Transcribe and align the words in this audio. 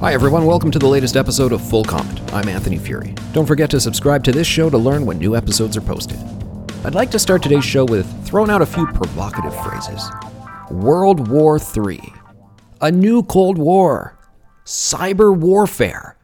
Hi, 0.00 0.12
everyone. 0.12 0.44
Welcome 0.44 0.70
to 0.72 0.78
the 0.78 0.86
latest 0.86 1.16
episode 1.16 1.52
of 1.52 1.66
Full 1.70 1.82
Comment. 1.82 2.20
I'm 2.34 2.48
Anthony 2.48 2.78
Furey. 2.78 3.18
Don't 3.32 3.46
forget 3.46 3.70
to 3.70 3.80
subscribe 3.80 4.22
to 4.24 4.30
this 4.30 4.46
show 4.46 4.68
to 4.68 4.76
learn 4.76 5.06
when 5.06 5.16
new 5.16 5.34
episodes 5.34 5.74
are 5.74 5.80
posted. 5.80 6.18
I'd 6.84 6.94
like 6.94 7.10
to 7.12 7.18
start 7.18 7.42
today's 7.42 7.64
show 7.64 7.86
with 7.86 8.06
throwing 8.26 8.50
out 8.50 8.60
a 8.60 8.66
few 8.66 8.86
provocative 8.88 9.58
phrases 9.64 10.10
World 10.70 11.28
War 11.28 11.58
III, 11.58 12.12
a 12.82 12.92
new 12.92 13.22
Cold 13.22 13.56
War, 13.56 14.18
cyber 14.66 15.34
warfare, 15.34 16.18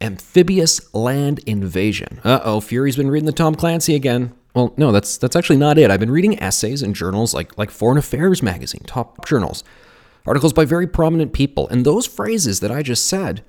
amphibious 0.00 0.94
land 0.94 1.40
invasion. 1.40 2.20
Uh 2.22 2.40
oh, 2.44 2.60
Furey's 2.60 2.96
been 2.96 3.10
reading 3.10 3.26
the 3.26 3.32
Tom 3.32 3.56
Clancy 3.56 3.96
again. 3.96 4.32
Well, 4.54 4.72
no, 4.76 4.92
that's 4.92 5.18
that's 5.18 5.34
actually 5.34 5.58
not 5.58 5.78
it. 5.78 5.90
I've 5.90 5.98
been 5.98 6.12
reading 6.12 6.40
essays 6.40 6.80
and 6.80 6.94
journals 6.94 7.34
like 7.34 7.58
like 7.58 7.72
Foreign 7.72 7.98
Affairs 7.98 8.40
magazine, 8.40 8.82
top 8.86 9.26
journals 9.26 9.64
articles 10.26 10.52
by 10.52 10.64
very 10.64 10.86
prominent 10.86 11.32
people. 11.32 11.68
And 11.68 11.84
those 11.84 12.06
phrases 12.06 12.60
that 12.60 12.70
I 12.70 12.82
just 12.82 13.06
said, 13.06 13.44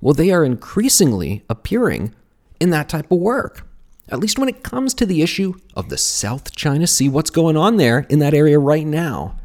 well, 0.00 0.14
they 0.14 0.30
are 0.30 0.44
increasingly 0.44 1.44
appearing 1.48 2.14
in 2.60 2.70
that 2.70 2.88
type 2.88 3.10
of 3.10 3.18
work. 3.18 3.66
At 4.08 4.18
least 4.18 4.38
when 4.38 4.48
it 4.48 4.62
comes 4.62 4.92
to 4.94 5.06
the 5.06 5.22
issue 5.22 5.54
of 5.76 5.88
the 5.88 5.98
South 5.98 6.54
China 6.54 6.86
Sea, 6.86 7.08
what's 7.08 7.30
going 7.30 7.56
on 7.56 7.76
there 7.76 8.06
in 8.08 8.18
that 8.18 8.34
area 8.34 8.58
right 8.58 8.86
now 8.86 9.36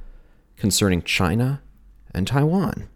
concerning 0.57 1.01
China 1.03 1.61
and 2.13 2.25
Taiwan. 2.25 2.87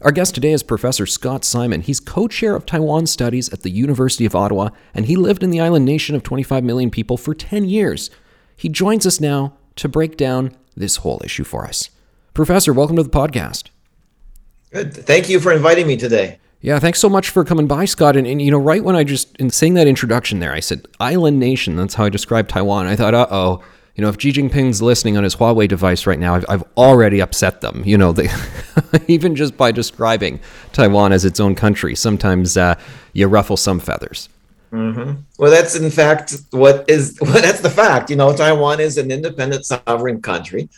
Our 0.00 0.10
guest 0.10 0.34
today 0.34 0.52
is 0.52 0.62
Professor 0.62 1.06
Scott 1.06 1.44
Simon. 1.44 1.82
He's 1.82 2.00
co 2.00 2.26
chair 2.26 2.56
of 2.56 2.66
Taiwan 2.66 3.06
Studies 3.06 3.52
at 3.52 3.62
the 3.62 3.70
University 3.70 4.24
of 4.24 4.34
Ottawa, 4.34 4.70
and 4.94 5.06
he 5.06 5.14
lived 5.14 5.44
in 5.44 5.50
the 5.50 5.60
island 5.60 5.84
nation 5.84 6.16
of 6.16 6.22
25 6.22 6.64
million 6.64 6.90
people 6.90 7.16
for 7.16 7.34
10 7.34 7.68
years. 7.68 8.10
He 8.56 8.68
joins 8.68 9.06
us 9.06 9.20
now 9.20 9.54
to 9.76 9.88
break 9.88 10.16
down 10.16 10.56
this 10.76 10.96
whole 10.96 11.20
issue 11.24 11.44
for 11.44 11.64
us. 11.66 11.90
Professor, 12.34 12.72
welcome 12.72 12.96
to 12.96 13.02
the 13.02 13.10
podcast. 13.10 13.68
Good. 14.70 14.94
Thank 14.94 15.28
you 15.28 15.38
for 15.38 15.52
inviting 15.52 15.86
me 15.86 15.98
today. 15.98 16.38
Yeah, 16.62 16.78
thanks 16.78 16.98
so 16.98 17.10
much 17.10 17.28
for 17.28 17.44
coming 17.44 17.66
by, 17.66 17.84
Scott. 17.84 18.16
And, 18.16 18.26
and, 18.26 18.40
you 18.40 18.50
know, 18.50 18.58
right 18.58 18.82
when 18.82 18.96
I 18.96 19.04
just 19.04 19.36
in 19.36 19.50
saying 19.50 19.74
that 19.74 19.86
introduction 19.86 20.38
there, 20.38 20.52
I 20.52 20.60
said 20.60 20.86
island 20.98 21.38
nation. 21.38 21.76
That's 21.76 21.94
how 21.94 22.04
I 22.04 22.08
described 22.08 22.48
Taiwan. 22.48 22.86
I 22.86 22.96
thought, 22.96 23.12
uh 23.12 23.26
oh, 23.30 23.62
you 23.96 24.02
know, 24.02 24.08
if 24.08 24.16
Xi 24.18 24.32
Jinping's 24.32 24.80
listening 24.80 25.18
on 25.18 25.24
his 25.24 25.36
Huawei 25.36 25.68
device 25.68 26.06
right 26.06 26.18
now, 26.18 26.36
I've, 26.36 26.46
I've 26.48 26.64
already 26.78 27.20
upset 27.20 27.60
them. 27.60 27.82
You 27.84 27.98
know, 27.98 28.12
they, 28.12 28.30
even 29.08 29.36
just 29.36 29.58
by 29.58 29.70
describing 29.70 30.40
Taiwan 30.72 31.12
as 31.12 31.26
its 31.26 31.38
own 31.38 31.54
country, 31.54 31.94
sometimes 31.94 32.56
uh, 32.56 32.76
you 33.12 33.26
ruffle 33.26 33.58
some 33.58 33.78
feathers. 33.78 34.30
Mm-hmm. 34.72 35.20
Well, 35.38 35.50
that's 35.50 35.74
in 35.74 35.90
fact 35.90 36.34
what 36.50 36.88
is. 36.88 37.18
Well, 37.20 37.42
that's 37.42 37.60
the 37.60 37.68
fact. 37.68 38.08
You 38.08 38.16
know, 38.16 38.34
Taiwan 38.34 38.80
is 38.80 38.96
an 38.96 39.10
independent 39.10 39.66
sovereign 39.66 40.22
country 40.22 40.70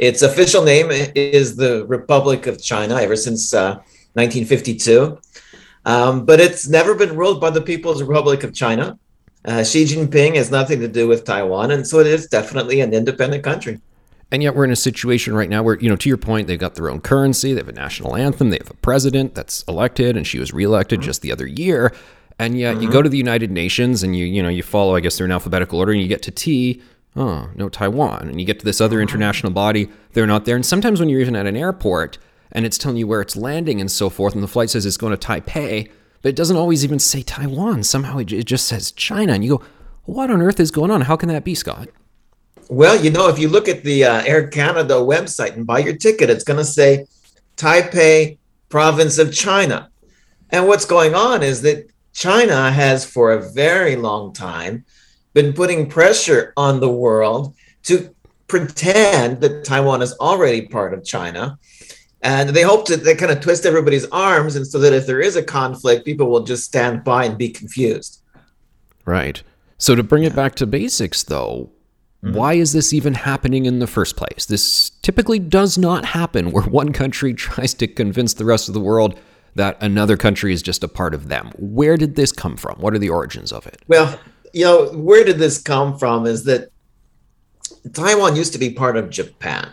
its 0.00 0.22
official 0.22 0.64
name 0.64 0.88
is 0.90 1.56
the 1.56 1.84
Republic 1.86 2.46
of 2.46 2.60
China 2.60 2.96
ever 2.96 3.14
since 3.14 3.52
uh, 3.52 3.74
1952. 4.14 5.18
Um, 5.84 6.24
but 6.24 6.40
it's 6.40 6.66
never 6.66 6.94
been 6.94 7.14
ruled 7.16 7.38
by 7.38 7.50
the 7.50 7.60
People's 7.60 8.02
Republic 8.02 8.42
of 8.42 8.54
China. 8.54 8.98
Uh, 9.44 9.62
Xi 9.62 9.84
Jinping 9.84 10.36
has 10.36 10.50
nothing 10.50 10.80
to 10.80 10.88
do 10.88 11.06
with 11.06 11.24
Taiwan, 11.24 11.70
and 11.70 11.86
so 11.86 11.98
it 11.98 12.06
is 12.06 12.26
definitely 12.26 12.80
an 12.80 12.94
independent 12.94 13.44
country. 13.44 13.78
And 14.32 14.42
yet 14.42 14.54
we're 14.54 14.64
in 14.64 14.70
a 14.70 14.76
situation 14.76 15.34
right 15.34 15.48
now 15.50 15.62
where, 15.62 15.78
you 15.78 15.88
know, 15.90 15.96
to 15.96 16.08
your 16.08 16.18
point, 16.18 16.46
they've 16.46 16.58
got 16.58 16.76
their 16.76 16.88
own 16.88 17.00
currency, 17.00 17.52
they 17.52 17.60
have 17.60 17.68
a 17.68 17.72
national 17.72 18.16
anthem, 18.16 18.50
they 18.50 18.58
have 18.58 18.70
a 18.70 18.74
president 18.74 19.34
that's 19.34 19.64
elected, 19.64 20.16
and 20.16 20.26
she 20.26 20.38
was 20.38 20.52
reelected 20.52 21.00
mm-hmm. 21.00 21.06
just 21.06 21.20
the 21.20 21.32
other 21.32 21.46
year. 21.46 21.92
And 22.38 22.58
yet 22.58 22.74
mm-hmm. 22.74 22.84
you 22.84 22.90
go 22.90 23.02
to 23.02 23.08
the 23.08 23.18
United 23.18 23.50
Nations 23.50 24.02
and 24.02 24.16
you, 24.16 24.24
you 24.24 24.42
know, 24.42 24.48
you 24.48 24.62
follow, 24.62 24.96
I 24.96 25.00
guess 25.00 25.18
they're 25.18 25.26
in 25.26 25.32
alphabetical 25.32 25.78
order, 25.78 25.92
and 25.92 26.00
you 26.00 26.08
get 26.08 26.22
to 26.22 26.30
T, 26.30 26.80
oh, 27.16 27.50
no, 27.54 27.68
Taiwan. 27.68 28.28
And 28.28 28.40
you 28.40 28.46
get 28.46 28.58
to 28.60 28.64
this 28.64 28.80
other 28.80 29.00
international 29.00 29.52
body, 29.52 29.88
they're 30.12 30.26
not 30.26 30.44
there. 30.44 30.56
And 30.56 30.64
sometimes 30.64 31.00
when 31.00 31.08
you're 31.08 31.20
even 31.20 31.36
at 31.36 31.46
an 31.46 31.56
airport 31.56 32.18
and 32.52 32.66
it's 32.66 32.78
telling 32.78 32.96
you 32.96 33.06
where 33.06 33.20
it's 33.20 33.36
landing 33.36 33.80
and 33.80 33.90
so 33.90 34.10
forth, 34.10 34.34
and 34.34 34.42
the 34.42 34.48
flight 34.48 34.70
says 34.70 34.86
it's 34.86 34.96
going 34.96 35.16
to 35.16 35.26
Taipei, 35.26 35.90
but 36.22 36.28
it 36.28 36.36
doesn't 36.36 36.56
always 36.56 36.84
even 36.84 36.98
say 36.98 37.22
Taiwan. 37.22 37.82
Somehow 37.82 38.18
it 38.18 38.24
just 38.26 38.66
says 38.66 38.92
China. 38.92 39.32
And 39.32 39.44
you 39.44 39.58
go, 39.58 39.64
what 40.04 40.30
on 40.30 40.42
earth 40.42 40.60
is 40.60 40.70
going 40.70 40.90
on? 40.90 41.02
How 41.02 41.16
can 41.16 41.28
that 41.28 41.44
be, 41.44 41.54
Scott? 41.54 41.88
Well, 42.68 43.02
you 43.02 43.10
know, 43.10 43.28
if 43.28 43.38
you 43.38 43.48
look 43.48 43.68
at 43.68 43.82
the 43.82 44.04
uh, 44.04 44.22
Air 44.24 44.46
Canada 44.48 44.94
website 44.94 45.54
and 45.54 45.66
buy 45.66 45.80
your 45.80 45.96
ticket, 45.96 46.30
it's 46.30 46.44
going 46.44 46.58
to 46.58 46.64
say 46.64 47.06
Taipei, 47.56 48.38
province 48.68 49.18
of 49.18 49.34
China. 49.34 49.90
And 50.50 50.66
what's 50.66 50.84
going 50.84 51.14
on 51.14 51.42
is 51.42 51.62
that 51.62 51.90
China 52.12 52.70
has, 52.70 53.04
for 53.04 53.32
a 53.32 53.50
very 53.52 53.96
long 53.96 54.32
time, 54.32 54.84
been 55.32 55.52
putting 55.52 55.88
pressure 55.88 56.52
on 56.56 56.80
the 56.80 56.90
world 56.90 57.54
to 57.84 58.14
pretend 58.48 59.40
that 59.40 59.64
Taiwan 59.64 60.02
is 60.02 60.12
already 60.18 60.62
part 60.62 60.92
of 60.92 61.04
China. 61.04 61.58
And 62.22 62.50
they 62.50 62.62
hope 62.62 62.84
to 62.86 62.96
they 62.96 63.14
kind 63.14 63.32
of 63.32 63.40
twist 63.40 63.64
everybody's 63.64 64.04
arms, 64.06 64.54
and 64.54 64.66
so 64.66 64.78
that 64.80 64.92
if 64.92 65.06
there 65.06 65.20
is 65.20 65.36
a 65.36 65.42
conflict, 65.42 66.04
people 66.04 66.30
will 66.30 66.42
just 66.42 66.64
stand 66.64 67.02
by 67.02 67.24
and 67.24 67.38
be 67.38 67.48
confused. 67.48 68.22
Right. 69.06 69.42
So 69.78 69.94
to 69.94 70.02
bring 70.02 70.24
it 70.24 70.36
back 70.36 70.54
to 70.56 70.66
basics, 70.66 71.22
though, 71.22 71.70
mm-hmm. 72.22 72.36
why 72.36 72.54
is 72.54 72.74
this 72.74 72.92
even 72.92 73.14
happening 73.14 73.64
in 73.64 73.78
the 73.78 73.86
first 73.86 74.16
place? 74.18 74.44
This 74.44 74.90
typically 75.00 75.38
does 75.38 75.78
not 75.78 76.04
happen 76.04 76.50
where 76.50 76.62
one 76.80 76.92
country 76.92 77.32
tries 77.32 77.72
to 77.74 77.86
convince 77.86 78.34
the 78.34 78.44
rest 78.44 78.68
of 78.68 78.74
the 78.74 78.80
world 78.80 79.18
that 79.54 79.82
another 79.82 80.18
country 80.18 80.52
is 80.52 80.62
just 80.62 80.84
a 80.84 80.88
part 80.88 81.14
of 81.14 81.28
them. 81.28 81.52
Where 81.56 81.96
did 81.96 82.16
this 82.16 82.32
come 82.32 82.56
from? 82.56 82.76
What 82.80 82.94
are 82.94 82.98
the 82.98 83.08
origins 83.08 83.50
of 83.50 83.66
it? 83.66 83.80
Well, 83.88 84.18
you 84.52 84.64
know, 84.64 84.90
where 84.92 85.24
did 85.24 85.38
this 85.38 85.60
come 85.60 85.98
from? 85.98 86.26
Is 86.26 86.44
that 86.44 86.70
Taiwan 87.92 88.36
used 88.36 88.52
to 88.52 88.58
be 88.58 88.70
part 88.70 88.96
of 88.96 89.10
Japan. 89.10 89.72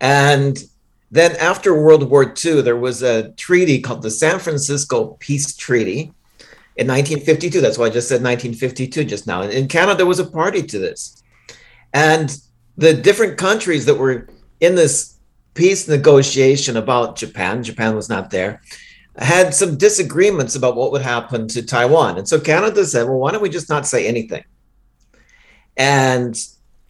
And 0.00 0.62
then 1.10 1.36
after 1.36 1.80
World 1.80 2.10
War 2.10 2.34
II, 2.44 2.62
there 2.62 2.76
was 2.76 3.02
a 3.02 3.30
treaty 3.32 3.80
called 3.80 4.02
the 4.02 4.10
San 4.10 4.38
Francisco 4.38 5.16
Peace 5.20 5.54
Treaty 5.54 6.12
in 6.76 6.88
1952. 6.88 7.60
That's 7.60 7.78
why 7.78 7.86
I 7.86 7.90
just 7.90 8.08
said 8.08 8.22
1952 8.22 9.04
just 9.04 9.26
now. 9.26 9.42
And 9.42 9.52
In 9.52 9.68
Canada 9.68 10.04
was 10.04 10.18
a 10.18 10.24
party 10.24 10.62
to 10.62 10.78
this. 10.78 11.22
And 11.92 12.36
the 12.76 12.94
different 12.94 13.36
countries 13.36 13.84
that 13.86 13.94
were 13.94 14.28
in 14.60 14.74
this 14.74 15.18
peace 15.54 15.86
negotiation 15.86 16.78
about 16.78 17.16
Japan, 17.16 17.62
Japan 17.62 17.94
was 17.94 18.08
not 18.08 18.30
there, 18.30 18.62
had 19.18 19.54
some 19.54 19.76
disagreements 19.76 20.54
about 20.54 20.76
what 20.76 20.92
would 20.92 21.02
happen 21.02 21.46
to 21.48 21.62
Taiwan. 21.62 22.18
And 22.18 22.28
so 22.28 22.40
Canada 22.40 22.84
said, 22.86 23.06
well, 23.06 23.18
why 23.18 23.32
don't 23.32 23.42
we 23.42 23.50
just 23.50 23.68
not 23.68 23.86
say 23.86 24.06
anything? 24.06 24.44
And 25.76 26.38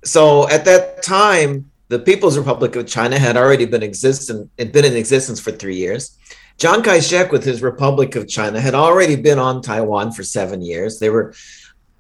so 0.05 0.49
at 0.49 0.65
that 0.65 1.03
time, 1.03 1.71
the 1.89 1.99
People's 1.99 2.39
Republic 2.39 2.75
of 2.77 2.87
China 2.87 3.19
had 3.19 3.37
already 3.37 3.67
been 3.67 3.83
existent, 3.83 4.51
had 4.59 4.73
been 4.73 4.85
in 4.85 4.97
existence 4.97 5.41
for 5.41 5.53
three 5.53 5.77
years. 5.77 6.17
Chiang 6.59 6.83
Kai-shek, 6.83 7.33
with 7.33 7.45
his 7.45 7.63
Republic 7.63 8.15
of 8.15 8.29
China, 8.29 8.61
had 8.61 8.75
already 8.75 9.17
been 9.17 9.39
on 9.39 9.63
Taiwan 9.63 10.13
for 10.13 10.23
seven 10.23 10.63
years. 10.63 10.99
They 10.99 11.11
were 11.11 11.35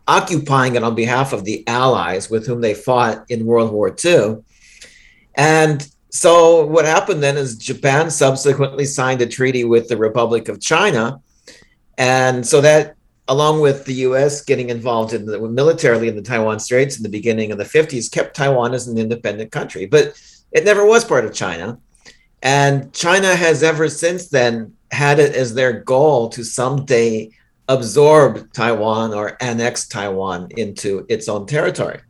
occupying 0.08 0.76
it 0.76 0.84
on 0.84 0.94
behalf 0.94 1.32
of 1.32 1.44
the 1.44 1.66
Allies 1.66 2.30
with 2.30 2.46
whom 2.46 2.60
they 2.60 2.74
fought 2.74 3.24
in 3.28 3.46
World 3.46 3.72
War 3.72 3.94
II. 4.04 4.38
And 5.34 5.86
so 6.12 6.66
what 6.66 6.84
happened 6.84 7.22
then 7.22 7.38
is 7.38 7.56
Japan 7.56 8.10
subsequently 8.10 8.84
signed 8.84 9.22
a 9.22 9.26
treaty 9.26 9.64
with 9.64 9.88
the 9.88 9.96
Republic 9.96 10.48
of 10.48 10.60
China, 10.60 11.20
and 11.96 12.46
so 12.46 12.60
that, 12.60 12.96
along 13.28 13.60
with 13.60 13.86
the 13.86 13.94
U.S. 13.94 14.44
getting 14.44 14.68
involved 14.68 15.14
in 15.14 15.24
the 15.24 15.40
militarily 15.40 16.08
in 16.08 16.14
the 16.14 16.22
Taiwan 16.22 16.60
Straits 16.60 16.98
in 16.98 17.02
the 17.02 17.08
beginning 17.08 17.50
of 17.50 17.56
the 17.56 17.64
50s, 17.64 18.12
kept 18.12 18.36
Taiwan 18.36 18.74
as 18.74 18.88
an 18.88 18.98
independent 18.98 19.50
country, 19.50 19.86
but 19.86 20.14
it 20.52 20.64
never 20.66 20.84
was 20.84 21.02
part 21.02 21.24
of 21.24 21.32
China, 21.32 21.78
and 22.42 22.92
China 22.92 23.34
has 23.34 23.62
ever 23.62 23.88
since 23.88 24.28
then 24.28 24.74
had 24.90 25.18
it 25.18 25.34
as 25.34 25.54
their 25.54 25.72
goal 25.80 26.28
to 26.28 26.44
someday 26.44 27.30
absorb 27.68 28.52
Taiwan 28.52 29.14
or 29.14 29.38
annex 29.40 29.88
Taiwan 29.88 30.48
into 30.58 31.06
its 31.08 31.26
own 31.26 31.46
territory. 31.46 32.00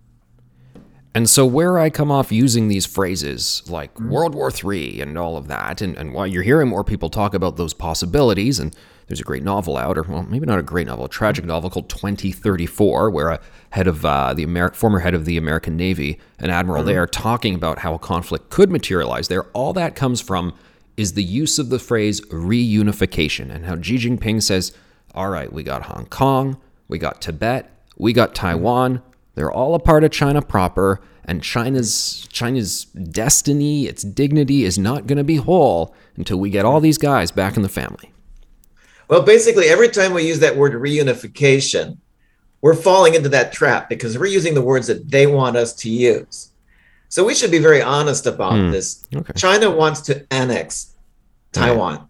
And 1.15 1.29
so, 1.29 1.45
where 1.45 1.79
I 1.79 1.91
come 1.91 2.11
off 2.11 2.33
using 2.33 2.69
these 2.69 2.87
phrases 2.87 3.63
like 3.69 3.93
mm-hmm. 3.95 4.09
World 4.09 4.35
War 4.35 4.51
III 4.51 5.03
and 5.03 5.19
all 5.19 5.37
of 5.37 5.47
that, 5.49 5.83
and, 5.83 5.97
and 5.97 6.15
while 6.15 6.27
you're 6.27 6.43
hearing 6.43 6.69
more 6.69 6.85
people 6.85 7.11
talk 7.11 7.35
about 7.35 7.57
those 7.57 7.75
possibilities, 7.75 8.59
and 8.59 8.75
there's 9.09 9.21
a 9.21 9.25
great 9.25 9.43
novel 9.43 9.77
out, 9.77 9.99
or 9.99 10.05
well, 10.05 10.23
maybe 10.23 10.47
not 10.47 10.59
a 10.59 10.63
great 10.63 10.87
novel, 10.87 11.05
a 11.05 11.09
tragic 11.11 11.45
novel 11.45 11.69
called 11.69 11.91
2034, 11.91 13.11
where 13.11 13.29
a 13.29 13.41
head 13.71 13.87
of 13.87 14.07
uh, 14.07 14.33
the 14.33 14.71
former 14.73 15.01
head 15.01 15.13
of 15.13 15.27
the 15.27 15.37
American 15.37 15.77
Navy, 15.77 16.19
an 16.39 16.49
admiral 16.49 16.81
mm-hmm. 16.81 16.89
there, 16.89 17.07
talking 17.07 17.55
about 17.55 17.81
how 17.81 17.93
a 17.93 17.99
conflict 17.99 18.49
could 18.49 18.71
materialize 18.71 19.29
there. 19.29 19.45
All 19.53 19.75
that 19.75 19.95
comes 19.95 20.23
from 20.23 20.55
is 20.97 21.13
the 21.13 21.23
use 21.23 21.59
of 21.59 21.69
the 21.69 21.79
phrase 21.79 22.23
reunification, 22.23 23.55
and 23.55 23.67
how 23.67 23.79
Xi 23.79 23.97
Jinping 23.97 24.43
says, 24.43 24.73
"All 25.15 25.29
right, 25.29 25.53
we 25.53 25.63
got 25.63 25.83
Hong 25.83 26.07
Kong, 26.07 26.57
we 26.89 26.97
got 26.97 27.21
Tibet, 27.21 27.71
we 27.99 28.15
got 28.15 28.35
Taiwan." 28.35 29.03
They're 29.35 29.53
all 29.53 29.75
a 29.75 29.79
part 29.79 30.05
of 30.05 30.11
China 30.11 30.43
proper, 30.43 31.01
and 31.25 31.43
China's 31.43 32.27
China's 32.31 32.85
destiny, 32.85 33.87
its 33.87 34.03
dignity 34.03 34.65
is 34.65 34.79
not 34.79 35.07
going 35.07 35.19
to 35.19 35.25
be 35.25 35.37
whole 35.37 35.95
until 36.17 36.39
we 36.39 36.51
get 36.51 36.65
all 36.65 36.81
these 36.81 36.99
guys 36.99 37.31
back 37.31 37.57
in 37.57 37.63
the 37.63 37.69
family. 37.69 38.13
Well, 39.09 39.23
basically, 39.23 39.67
every 39.67 39.89
time 39.89 40.15
we 40.15 40.27
use 40.27 40.41
that 40.41 40.57
word 40.57 40.73
reunification, 40.73 41.99
we're 42.61 42.75
falling 42.75 43.15
into 43.15 43.29
that 43.31 43.53
trap 43.53 43.89
because 43.89 44.19
we're 44.19 44.27
using 44.27 44.55
the 44.55 44.63
words 44.63 44.87
that 44.87 45.11
they 45.11 45.27
want 45.27 45.57
us 45.57 45.75
to 45.75 45.91
use. 45.91 46.51
So 47.09 47.25
we 47.25 47.35
should 47.35 47.51
be 47.51 47.59
very 47.59 47.83
honest 47.83 48.27
about 48.27 48.55
mm, 48.55 48.73
this. 48.73 49.07
Okay. 49.15 49.33
China 49.37 49.71
wants 49.71 50.01
to 50.03 50.27
annex 50.33 50.95
Taiwan. 51.53 51.97
Right. 51.97 52.07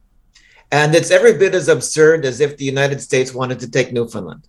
And 0.70 0.94
it's 0.94 1.10
every 1.10 1.36
bit 1.36 1.54
as 1.54 1.68
absurd 1.68 2.24
as 2.24 2.40
if 2.40 2.56
the 2.56 2.64
United 2.64 3.00
States 3.00 3.34
wanted 3.34 3.58
to 3.60 3.70
take 3.70 3.92
Newfoundland. 3.92 4.46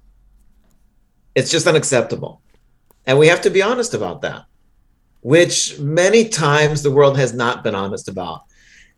It's 1.36 1.50
just 1.50 1.68
unacceptable. 1.68 2.42
And 3.06 3.18
we 3.18 3.28
have 3.28 3.42
to 3.42 3.50
be 3.50 3.62
honest 3.62 3.94
about 3.94 4.22
that, 4.22 4.46
which 5.24 5.80
many 5.80 6.30
times 6.30 6.84
the 6.84 6.92
world 6.92 7.18
has 7.18 7.34
not 7.34 7.64
been 7.64 7.74
honest 7.74 8.08
about. 8.08 8.44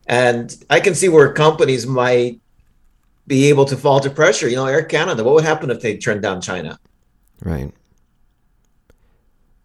And 0.08 0.56
I 0.70 0.80
can 0.80 0.94
see 0.94 1.08
where 1.08 1.32
companies 1.32 1.88
might 1.88 2.42
be 3.28 3.46
able 3.46 3.66
to 3.66 3.78
fall 3.78 4.00
to 4.02 4.10
pressure. 4.10 4.50
You 4.50 4.58
know, 4.58 4.66
Air 4.66 4.84
Canada, 4.84 5.24
what 5.24 5.36
would 5.36 5.44
happen 5.44 5.72
if 5.72 5.82
they 5.82 5.98
turned 5.98 6.22
down 6.22 6.42
China? 6.42 6.78
Right. 7.42 7.72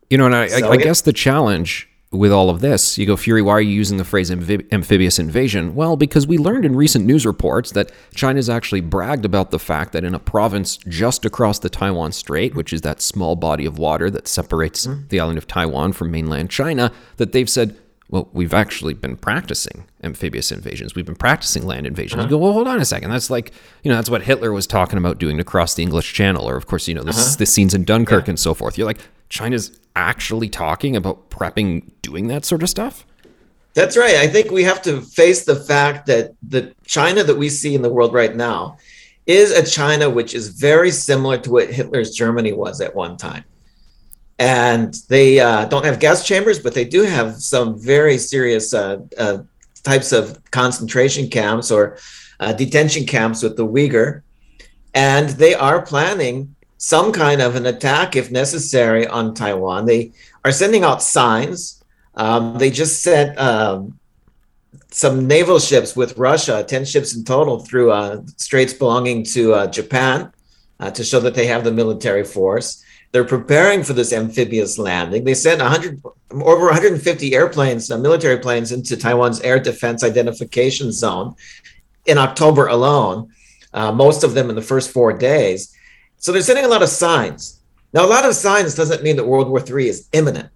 You 0.09 0.19
know, 0.19 0.27
and 0.27 0.35
I, 0.35 0.47
so, 0.49 0.69
I, 0.69 0.73
I 0.73 0.77
guess 0.77 1.03
the 1.03 1.12
challenge 1.12 1.89
with 2.12 2.33
all 2.33 2.51
of 2.51 2.61
this, 2.61 2.99
you 2.99 3.07
go, 3.07 3.15
Furey, 3.15 3.45
why 3.45 3.53
are 3.53 3.61
you 3.61 3.71
using 3.71 3.97
the 3.97 4.05
phrase 4.05 4.33
amphibious 4.33 5.19
invasion? 5.21 5.77
Well, 5.77 5.97
because 5.97 6.27
we 6.27 6.39
learned 6.39 6.65
in 6.65 6.75
recent 6.75 7.05
news 7.05 7.25
reports 7.25 7.71
that 7.73 7.93
China's 8.17 8.51
actually 8.51 8.81
bragged 8.81 9.25
about 9.25 9.53
the 9.53 9.61
fact 9.61 9.93
that 9.93 10.03
in 10.03 10.12
a 10.12 10.19
province 10.19 10.77
just 10.89 11.25
across 11.25 11.61
the 11.61 11.71
Taiwan 11.71 12.11
Strait, 12.11 12.57
which 12.57 12.73
is 12.73 12.81
that 12.81 13.01
small 13.01 13.37
body 13.37 13.65
of 13.65 13.79
water 13.79 14.11
that 14.11 14.27
separates 14.27 14.89
mm-hmm. 14.89 15.07
the 15.09 15.21
island 15.21 15.39
of 15.39 15.47
Taiwan 15.47 15.93
from 15.93 16.11
mainland 16.11 16.51
China, 16.51 16.91
that 17.19 17.31
they've 17.31 17.49
said, 17.49 17.79
well, 18.09 18.29
we've 18.33 18.55
actually 18.55 18.95
been 18.95 19.17
practicing 19.17 19.85
amphibious 20.03 20.51
invasions. 20.51 20.97
We've 20.97 21.07
been 21.07 21.15
practicing 21.15 21.65
land 21.65 21.87
invasions. 21.87 22.19
Uh-huh. 22.23 22.31
Go, 22.31 22.39
well, 22.39 22.53
hold 22.53 22.67
on 22.67 22.81
a 22.81 22.85
second. 22.85 23.11
That's 23.11 23.31
like, 23.31 23.53
you 23.85 23.89
know, 23.89 23.95
that's 23.95 24.11
what 24.11 24.23
Hitler 24.23 24.53
was 24.53 24.67
talking 24.67 24.99
about 24.99 25.19
doing 25.19 25.39
to 25.39 25.45
cross 25.45 25.75
the 25.75 25.85
English 25.85 26.12
Channel, 26.12 26.49
or 26.49 26.57
of 26.57 26.67
course, 26.67 26.89
you 26.89 26.95
know, 26.95 27.05
this 27.05 27.25
uh-huh. 27.25 27.37
the 27.39 27.47
scenes 27.47 27.73
in 27.73 27.85
Dunkirk 27.85 28.27
yeah. 28.27 28.31
and 28.31 28.41
so 28.41 28.53
forth. 28.53 28.77
You're 28.77 28.89
like, 28.89 28.99
China's 29.29 29.80
actually 29.96 30.48
talking 30.48 30.96
about 30.96 31.31
prepping 31.31 31.90
doing 32.02 32.28
that 32.28 32.44
sort 32.44 32.62
of 32.62 32.69
stuff? 32.69 33.06
That's 33.75 33.96
right. 33.96 34.16
I 34.16 34.26
think 34.26 34.50
we 34.50 34.64
have 34.64 34.82
to 34.82 35.00
face 35.00 35.44
the 35.44 35.56
fact 35.56 36.06
that 36.06 36.34
the 36.42 36.75
China 36.84 37.22
that 37.22 37.37
we 37.37 37.48
see 37.48 37.75
in 37.75 37.82
the 37.82 37.92
world 37.92 38.12
right 38.12 38.34
now 38.34 38.78
is 39.26 39.52
a 39.52 39.64
China 39.64 40.10
which 40.10 40.34
is 40.34 40.48
very 40.48 40.90
similar 40.90 41.38
to 41.38 41.50
what 41.50 41.70
Hitler's 41.70 42.12
Germany 42.14 42.52
was 42.52 42.81
at 42.81 42.94
one 42.94 43.16
time. 43.16 43.44
And 44.40 44.94
they 45.08 45.38
uh, 45.38 45.66
don't 45.66 45.84
have 45.84 46.00
gas 46.00 46.26
chambers, 46.26 46.58
but 46.58 46.75
they 46.75 46.84
do 46.84 47.02
have 47.02 47.37
some 47.37 47.78
very 47.78 48.19
serious 48.19 48.75
uh, 48.75 48.98
uh, 49.19 49.38
types 49.84 50.12
of 50.12 50.40
concentration 50.50 51.28
camps 51.28 51.70
or 51.70 51.98
uh, 52.40 52.52
detention 52.52 53.06
camps 53.06 53.42
with 53.42 53.56
the 53.56 53.66
Uyghur. 53.66 54.22
And 54.94 55.28
they 55.31 55.54
are 55.54 55.82
planning 55.82 56.56
some 56.82 57.12
kind 57.12 57.43
of 57.43 57.56
an 57.56 57.67
attack, 57.67 58.17
if 58.17 58.31
necessary, 58.31 59.06
on 59.06 59.35
Taiwan. 59.35 59.85
They 59.85 60.12
are 60.47 60.50
sending 60.50 60.82
out 60.82 61.03
signs. 61.03 61.85
Um, 62.15 62.56
they 62.56 62.71
just 62.71 63.03
sent 63.03 63.38
um, 63.38 63.99
some 64.91 65.27
naval 65.27 65.59
ships 65.59 65.94
with 65.94 66.17
Russia, 66.17 66.65
10 66.67 66.87
ships 66.87 67.15
in 67.15 67.23
total, 67.23 67.59
through 67.59 67.93
uh, 67.93 68.23
straits 68.38 68.73
belonging 68.73 69.25
to 69.25 69.53
uh, 69.53 69.67
Japan 69.67 70.32
uh, 70.81 70.91
to 70.93 71.05
show 71.05 71.21
that 71.21 71.35
they 71.35 71.47
have 71.47 71.65
the 71.65 71.71
military 71.71 72.25
force. 72.25 72.83
They're 73.12 73.25
preparing 73.25 73.83
for 73.83 73.93
this 73.93 74.15
amphibious 74.15 74.79
landing. 74.79 75.25
They 75.25 75.35
sent 75.35 75.61
100, 75.61 76.00
over 76.33 76.65
150 76.65 77.35
airplanes, 77.35 77.91
uh, 77.91 77.99
military 77.99 78.38
planes, 78.38 78.73
into 78.73 78.97
Taiwan's 78.97 79.43
air 79.43 79.61
defense 79.61 80.03
identification 80.03 80.93
zone 80.93 81.35
in 82.06 82.17
October 82.17 82.69
alone, 82.69 83.29
uh, 83.75 83.93
most 83.93 84.25
of 84.25 84.33
them 84.33 84.49
in 84.49 84.56
the 84.56 84.62
first 84.62 84.91
four 84.91 85.12
days. 85.12 85.76
So 86.20 86.32
they're 86.32 86.43
sending 86.43 86.67
a 86.67 86.69
lot 86.69 86.82
of 86.82 86.90
signs. 86.90 87.61
Now, 87.94 88.05
a 88.05 88.06
lot 88.06 88.26
of 88.26 88.34
signs 88.34 88.75
doesn't 88.75 89.02
mean 89.02 89.17
that 89.17 89.26
World 89.26 89.49
War 89.49 89.64
III 89.67 89.88
is 89.88 90.08
imminent. 90.12 90.50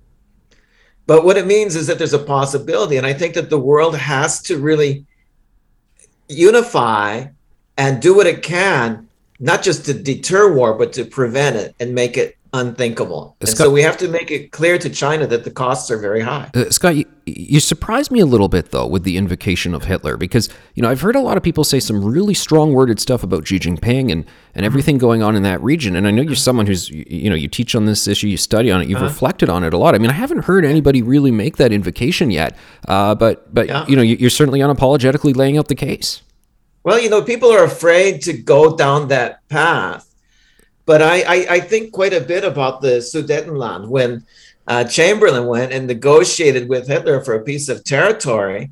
But 1.06 1.25
what 1.25 1.38
it 1.38 1.46
means 1.46 1.75
is 1.75 1.87
that 1.87 1.99
there's 1.99 2.12
a 2.12 2.19
possibility. 2.19 2.99
And 2.99 3.06
I 3.06 3.14
think 3.14 3.34
that 3.34 3.50
the 3.50 3.58
world 3.58 3.96
has 3.96 4.43
to 4.43 4.58
really 4.58 5.06
unify 6.28 7.26
and 7.78 8.00
do 8.00 8.14
what 8.14 8.26
it 8.26 8.43
can, 8.43 9.08
not 9.40 9.62
just 9.62 9.87
to 9.87 9.94
deter 9.94 10.55
war, 10.55 10.75
but 10.75 10.93
to 10.93 11.05
prevent 11.05 11.56
it 11.56 11.75
and 11.81 11.94
make 11.94 12.17
it 12.17 12.37
unthinkable. 12.55 13.37
And 13.41 13.49
Scott, 13.49 13.67
so 13.67 13.71
we 13.71 13.83
have 13.83 13.97
to 13.99 14.09
make 14.09 14.31
it 14.31 14.53
clear 14.53 14.79
to 14.79 14.89
China 14.89 15.27
that 15.27 15.43
the 15.43 15.51
costs 15.51 15.91
are 15.91 15.99
very 15.99 16.21
high. 16.21 16.51
Uh, 16.55 16.71
Scott, 16.71 16.95
you, 16.95 17.05
you 17.27 17.59
surprised 17.59 18.12
me 18.12 18.21
a 18.21 18.27
little 18.27 18.49
bit 18.49 18.71
though 18.71 18.87
with 18.87 19.03
the 19.03 19.17
invocation 19.17 19.75
of 19.75 19.85
Hitler 19.85 20.17
because 20.17 20.49
you 20.75 20.83
know 20.83 20.89
I've 20.89 21.01
heard 21.01 21.17
a 21.17 21.21
lot 21.21 21.37
of 21.37 21.43
people 21.43 21.65
say 21.65 21.81
some 21.81 22.03
really 22.03 22.33
strong 22.33 22.73
worded 22.73 23.01
stuff 23.01 23.25
about 23.25 23.47
Xi 23.47 23.59
Jinping 23.59 24.11
and 24.12 24.25
and 24.55 24.65
everything 24.65 24.99
going 24.99 25.23
on 25.23 25.35
in 25.35 25.43
that 25.43 25.61
region. 25.62 25.97
And 25.97 26.06
I 26.06 26.12
know 26.12 26.23
you're 26.23 26.37
someone 26.37 26.67
who's 26.67 26.89
you 26.91 27.29
know 27.29 27.37
you 27.37 27.49
teach 27.49 27.75
on 27.75 27.87
this 27.87 28.06
issue, 28.06 28.29
you 28.29 28.37
study 28.37 28.71
on 28.71 28.81
it, 28.81 28.89
you've 28.89 28.99
uh-huh. 28.99 29.06
reflected 29.06 29.51
on 29.51 29.65
it 29.65 29.75
a 29.75 29.79
lot. 29.79 29.97
I 29.97 29.99
mean, 29.99 30.11
I 30.11 30.15
haven't 30.15 30.45
heard 30.45 30.65
anybody 30.65 31.03
really 31.03 31.33
make 31.33 31.56
that 31.56 31.73
invocation 31.73 32.31
yet. 32.31 32.56
Uh, 32.87 33.17
but 33.17 33.53
but 33.53 33.67
yeah. 33.67 33.85
you 33.89 33.97
know 33.97 34.03
you're 34.03 34.31
certainly 34.31 34.61
unapologetically 34.61 35.35
laying 35.35 35.59
out 35.59 35.67
the 35.67 35.75
case. 35.75 36.23
Well, 36.85 37.01
you 37.01 37.11
know, 37.11 37.23
people 37.23 37.51
are 37.51 37.65
afraid 37.65 38.21
to 38.23 38.33
go 38.35 38.77
down 38.77 39.09
that 39.09 39.49
path 39.49 40.13
but 40.86 41.02
I, 41.02 41.22
I, 41.22 41.46
I 41.50 41.60
think 41.60 41.92
quite 41.92 42.12
a 42.12 42.20
bit 42.20 42.44
about 42.44 42.81
the 42.81 42.98
Sudetenland 43.00 43.88
when 43.88 44.25
uh, 44.66 44.84
Chamberlain 44.84 45.46
went 45.46 45.72
and 45.72 45.86
negotiated 45.86 46.69
with 46.69 46.88
Hitler 46.88 47.20
for 47.22 47.34
a 47.34 47.42
piece 47.42 47.69
of 47.69 47.84
territory, 47.84 48.70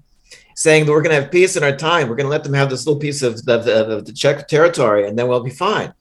saying 0.55 0.85
that 0.85 0.93
we're 0.93 1.03
going 1.03 1.15
to 1.15 1.23
have 1.23 1.33
peace 1.33 1.57
in 1.57 1.63
our 1.63 1.77
time. 1.77 2.09
We're 2.09 2.17
going 2.17 2.27
to 2.27 2.31
let 2.31 2.45
them 2.45 2.55
have 2.55 2.71
this 2.71 2.87
little 2.87 3.01
piece 3.01 3.23
of 3.23 3.45
the, 3.45 3.59
the, 3.59 4.03
the 4.03 4.13
Czech 4.13 4.49
territory, 4.49 5.07
and 5.07 5.19
then 5.19 5.29
we'll 5.29 5.43
be 5.43 5.51
fine. 5.51 5.93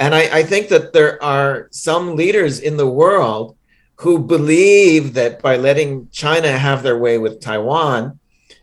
And 0.00 0.14
I, 0.14 0.38
I 0.38 0.42
think 0.44 0.68
that 0.68 0.92
there 0.92 1.22
are 1.22 1.68
some 1.70 2.14
leaders 2.14 2.60
in 2.60 2.76
the 2.76 2.86
world 2.86 3.56
who 3.96 4.18
believe 4.18 5.14
that 5.14 5.42
by 5.42 5.56
letting 5.56 6.08
China 6.10 6.56
have 6.56 6.84
their 6.84 6.98
way 6.98 7.18
with 7.18 7.40
Taiwan, 7.40 8.18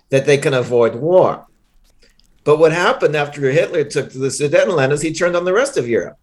that 0.09 0.25
they 0.25 0.37
can 0.37 0.53
avoid 0.53 0.95
war. 0.95 1.45
But 2.45 2.57
what 2.57 2.71
happened 2.71 3.15
after 3.15 3.51
Hitler 3.51 3.83
took 3.83 4.11
the 4.11 4.27
Sudetenland 4.27 4.91
is 4.91 5.01
he 5.01 5.13
turned 5.13 5.35
on 5.35 5.43
the 5.43 5.53
rest 5.53 5.77
of 5.77 5.89
Europe. 5.89 6.17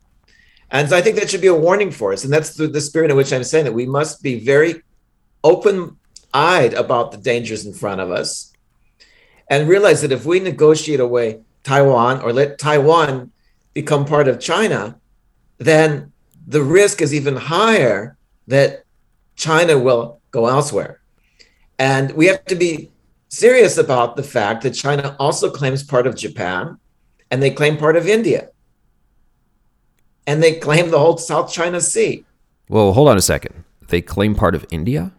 And 0.72 0.88
so 0.88 0.96
I 0.96 1.02
think 1.02 1.16
that 1.16 1.30
should 1.30 1.42
be 1.42 1.48
a 1.48 1.54
warning 1.54 1.90
for 1.90 2.14
us. 2.14 2.24
And 2.24 2.32
that's 2.32 2.54
the, 2.54 2.66
the 2.66 2.80
spirit 2.80 3.10
in 3.10 3.16
which 3.16 3.32
I'm 3.32 3.44
saying 3.44 3.66
that 3.66 3.74
we 3.74 3.86
must 3.86 4.22
be 4.22 4.40
very 4.40 4.82
open 5.44 5.98
eyed 6.32 6.72
about 6.72 7.12
the 7.12 7.19
dangers 7.19 7.66
in 7.66 7.74
front 7.74 8.00
of 8.00 8.10
us 8.10 8.54
and 9.50 9.69
realize 9.69 10.00
that 10.00 10.12
if 10.12 10.24
we 10.24 10.40
negotiate 10.40 10.98
away 10.98 11.42
Taiwan 11.62 12.22
or 12.22 12.32
let 12.32 12.58
Taiwan 12.58 13.30
become 13.74 14.06
part 14.06 14.28
of 14.28 14.40
China, 14.40 14.98
then 15.58 16.10
the 16.46 16.62
risk 16.62 17.02
is 17.02 17.14
even 17.14 17.36
higher 17.36 18.16
that 18.46 18.84
China 19.36 19.78
will 19.78 20.20
go 20.30 20.46
elsewhere. 20.46 21.02
And 21.78 22.12
we 22.12 22.26
have 22.26 22.46
to 22.46 22.54
be 22.54 22.90
serious 23.28 23.76
about 23.76 24.16
the 24.16 24.22
fact 24.22 24.62
that 24.62 24.70
China 24.70 25.16
also 25.19 25.50
claims 25.50 25.82
part 25.82 26.06
of 26.06 26.17
Japan 26.17 26.79
and 27.31 27.43
they 27.43 27.50
claim 27.50 27.76
part 27.76 27.96
of 27.96 28.08
India 28.08 28.48
and 30.26 30.43
they 30.43 30.55
claim 30.55 30.91
the 30.91 30.98
whole 30.98 31.19
South 31.19 31.52
China 31.52 31.81
Sea. 31.81 32.24
Well, 32.69 32.93
hold 32.93 33.08
on 33.08 33.17
a 33.17 33.22
second. 33.22 33.64
They 33.88 34.00
claim 34.00 34.34
part 34.34 34.55
of 34.55 34.67
India? 34.70 35.12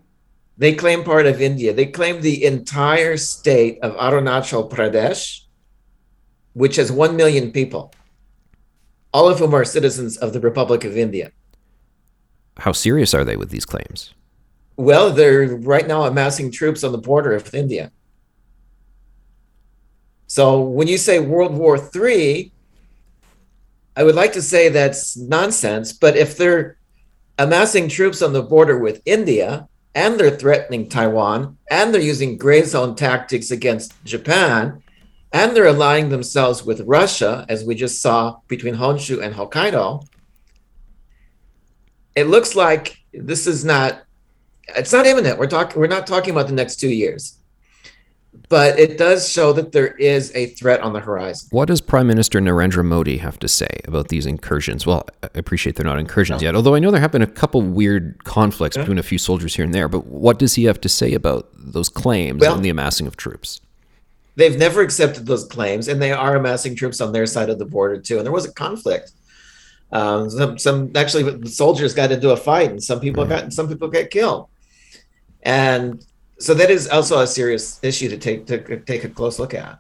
They 0.57 0.73
claim 0.73 1.03
part 1.03 1.25
of 1.25 1.41
India. 1.41 1.73
They 1.73 1.87
claim 1.87 2.21
the 2.21 2.43
entire 2.45 3.17
state 3.17 3.79
of 3.81 3.95
Arunachal 3.95 4.69
Pradesh, 4.69 5.41
which 6.53 6.75
has 6.75 6.91
1 6.91 7.15
million 7.15 7.51
people, 7.51 7.91
all 9.13 9.27
of 9.27 9.39
whom 9.39 9.53
are 9.53 9.65
citizens 9.65 10.15
of 10.17 10.31
the 10.31 10.39
Republic 10.39 10.83
of 10.83 10.95
India. 10.95 11.31
How 12.57 12.71
serious 12.71 13.13
are 13.13 13.23
they 13.23 13.35
with 13.35 13.49
these 13.49 13.65
claims? 13.65 14.13
Well, 14.77 15.11
they're 15.11 15.55
right 15.57 15.87
now 15.87 16.03
amassing 16.03 16.51
troops 16.51 16.83
on 16.83 16.91
the 16.91 16.97
border 16.97 17.33
of 17.33 17.53
India. 17.53 17.91
So 20.27 20.61
when 20.61 20.87
you 20.87 20.97
say 20.97 21.19
World 21.19 21.55
War 21.55 21.77
III, 21.77 22.52
I 23.95 24.03
would 24.03 24.15
like 24.15 24.33
to 24.33 24.41
say 24.41 24.69
that's 24.69 25.15
nonsense, 25.17 25.93
but 25.93 26.17
if 26.17 26.35
they're 26.37 26.77
amassing 27.37 27.87
troops 27.89 28.21
on 28.21 28.33
the 28.33 28.41
border 28.41 28.77
with 28.77 29.01
India 29.05 29.67
and 29.95 30.19
they're 30.19 30.31
threatening 30.31 30.89
Taiwan 30.89 31.57
and 31.69 31.93
they're 31.93 32.01
using 32.01 32.37
gray 32.37 32.63
zone 32.63 32.95
tactics 32.95 33.51
against 33.51 33.93
Japan 34.03 34.81
and 35.31 35.55
they're 35.55 35.67
aligning 35.67 36.09
themselves 36.09 36.63
with 36.63 36.81
Russia, 36.81 37.45
as 37.49 37.63
we 37.63 37.75
just 37.75 38.01
saw 38.01 38.37
between 38.47 38.75
Honshu 38.75 39.21
and 39.21 39.35
Hokkaido, 39.35 40.07
it 42.15 42.25
looks 42.25 42.55
like 42.55 42.97
this 43.13 43.47
is 43.47 43.65
not 43.65 44.03
it's 44.75 44.93
not 44.93 45.05
imminent. 45.05 45.37
We're 45.37 45.47
talking 45.47 45.79
we're 45.79 45.87
not 45.87 46.07
talking 46.07 46.31
about 46.31 46.47
the 46.47 46.53
next 46.53 46.77
two 46.77 46.89
years 46.89 47.39
but 48.49 48.77
it 48.77 48.97
does 48.97 49.29
show 49.29 49.53
that 49.53 49.71
there 49.71 49.95
is 49.95 50.31
a 50.35 50.47
threat 50.47 50.81
on 50.81 50.93
the 50.93 50.99
horizon. 50.99 51.47
What 51.51 51.67
does 51.67 51.81
Prime 51.81 52.07
Minister 52.07 52.39
Narendra 52.39 52.85
Modi 52.85 53.17
have 53.17 53.39
to 53.39 53.47
say 53.47 53.79
about 53.85 54.09
these 54.09 54.25
incursions? 54.25 54.85
Well, 54.85 55.07
I 55.23 55.29
appreciate 55.35 55.75
they're 55.75 55.85
not 55.85 55.99
incursions 55.99 56.41
no. 56.41 56.45
yet, 56.45 56.55
although 56.55 56.75
I 56.75 56.79
know 56.79 56.91
there 56.91 57.01
have 57.01 57.11
been 57.11 57.21
a 57.21 57.27
couple 57.27 57.61
weird 57.61 58.23
conflicts 58.25 58.75
yeah. 58.75 58.83
between 58.83 58.99
a 58.99 59.03
few 59.03 59.17
soldiers 59.17 59.55
here 59.55 59.65
and 59.65 59.73
there. 59.73 59.87
But 59.87 60.05
what 60.05 60.39
does 60.39 60.55
he 60.55 60.65
have 60.65 60.79
to 60.81 60.89
say 60.89 61.13
about 61.13 61.49
those 61.55 61.89
claims 61.89 62.41
well, 62.41 62.55
and 62.55 62.63
the 62.63 62.69
amassing 62.69 63.07
of 63.07 63.17
troops? 63.17 63.61
They've 64.35 64.57
never 64.57 64.81
accepted 64.81 65.25
those 65.25 65.45
claims, 65.45 65.87
and 65.87 66.01
they 66.01 66.11
are 66.11 66.35
amassing 66.35 66.75
troops 66.75 67.01
on 67.01 67.11
their 67.11 67.25
side 67.25 67.49
of 67.49 67.59
the 67.59 67.65
border 67.65 67.99
too. 67.99 68.17
And 68.17 68.25
there 68.25 68.31
was 68.31 68.45
a 68.45 68.53
conflict. 68.53 69.11
Um, 69.91 70.29
some, 70.29 70.57
some 70.57 70.91
actually 70.95 71.23
the 71.23 71.49
soldiers 71.49 71.93
got 71.93 72.11
into 72.11 72.31
a 72.31 72.37
fight, 72.37 72.71
and 72.71 72.83
some 72.83 72.99
people 72.99 73.25
right. 73.25 73.43
got 73.43 73.53
some 73.53 73.67
people 73.67 73.87
got 73.87 74.09
killed. 74.09 74.47
And 75.43 76.03
so 76.39 76.53
that 76.53 76.69
is 76.69 76.87
also 76.87 77.19
a 77.19 77.27
serious 77.27 77.79
issue 77.83 78.09
to 78.09 78.17
take 78.17 78.47
to 78.47 78.79
take 78.79 79.03
a 79.03 79.09
close 79.09 79.39
look 79.39 79.53
at. 79.53 79.79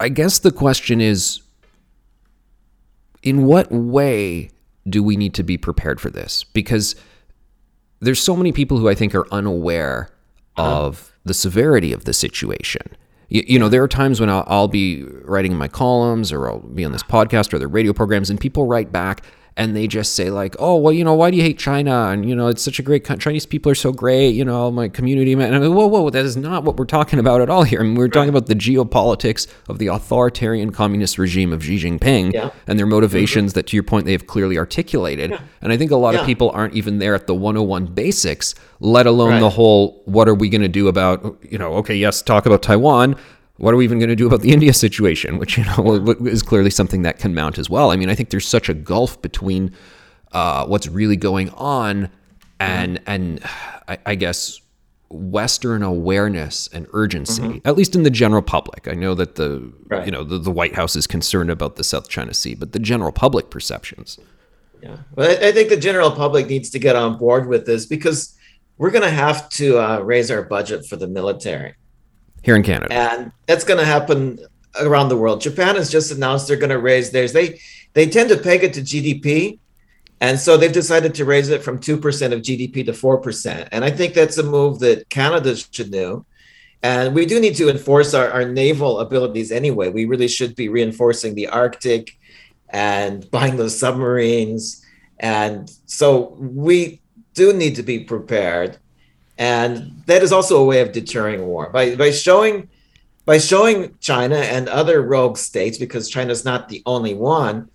I 0.00 0.08
guess 0.08 0.38
the 0.38 0.52
question 0.52 1.00
is 1.00 1.40
in 3.22 3.44
what 3.44 3.70
way 3.72 4.50
do 4.88 5.02
we 5.02 5.16
need 5.16 5.34
to 5.34 5.42
be 5.42 5.58
prepared 5.58 6.00
for 6.00 6.10
this? 6.10 6.44
Because 6.44 6.94
there's 8.00 8.20
so 8.20 8.36
many 8.36 8.52
people 8.52 8.78
who 8.78 8.88
I 8.88 8.94
think 8.94 9.14
are 9.14 9.26
unaware 9.32 10.10
of 10.56 11.12
the 11.24 11.34
severity 11.34 11.92
of 11.92 12.04
the 12.04 12.12
situation. 12.12 12.82
You, 13.28 13.44
you 13.46 13.58
know, 13.58 13.68
there 13.68 13.82
are 13.82 13.88
times 13.88 14.20
when 14.20 14.30
I'll, 14.30 14.44
I'll 14.46 14.68
be 14.68 15.04
writing 15.22 15.54
my 15.56 15.68
columns 15.68 16.32
or 16.32 16.48
I'll 16.48 16.60
be 16.60 16.84
on 16.84 16.92
this 16.92 17.02
podcast 17.02 17.52
or 17.52 17.58
the 17.58 17.68
radio 17.68 17.92
programs, 17.92 18.30
and 18.30 18.40
people 18.40 18.66
write 18.66 18.90
back 18.90 19.22
and 19.58 19.76
they 19.76 19.86
just 19.86 20.14
say 20.14 20.30
like, 20.30 20.56
"Oh, 20.58 20.76
well, 20.76 20.92
you 20.92 21.04
know, 21.04 21.14
why 21.14 21.30
do 21.30 21.36
you 21.36 21.42
hate 21.42 21.58
China?" 21.58 22.08
And 22.10 22.26
you 22.26 22.34
know, 22.34 22.46
it's 22.46 22.62
such 22.62 22.78
a 22.78 22.82
great 22.82 23.04
country. 23.04 23.28
Chinese 23.28 23.44
people 23.44 23.70
are 23.70 23.74
so 23.74 23.92
great. 23.92 24.30
You 24.30 24.44
know, 24.44 24.70
my 24.70 24.88
community. 24.88 25.34
Man. 25.34 25.48
And 25.48 25.56
I'm 25.56 25.62
like, 25.62 25.76
whoa, 25.76 25.86
whoa, 25.86 26.08
that 26.10 26.24
is 26.24 26.36
not 26.36 26.64
what 26.64 26.76
we're 26.76 26.84
talking 26.84 27.18
about 27.18 27.40
at 27.40 27.50
all 27.50 27.64
here. 27.64 27.80
I 27.80 27.82
mean, 27.82 27.96
we're 27.96 28.08
talking 28.08 28.28
about 28.30 28.46
the 28.46 28.54
geopolitics 28.54 29.46
of 29.68 29.78
the 29.78 29.88
authoritarian 29.88 30.70
communist 30.72 31.18
regime 31.18 31.52
of 31.52 31.64
Xi 31.64 31.76
Jinping 31.78 32.32
Yeah. 32.32 32.50
and 32.66 32.78
their 32.78 32.86
motivations 32.86 33.50
mm-hmm. 33.52 33.58
that, 33.58 33.66
to 33.66 33.76
your 33.76 33.82
point, 33.82 34.06
they 34.06 34.12
have 34.12 34.26
clearly 34.26 34.56
articulated. 34.56 35.36
And 35.60 35.72
I 35.72 35.76
think 35.76 35.90
a 35.90 35.96
lot 35.96 36.14
of 36.14 36.24
people 36.24 36.50
aren't 36.50 36.74
even 36.74 36.98
there 36.98 37.14
at 37.14 37.26
the 37.26 37.34
101 37.34 37.86
basics, 37.86 38.54
let 38.80 39.06
alone 39.06 39.32
Right. 39.32 39.40
the 39.40 39.50
whole 39.50 40.02
what 40.04 40.28
are 40.28 40.34
we 40.34 40.48
going 40.48 40.62
to 40.62 40.68
do 40.68 40.86
about, 40.88 41.36
you 41.42 41.58
know, 41.58 41.74
okay, 41.74 41.96
yes, 41.96 42.22
talk 42.22 42.46
about 42.46 42.62
Taiwan. 42.62 43.16
What 43.58 43.74
are 43.74 43.76
we 43.76 43.84
even 43.84 43.98
going 43.98 44.08
to 44.08 44.16
do 44.16 44.26
about 44.26 44.40
the 44.40 44.52
India 44.56 44.72
situation, 44.72 45.38
which, 45.38 45.58
you 45.58 45.64
know, 45.64 46.14
is 46.26 46.42
clearly 46.42 46.70
something 46.70 47.02
that 47.02 47.18
can 47.18 47.34
mount 47.34 47.58
as 47.58 47.68
well? 47.68 47.90
I 47.90 47.96
mean, 47.96 48.08
I 48.10 48.14
think 48.14 48.30
there's 48.30 48.46
such 48.48 48.68
a 48.68 48.74
gulf 48.74 49.20
between 49.20 49.72
uh, 50.32 50.66
what's 50.66 50.88
really 50.88 51.16
going 51.16 51.50
on 51.50 52.10
and, 52.60 53.00
and 53.06 53.40
I, 53.86 53.98
I 54.06 54.14
guess, 54.14 54.60
Western 55.10 55.82
awareness 55.82 56.68
and 56.72 56.86
urgency, 56.92 57.62
at 57.64 57.76
least 57.76 57.94
in 57.94 58.02
the 58.02 58.10
general 58.10 58.42
public. 58.42 58.86
I 58.88 58.92
know 58.92 59.14
that 59.14 59.36
the 59.36 59.72
Right. 59.86 60.04
you 60.04 60.12
know 60.12 60.22
the, 60.22 60.36
the 60.38 60.50
White 60.50 60.74
House 60.74 60.96
is 60.96 61.06
concerned 61.06 61.50
about 61.50 61.76
the 61.76 61.84
South 61.84 62.10
China 62.10 62.34
Sea, 62.34 62.54
but 62.54 62.72
the 62.72 62.78
general 62.78 63.10
public 63.10 63.48
perceptions. 63.48 64.18
Yeah, 64.82 64.98
well, 65.14 65.30
I, 65.30 65.48
I 65.48 65.52
think 65.52 65.70
the 65.70 65.78
general 65.78 66.10
public 66.10 66.46
needs 66.48 66.68
to 66.70 66.78
get 66.78 66.94
on 66.94 67.16
board 67.16 67.48
with 67.48 67.64
this 67.64 67.86
because 67.86 68.36
we're 68.76 68.90
going 68.90 69.02
to 69.02 69.10
have 69.10 69.48
to 69.50 69.78
uh, 69.78 70.00
raise 70.00 70.30
our 70.30 70.42
budget 70.42 70.84
for 70.84 70.96
the 70.96 71.08
military, 71.08 71.74
Here 72.42 72.56
in 72.56 72.62
Canada, 72.62 72.92
and 72.92 73.32
that's 73.46 73.64
going 73.64 73.78
to 73.78 73.86
happen 73.86 74.38
around 74.80 75.08
the 75.08 75.16
world. 75.16 75.40
Japan 75.40 75.76
has 75.76 75.90
just 75.90 76.12
announced 76.12 76.48
they're 76.48 76.56
going 76.56 76.70
to 76.70 76.78
raise 76.78 77.10
theirs. 77.10 77.32
They 77.32 77.60
they 77.94 78.06
tend 78.06 78.28
to 78.30 78.36
peg 78.36 78.64
it 78.64 78.72
to 78.74 78.80
GDP, 78.80 79.58
and 80.20 80.38
so 80.38 80.56
they've 80.56 80.72
decided 80.72 81.14
to 81.16 81.24
raise 81.24 81.48
it 81.48 81.62
from 81.62 81.78
two 81.78 81.96
percent 81.96 82.32
of 82.32 82.42
GDP 82.42 82.84
to 82.86 82.92
four 82.92 83.18
percent. 83.18 83.68
And 83.72 83.84
I 83.84 83.90
think 83.90 84.14
that's 84.14 84.38
a 84.38 84.42
move 84.42 84.78
that 84.80 85.08
Canada 85.10 85.56
should 85.56 85.90
do. 85.90 86.24
And 86.82 87.14
we 87.14 87.26
do 87.26 87.40
need 87.40 87.56
to 87.56 87.68
enforce 87.68 88.14
our, 88.14 88.30
our 88.30 88.44
naval 88.44 89.00
abilities 89.00 89.50
anyway. 89.50 89.88
We 89.88 90.04
really 90.04 90.28
should 90.28 90.54
be 90.54 90.68
reinforcing 90.68 91.34
the 91.34 91.48
Arctic 91.48 92.16
and 92.70 93.28
buying 93.30 93.56
those 93.56 93.78
submarines. 93.78 94.84
And 95.18 95.70
so 95.86 96.36
we 96.38 97.00
do 97.34 97.52
need 97.52 97.76
to 97.76 97.82
be 97.82 98.04
prepared. 98.04 98.78
And 99.38 100.02
that 100.06 100.22
is 100.22 100.32
also 100.32 100.60
a 100.60 100.64
way 100.64 100.80
of 100.80 100.92
deterring 100.92 101.46
war 101.46 101.70
by, 101.70 101.94
by 101.94 102.10
showing 102.10 102.68
by 103.24 103.36
showing 103.36 103.94
China 104.00 104.36
and 104.36 104.70
other 104.70 105.02
rogue 105.02 105.36
states, 105.36 105.76
because 105.76 106.08
China's 106.08 106.46
not 106.46 106.70
the 106.70 106.82
only 106.86 107.12
one, 107.12 107.68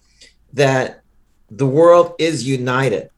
that 0.52 1.04
the 1.52 1.68
world 1.68 2.16
is 2.18 2.48
united. 2.48 3.12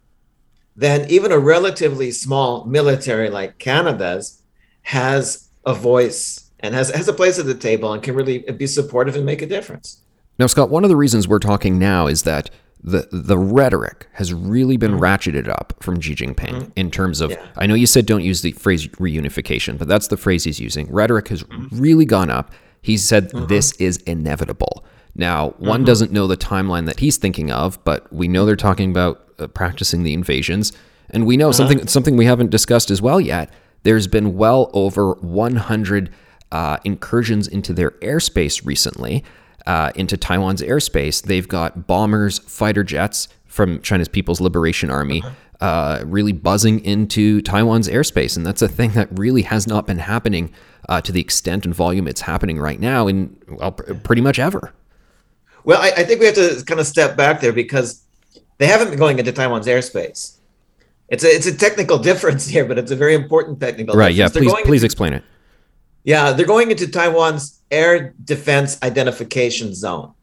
Then 0.76 1.10
even 1.10 1.32
a 1.32 1.40
relatively 1.40 2.12
small 2.12 2.66
military 2.66 3.30
like 3.30 3.58
Canada's 3.58 4.42
has 4.82 5.48
a 5.66 5.74
voice 5.74 6.52
and 6.60 6.76
has, 6.76 6.90
has 6.90 7.08
a 7.08 7.14
place 7.14 7.40
at 7.40 7.46
the 7.46 7.54
table 7.56 7.94
and 7.94 8.04
can 8.04 8.16
really 8.16 8.40
be 8.40 8.68
supportive 8.68 9.16
and 9.16 9.26
make 9.26 9.42
a 9.42 9.48
difference. 9.48 10.02
Now, 10.38 10.48
Scott, 10.48 10.70
one 10.70 10.84
of 10.84 10.90
the 10.90 10.98
reasons 10.98 11.30
we're 11.30 11.40
talking 11.40 11.80
now 11.80 12.08
is 12.08 12.24
that 12.24 12.50
the 12.86 13.08
the 13.12 13.38
rhetoric 13.38 14.08
has 14.14 14.32
really 14.32 14.78
been 14.78 14.94
mm. 14.94 15.00
ratcheted 15.00 15.48
up 15.48 15.74
from 15.80 16.00
Xi 16.00 16.14
Jinping 16.14 16.36
mm. 16.36 16.72
in 16.76 16.92
terms 16.92 17.20
of. 17.20 17.32
Yeah. 17.32 17.46
I 17.58 17.66
know 17.66 17.74
you 17.74 17.88
said 17.88 18.06
don't 18.06 18.24
use 18.24 18.42
the 18.42 18.52
phrase 18.52 18.88
reunification, 18.88 19.78
but 19.78 19.88
that's 19.88 20.08
the 20.08 20.18
phrase 20.18 20.44
he's 20.44 20.60
using. 20.60 20.92
Rhetoric 20.92 21.30
has 21.30 21.44
mm. 21.44 21.68
really 21.72 22.06
gone 22.06 22.30
up. 22.30 22.52
He 22.82 22.98
said 22.98 23.34
uh-huh. 23.34 23.48
this 23.48 23.72
is 23.74 23.98
inevitable. 24.06 24.86
Now, 25.16 25.52
one 25.58 25.80
mm-hmm. 25.80 25.86
doesn't 25.86 26.12
know 26.12 26.28
the 26.28 26.38
timeline 26.38 26.86
that 26.86 27.00
he's 27.00 27.18
thinking 27.18 27.50
of, 27.50 27.84
but 27.86 28.12
we 28.14 28.28
know 28.28 28.46
they're 28.46 28.56
talking 28.56 28.92
about 28.92 29.28
uh, 29.40 29.48
practicing 29.48 30.04
the 30.04 30.14
invasions, 30.14 30.72
and 31.10 31.26
we 31.26 31.38
know 31.38 31.46
uh-huh. 31.50 31.54
something 31.54 31.88
something 31.88 32.16
we 32.16 32.26
haven't 32.26 32.52
discussed 32.52 32.92
as 32.92 33.02
well 33.02 33.20
yet. 33.20 33.52
There's 33.82 34.08
been 34.08 34.36
well 34.36 34.70
over 34.74 35.14
100 35.14 36.12
uh, 36.52 36.78
incursions 36.84 37.48
into 37.48 37.74
their 37.74 37.92
airspace 37.92 38.66
recently 38.66 39.24
uh, 39.68 39.92
into 39.96 40.18
Taiwan's 40.18 40.62
airspace. 40.62 41.22
They've 41.22 41.48
got 41.48 41.88
bombers, 41.88 42.40
fighter 42.40 42.84
jets 42.84 43.28
from 43.46 43.82
China's 43.82 44.08
People's 44.08 44.42
Liberation 44.42 44.90
Army 44.92 45.24
uh, 45.62 46.04
really 46.06 46.34
buzzing 46.34 46.84
into 46.84 47.42
Taiwan's 47.42 47.88
airspace. 47.88 48.36
And 48.36 48.46
that's 48.46 48.62
a 48.62 48.68
thing 48.68 48.92
that 48.92 49.08
really 49.18 49.44
has 49.44 49.68
not 49.68 49.88
been 49.88 50.00
happening 50.00 50.54
uh, 50.90 51.00
to 51.02 51.12
the 51.12 51.22
extent 51.22 51.66
and 51.66 51.74
volume 51.74 52.08
it's 52.08 52.22
happening 52.22 52.60
right 52.60 52.80
now 52.80 53.08
in, 53.08 53.36
well, 53.48 53.72
pr- 53.72 53.94
pretty 53.94 54.22
much 54.22 54.38
ever. 54.38 54.74
Well, 55.64 55.82
I, 55.82 55.92
I 55.98 56.04
think 56.04 56.20
we 56.20 56.26
have 56.28 56.36
to 56.36 56.62
kind 56.68 56.80
of 56.80 56.86
step 56.86 57.16
back 57.18 57.40
there 57.42 57.54
because 57.54 58.04
they 58.58 58.68
haven't 58.68 58.90
been 58.90 59.00
going 59.00 59.18
into 59.18 59.32
Taiwan's 59.32 59.66
airspace. 59.68 60.38
It's 61.08 61.24
a 61.24 61.28
it's 61.28 61.46
a 61.48 61.56
technical 61.56 61.98
difference 62.10 62.48
here, 62.48 62.66
but 62.66 62.78
it's 62.78 62.92
a 62.92 62.96
very 62.96 63.16
important 63.16 63.60
technical 63.60 63.96
Right. 63.96 64.14
Yeah. 64.14 64.26
difference. 64.28 64.48
They're 64.48 64.56
Please, 64.56 64.66
please 64.68 64.76
into- 64.82 64.86
explain 64.86 65.14
it. 65.14 65.24
Yeah, 66.04 66.34
they're 66.34 66.46
going 66.46 66.70
into 66.70 66.88
Taiwan's 66.88 67.55
air 67.72 68.14
defense 68.24 68.82
identification 68.84 69.74
zone. 69.74 70.14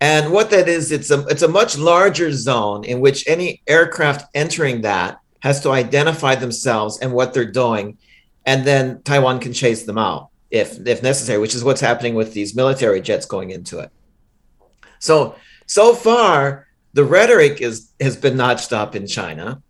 And 0.00 0.32
what 0.32 0.50
that 0.50 0.68
is, 0.68 0.92
it's 0.92 1.10
a 1.10 1.26
it's 1.26 1.42
a 1.42 1.48
much 1.48 1.76
larger 1.76 2.32
zone 2.32 2.84
in 2.84 3.00
which 3.00 3.28
any 3.28 3.62
aircraft 3.66 4.30
entering 4.34 4.80
that 4.82 5.20
has 5.40 5.60
to 5.62 5.70
identify 5.70 6.34
themselves 6.34 6.98
and 7.00 7.12
what 7.12 7.34
they're 7.34 7.50
doing, 7.50 7.98
and 8.46 8.64
then 8.64 9.02
Taiwan 9.02 9.40
can 9.40 9.52
chase 9.52 9.82
them 9.84 9.98
out 9.98 10.30
if 10.50 10.86
if 10.86 11.02
necessary, 11.02 11.38
which 11.38 11.54
is 11.54 11.62
what's 11.62 11.82
happening 11.82 12.14
with 12.14 12.32
these 12.32 12.54
military 12.54 13.02
jets 13.02 13.26
going 13.26 13.50
into 13.50 13.78
it. 13.78 13.90
So 15.00 15.34
so 15.66 15.94
far, 15.94 16.66
the 16.94 17.04
rhetoric 17.04 17.60
is 17.60 17.92
has 18.00 18.16
been 18.16 18.38
notched 18.38 18.72
up 18.72 18.96
in 18.96 19.06
China, 19.06 19.62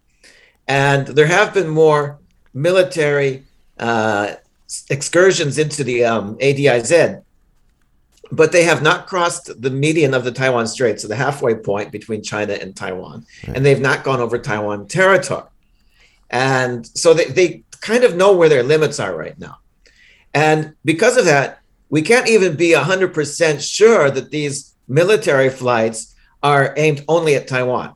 and 0.68 1.08
there 1.08 1.26
have 1.26 1.52
been 1.52 1.68
more 1.68 2.20
military 2.54 3.44
uh, 3.80 4.34
excursions 4.88 5.58
into 5.58 5.84
the 5.84 6.04
um, 6.04 6.36
ADIZ, 6.38 7.22
but 8.32 8.52
they 8.52 8.64
have 8.64 8.82
not 8.82 9.06
crossed 9.06 9.60
the 9.60 9.70
median 9.70 10.14
of 10.14 10.24
the 10.24 10.32
Taiwan 10.32 10.66
Strait, 10.66 11.00
so 11.00 11.08
the 11.08 11.16
halfway 11.16 11.54
point 11.54 11.90
between 11.90 12.22
China 12.22 12.54
and 12.54 12.76
Taiwan, 12.76 13.26
and 13.44 13.64
they've 13.66 13.80
not 13.80 14.04
gone 14.04 14.20
over 14.20 14.38
Taiwan 14.38 14.86
territory. 14.86 15.44
And 16.30 16.86
so 16.86 17.12
they, 17.12 17.24
they 17.24 17.64
kind 17.80 18.04
of 18.04 18.16
know 18.16 18.36
where 18.36 18.48
their 18.48 18.62
limits 18.62 19.00
are 19.00 19.16
right 19.16 19.38
now. 19.38 19.58
And 20.32 20.74
because 20.84 21.16
of 21.16 21.24
that, 21.24 21.60
we 21.88 22.02
can't 22.02 22.28
even 22.28 22.54
be 22.54 22.70
100% 22.70 23.60
sure 23.60 24.10
that 24.10 24.30
these 24.30 24.74
military 24.86 25.50
flights 25.50 26.14
are 26.42 26.72
aimed 26.76 27.04
only 27.08 27.34
at 27.34 27.48
Taiwan. 27.48 27.94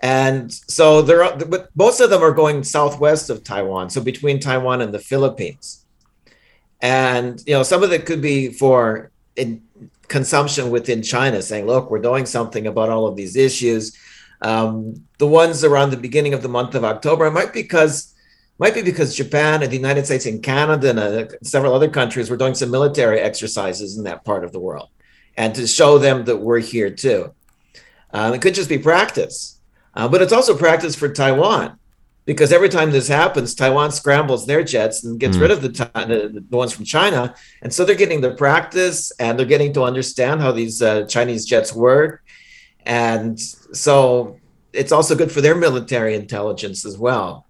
And 0.00 0.50
so 0.52 1.02
there 1.02 1.22
are, 1.22 1.36
but 1.36 1.68
most 1.76 2.00
of 2.00 2.08
them 2.10 2.22
are 2.22 2.32
going 2.32 2.64
southwest 2.64 3.28
of 3.28 3.44
Taiwan, 3.44 3.90
so 3.90 4.00
between 4.00 4.40
Taiwan 4.40 4.80
and 4.80 4.94
the 4.94 4.98
Philippines. 4.98 5.84
And 6.80 7.42
you 7.46 7.52
know, 7.52 7.62
some 7.62 7.82
of 7.82 7.92
it 7.92 8.06
could 8.06 8.22
be 8.22 8.50
for 8.50 9.10
consumption 10.08 10.70
within 10.70 11.02
China, 11.02 11.42
saying, 11.42 11.66
"Look, 11.66 11.90
we're 11.90 11.98
doing 11.98 12.24
something 12.24 12.66
about 12.66 12.88
all 12.88 13.06
of 13.06 13.14
these 13.16 13.36
issues." 13.36 13.94
Um, 14.40 15.04
the 15.18 15.26
ones 15.26 15.64
around 15.64 15.90
the 15.90 15.98
beginning 15.98 16.32
of 16.32 16.42
the 16.42 16.48
month 16.48 16.74
of 16.74 16.82
October 16.82 17.30
might 17.30 17.52
because 17.52 18.14
might 18.58 18.72
be 18.72 18.82
because 18.82 19.14
Japan 19.14 19.62
and 19.62 19.70
the 19.70 19.76
United 19.76 20.06
States 20.06 20.24
and 20.24 20.42
Canada 20.42 20.90
and 20.90 20.98
uh, 20.98 21.26
several 21.42 21.74
other 21.74 21.88
countries 21.88 22.30
were 22.30 22.38
doing 22.38 22.54
some 22.54 22.70
military 22.70 23.20
exercises 23.20 23.98
in 23.98 24.04
that 24.04 24.24
part 24.24 24.44
of 24.44 24.52
the 24.52 24.60
world, 24.60 24.88
and 25.36 25.54
to 25.56 25.66
show 25.66 25.98
them 25.98 26.24
that 26.24 26.38
we're 26.38 26.58
here 26.58 26.90
too. 26.90 27.34
Um, 28.14 28.32
it 28.32 28.40
could 28.40 28.54
just 28.54 28.70
be 28.70 28.78
practice. 28.78 29.59
Uh, 29.94 30.08
but 30.08 30.22
it's 30.22 30.32
also 30.32 30.56
practice 30.56 30.94
for 30.94 31.08
Taiwan 31.08 31.76
because 32.26 32.52
every 32.52 32.68
time 32.68 32.90
this 32.92 33.08
happens, 33.08 33.54
Taiwan 33.54 33.90
scrambles 33.90 34.46
their 34.46 34.62
jets 34.62 35.02
and 35.04 35.18
gets 35.18 35.36
Mm. 35.36 35.40
rid 35.40 35.50
of 35.50 35.62
the, 35.62 35.68
the 35.68 36.44
the 36.48 36.56
ones 36.56 36.72
from 36.72 36.84
China, 36.84 37.34
and 37.62 37.72
so 37.74 37.84
they're 37.84 37.96
getting 37.96 38.20
the 38.20 38.30
practice 38.34 39.10
and 39.18 39.36
they're 39.38 39.46
getting 39.46 39.72
to 39.72 39.82
understand 39.82 40.40
how 40.40 40.52
these 40.52 40.80
uh, 40.80 41.04
Chinese 41.06 41.44
jets 41.44 41.72
work, 41.74 42.22
and 42.86 43.40
so 43.40 44.36
it's 44.72 44.92
also 44.92 45.16
good 45.16 45.32
for 45.32 45.40
their 45.40 45.56
military 45.56 46.14
intelligence 46.14 46.84
as 46.84 46.96
well. 46.96 47.46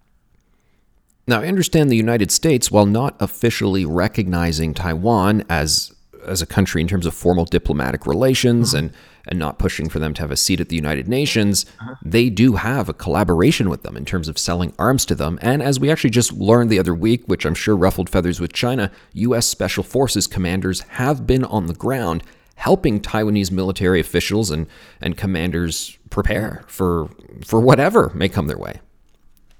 Now, 1.27 1.41
I 1.41 1.47
understand 1.47 1.89
the 1.91 1.95
United 1.95 2.31
States, 2.31 2.71
while 2.71 2.87
not 2.87 3.15
officially 3.19 3.85
recognizing 3.85 4.73
Taiwan 4.73 5.43
as 5.47 5.93
as 6.25 6.41
a 6.41 6.45
country 6.45 6.81
in 6.81 6.87
terms 6.87 7.05
of 7.05 7.13
formal 7.13 7.45
diplomatic 7.45 8.05
relations 8.05 8.73
uh-huh. 8.73 8.85
and 8.85 8.93
and 9.27 9.37
not 9.37 9.59
pushing 9.59 9.87
for 9.87 9.99
them 9.99 10.15
to 10.15 10.21
have 10.21 10.31
a 10.31 10.35
seat 10.35 10.59
at 10.59 10.69
the 10.69 10.75
United 10.75 11.07
Nations, 11.07 11.65
uh-huh. 11.79 11.93
they 12.03 12.29
do 12.29 12.55
have 12.55 12.89
a 12.89 12.93
collaboration 12.93 13.69
with 13.69 13.83
them 13.83 13.95
in 13.95 14.03
terms 14.03 14.27
of 14.27 14.37
selling 14.37 14.73
arms 14.79 15.05
to 15.05 15.13
them. 15.13 15.37
And 15.43 15.61
as 15.61 15.79
we 15.79 15.91
actually 15.91 16.09
just 16.09 16.31
learned 16.33 16.71
the 16.71 16.79
other 16.79 16.95
week, 16.95 17.27
which 17.27 17.45
I'm 17.45 17.53
sure 17.53 17.75
ruffled 17.75 18.09
feathers 18.09 18.39
with 18.39 18.51
China, 18.51 18.91
U.S. 19.13 19.45
Special 19.45 19.83
Forces 19.83 20.25
commanders 20.25 20.81
have 20.81 21.27
been 21.27 21.43
on 21.43 21.67
the 21.67 21.75
ground 21.75 22.23
helping 22.55 22.99
Taiwanese 22.99 23.51
military 23.51 23.99
officials 23.99 24.51
and, 24.51 24.67
and 24.99 25.17
commanders 25.17 25.97
prepare 26.09 26.63
for 26.67 27.09
for 27.45 27.59
whatever 27.59 28.11
may 28.13 28.29
come 28.29 28.47
their 28.47 28.57
way. 28.57 28.81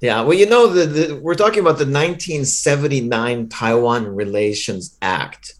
Yeah, 0.01 0.21
well, 0.21 0.35
you 0.35 0.47
know, 0.47 0.65
the, 0.67 0.85
the, 0.85 1.15
we're 1.17 1.35
talking 1.35 1.59
about 1.59 1.77
the 1.77 1.85
1979 1.85 3.49
Taiwan 3.49 4.07
Relations 4.07 4.97
Act. 5.03 5.53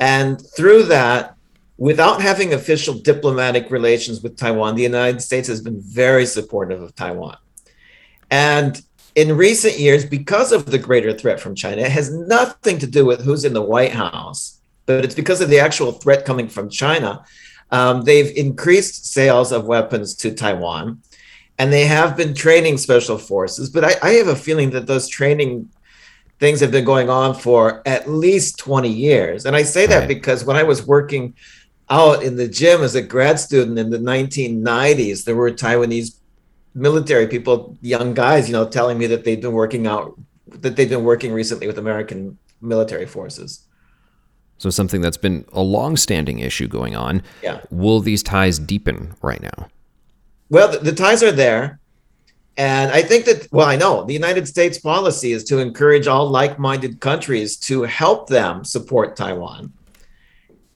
And 0.00 0.40
through 0.56 0.84
that, 0.84 1.36
without 1.76 2.20
having 2.20 2.52
official 2.52 2.94
diplomatic 2.94 3.70
relations 3.70 4.22
with 4.22 4.36
Taiwan, 4.36 4.74
the 4.74 4.82
United 4.82 5.20
States 5.20 5.48
has 5.48 5.60
been 5.60 5.80
very 5.80 6.26
supportive 6.26 6.82
of 6.82 6.94
Taiwan. 6.94 7.36
And 8.30 8.80
in 9.14 9.36
recent 9.36 9.78
years, 9.78 10.04
because 10.04 10.52
of 10.52 10.66
the 10.66 10.78
greater 10.78 11.12
threat 11.12 11.40
from 11.40 11.54
China, 11.54 11.82
it 11.82 11.90
has 11.90 12.12
nothing 12.12 12.78
to 12.78 12.86
do 12.86 13.04
with 13.04 13.22
who's 13.22 13.44
in 13.44 13.52
the 13.52 13.62
White 13.62 13.92
House, 13.92 14.60
but 14.86 15.04
it's 15.04 15.14
because 15.14 15.40
of 15.40 15.50
the 15.50 15.58
actual 15.58 15.92
threat 15.92 16.24
coming 16.24 16.48
from 16.48 16.68
China. 16.68 17.24
Um, 17.70 18.02
they've 18.02 18.36
increased 18.36 19.12
sales 19.12 19.52
of 19.52 19.66
weapons 19.66 20.14
to 20.16 20.32
Taiwan, 20.32 21.02
and 21.58 21.72
they 21.72 21.86
have 21.86 22.16
been 22.16 22.34
training 22.34 22.78
special 22.78 23.18
forces. 23.18 23.70
But 23.70 23.84
I, 23.84 23.94
I 24.02 24.10
have 24.12 24.28
a 24.28 24.36
feeling 24.36 24.70
that 24.70 24.86
those 24.86 25.08
training 25.08 25.68
things 26.38 26.60
have 26.60 26.70
been 26.70 26.84
going 26.84 27.10
on 27.10 27.34
for 27.34 27.82
at 27.86 28.08
least 28.08 28.58
20 28.58 28.88
years. 28.88 29.44
And 29.44 29.56
I 29.56 29.62
say 29.62 29.86
that 29.86 30.00
right. 30.00 30.08
because 30.08 30.44
when 30.44 30.56
I 30.56 30.62
was 30.62 30.86
working 30.86 31.34
out 31.90 32.22
in 32.22 32.36
the 32.36 32.48
gym 32.48 32.82
as 32.82 32.94
a 32.94 33.02
grad 33.02 33.40
student 33.40 33.78
in 33.78 33.90
the 33.90 33.98
1990s, 33.98 35.24
there 35.24 35.34
were 35.34 35.50
Taiwanese 35.50 36.18
military 36.74 37.26
people, 37.26 37.76
young 37.80 38.14
guys, 38.14 38.48
you 38.48 38.52
know, 38.52 38.68
telling 38.68 38.98
me 38.98 39.06
that 39.06 39.24
they've 39.24 39.40
been 39.40 39.52
working 39.52 39.86
out, 39.86 40.18
that 40.46 40.76
they've 40.76 40.88
been 40.88 41.04
working 41.04 41.32
recently 41.32 41.66
with 41.66 41.78
American 41.78 42.38
military 42.60 43.06
forces. 43.06 43.64
So 44.58 44.70
something 44.70 45.00
that's 45.00 45.16
been 45.16 45.44
a 45.52 45.62
long-standing 45.62 46.40
issue 46.40 46.66
going 46.66 46.96
on. 46.96 47.22
Yeah. 47.42 47.60
Will 47.70 48.00
these 48.00 48.22
ties 48.22 48.58
deepen 48.58 49.14
right 49.22 49.40
now? 49.40 49.68
Well, 50.50 50.68
the, 50.68 50.78
the 50.78 50.92
ties 50.92 51.22
are 51.22 51.32
there. 51.32 51.78
And 52.58 52.90
I 52.90 53.02
think 53.02 53.24
that, 53.26 53.46
well, 53.52 53.68
I 53.68 53.76
know 53.76 54.04
the 54.04 54.12
United 54.12 54.48
States 54.48 54.78
policy 54.78 55.30
is 55.30 55.44
to 55.44 55.58
encourage 55.58 56.08
all 56.08 56.28
like 56.28 56.58
minded 56.58 57.00
countries 57.00 57.56
to 57.60 57.84
help 57.84 58.28
them 58.28 58.64
support 58.64 59.14
Taiwan. 59.14 59.72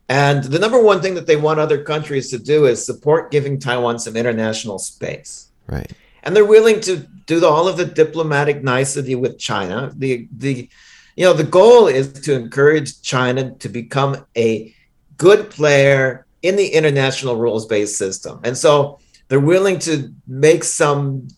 And 0.09 0.45
the 0.45 0.61
number 0.61 0.81
one 0.81 1.03
thing 1.03 1.15
that 1.15 1.27
they 1.27 1.35
want 1.35 1.59
other 1.59 1.83
countries 1.83 2.31
to 2.31 2.39
do 2.39 2.67
is 2.67 2.87
support 2.87 3.33
giving 3.33 3.59
Taiwan 3.59 3.99
some 3.99 4.17
international 4.17 4.79
space. 4.79 5.49
Right. 5.67 5.91
And 6.23 6.37
they're 6.37 6.45
willing 6.45 6.81
to 6.83 6.99
do 7.27 7.41
the, 7.41 7.49
all 7.49 7.67
of 7.67 7.77
the 7.77 7.85
diplomatic 7.85 8.63
nicety 8.63 9.17
with 9.17 9.39
China. 9.39 9.91
The 9.97 10.29
the 10.37 10.69
you 11.17 11.25
know 11.25 11.33
the 11.33 11.45
goal 11.45 11.89
is 11.89 12.13
to 12.13 12.35
encourage 12.35 13.03
China 13.03 13.55
to 13.57 13.69
become 13.69 14.25
a 14.37 14.73
good 15.17 15.51
player 15.51 16.27
in 16.43 16.55
the 16.55 16.69
international 16.69 17.37
rules-based 17.37 17.97
system. 17.97 18.41
And 18.45 18.57
so 18.57 19.01
they're 19.29 19.41
willing 19.41 19.79
to 19.81 20.13
make 20.27 20.63
some 20.63 21.29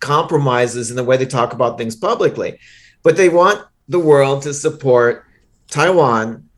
compromises 0.00 0.90
in 0.90 0.96
the 0.96 1.04
way 1.04 1.16
they 1.16 1.26
talk 1.26 1.52
about 1.52 1.78
things 1.78 1.96
publicly. 1.96 2.58
But 3.02 3.16
they 3.16 3.28
want 3.28 3.64
the 3.88 3.98
world 3.98 4.42
to 4.42 4.54
support 4.54 5.24
Taiwan 5.68 6.48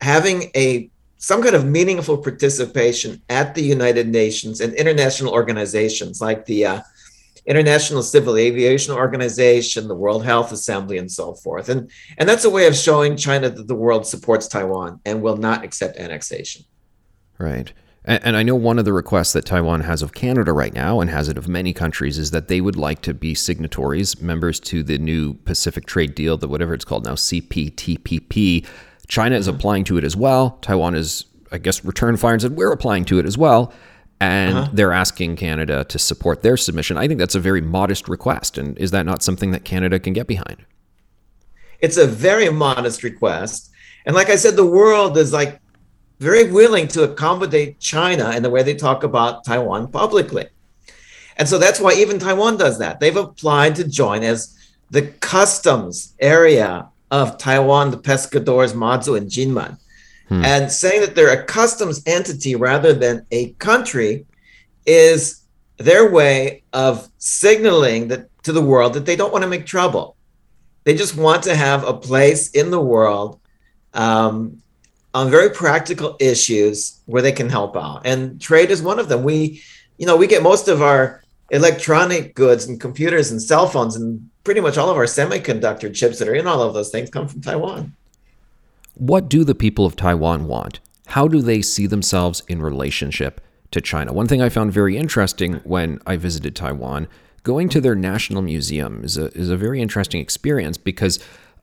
having 0.00 0.50
a 0.54 0.90
some 1.18 1.42
kind 1.42 1.56
of 1.56 1.64
meaningful 1.64 2.18
participation 2.18 3.20
at 3.28 3.54
the 3.54 3.62
United 3.62 4.06
Nations 4.06 4.60
and 4.60 4.72
international 4.74 5.32
organizations 5.32 6.20
like 6.20 6.46
the 6.46 6.64
uh, 6.64 6.80
International 7.44 8.02
Civil 8.02 8.36
Aviation 8.36 8.94
Organization, 8.94 9.88
the 9.88 9.96
World 9.96 10.24
Health 10.24 10.52
Assembly, 10.52 10.98
and 10.98 11.10
so 11.10 11.34
forth. 11.34 11.70
And, 11.70 11.90
and 12.18 12.28
that's 12.28 12.44
a 12.44 12.50
way 12.50 12.66
of 12.66 12.76
showing 12.76 13.16
China 13.16 13.48
that 13.48 13.66
the 13.66 13.74
world 13.74 14.06
supports 14.06 14.46
Taiwan 14.46 15.00
and 15.04 15.22
will 15.22 15.38
not 15.38 15.64
accept 15.64 15.96
annexation. 15.96 16.64
Right. 17.38 17.72
And, 18.08 18.24
and 18.24 18.36
I 18.36 18.42
know 18.42 18.56
one 18.56 18.80
of 18.80 18.84
the 18.84 18.92
requests 18.92 19.34
that 19.34 19.44
Taiwan 19.44 19.82
has 19.82 20.02
of 20.02 20.14
Canada 20.14 20.52
right 20.52 20.74
now, 20.74 21.00
and 21.00 21.08
has 21.08 21.28
it 21.28 21.38
of 21.38 21.46
many 21.46 21.72
countries, 21.72 22.18
is 22.18 22.32
that 22.32 22.48
they 22.48 22.60
would 22.60 22.76
like 22.76 23.02
to 23.02 23.14
be 23.14 23.34
signatories, 23.34 24.20
members 24.20 24.58
to 24.60 24.82
the 24.82 24.98
new 24.98 25.34
Pacific 25.34 25.86
Trade 25.86 26.16
Deal, 26.16 26.36
the 26.36 26.48
whatever 26.48 26.74
it's 26.74 26.84
called 26.84 27.04
now, 27.04 27.14
CPTPP 27.14 28.66
China 29.08 29.36
is 29.36 29.48
applying 29.48 29.84
to 29.84 29.96
it 29.96 30.04
as 30.04 30.14
well. 30.14 30.58
Taiwan 30.60 30.94
is, 30.94 31.24
I 31.50 31.58
guess, 31.58 31.84
returned 31.84 32.20
fire 32.20 32.34
and 32.34 32.42
said, 32.42 32.56
we're 32.56 32.72
applying 32.72 33.04
to 33.06 33.18
it 33.18 33.26
as 33.26 33.36
well. 33.38 33.72
And 34.20 34.56
uh-huh. 34.56 34.70
they're 34.72 34.92
asking 34.92 35.36
Canada 35.36 35.84
to 35.84 35.98
support 35.98 36.42
their 36.42 36.56
submission. 36.56 36.96
I 36.96 37.08
think 37.08 37.18
that's 37.18 37.34
a 37.34 37.40
very 37.40 37.60
modest 37.60 38.08
request. 38.08 38.58
And 38.58 38.76
is 38.78 38.90
that 38.90 39.06
not 39.06 39.22
something 39.22 39.52
that 39.52 39.64
Canada 39.64 39.98
can 39.98 40.12
get 40.12 40.26
behind? 40.26 40.64
It's 41.80 41.96
a 41.96 42.06
very 42.06 42.50
modest 42.50 43.02
request. 43.02 43.70
And 44.04 44.14
like 44.14 44.28
I 44.28 44.36
said, 44.36 44.56
the 44.56 44.66
world 44.66 45.16
is 45.16 45.32
like 45.32 45.60
very 46.18 46.50
willing 46.50 46.88
to 46.88 47.04
accommodate 47.04 47.78
China 47.78 48.30
in 48.30 48.42
the 48.42 48.50
way 48.50 48.62
they 48.62 48.74
talk 48.74 49.04
about 49.04 49.44
Taiwan 49.44 49.88
publicly. 49.88 50.46
And 51.36 51.48
so 51.48 51.58
that's 51.58 51.80
why 51.80 51.94
even 51.94 52.18
Taiwan 52.18 52.56
does 52.56 52.78
that. 52.78 52.98
They've 52.98 53.16
applied 53.16 53.76
to 53.76 53.86
join 53.86 54.24
as 54.24 54.56
the 54.90 55.02
customs 55.02 56.14
area 56.18 56.88
of 57.10 57.38
Taiwan, 57.38 57.90
the 57.90 57.98
pescadores 57.98 58.72
Mazu 58.74 59.16
and 59.16 59.30
Jinmen. 59.30 59.78
Hmm. 60.28 60.44
And 60.44 60.72
saying 60.72 61.00
that 61.02 61.14
they're 61.14 61.40
a 61.40 61.44
customs 61.44 62.02
entity 62.06 62.54
rather 62.54 62.92
than 62.92 63.24
a 63.30 63.50
country 63.52 64.26
is 64.84 65.42
their 65.78 66.10
way 66.10 66.64
of 66.72 67.08
signaling 67.18 68.08
that 68.08 68.28
to 68.42 68.52
the 68.52 68.60
world 68.62 68.94
that 68.94 69.06
they 69.06 69.16
don't 69.16 69.32
want 69.32 69.42
to 69.42 69.48
make 69.48 69.66
trouble. 69.66 70.16
They 70.84 70.94
just 70.94 71.16
want 71.16 71.42
to 71.44 71.54
have 71.54 71.84
a 71.84 71.92
place 71.92 72.50
in 72.50 72.70
the 72.70 72.80
world 72.80 73.40
um, 73.94 74.62
on 75.18 75.30
very 75.30 75.50
practical 75.50 76.16
issues 76.20 77.00
where 77.06 77.20
they 77.20 77.32
can 77.32 77.48
help 77.48 77.76
out. 77.76 78.02
And 78.04 78.40
trade 78.40 78.70
is 78.70 78.80
one 78.80 79.00
of 79.00 79.08
them. 79.08 79.24
We, 79.24 79.60
you 79.96 80.06
know, 80.06 80.16
we 80.16 80.28
get 80.28 80.44
most 80.44 80.68
of 80.68 80.80
our 80.80 81.24
electronic 81.50 82.36
goods 82.36 82.66
and 82.66 82.80
computers 82.80 83.32
and 83.32 83.42
cell 83.42 83.66
phones 83.66 83.96
and 83.96 84.30
pretty 84.44 84.60
much 84.60 84.78
all 84.78 84.88
of 84.88 84.96
our 84.96 85.06
semiconductor 85.06 85.92
chips 85.92 86.20
that 86.20 86.28
are 86.28 86.36
in 86.36 86.46
all 86.46 86.62
of 86.62 86.72
those 86.72 86.90
things 86.90 87.10
come 87.10 87.26
from 87.26 87.40
Taiwan. 87.40 87.96
What 88.94 89.28
do 89.28 89.42
the 89.42 89.56
people 89.56 89.84
of 89.84 89.96
Taiwan 89.96 90.46
want? 90.46 90.78
How 91.06 91.26
do 91.26 91.42
they 91.42 91.62
see 91.62 91.88
themselves 91.88 92.44
in 92.46 92.62
relationship 92.62 93.40
to 93.72 93.80
China? 93.80 94.12
One 94.12 94.28
thing 94.28 94.40
I 94.40 94.50
found 94.50 94.72
very 94.72 94.96
interesting 94.96 95.54
when 95.64 96.00
I 96.06 96.16
visited 96.16 96.54
Taiwan, 96.54 97.08
going 97.42 97.68
to 97.70 97.80
their 97.80 97.96
national 97.96 98.42
museum 98.42 99.02
is 99.02 99.18
a, 99.18 99.36
is 99.36 99.50
a 99.50 99.56
very 99.56 99.82
interesting 99.82 100.20
experience 100.20 100.78
because, 100.78 101.18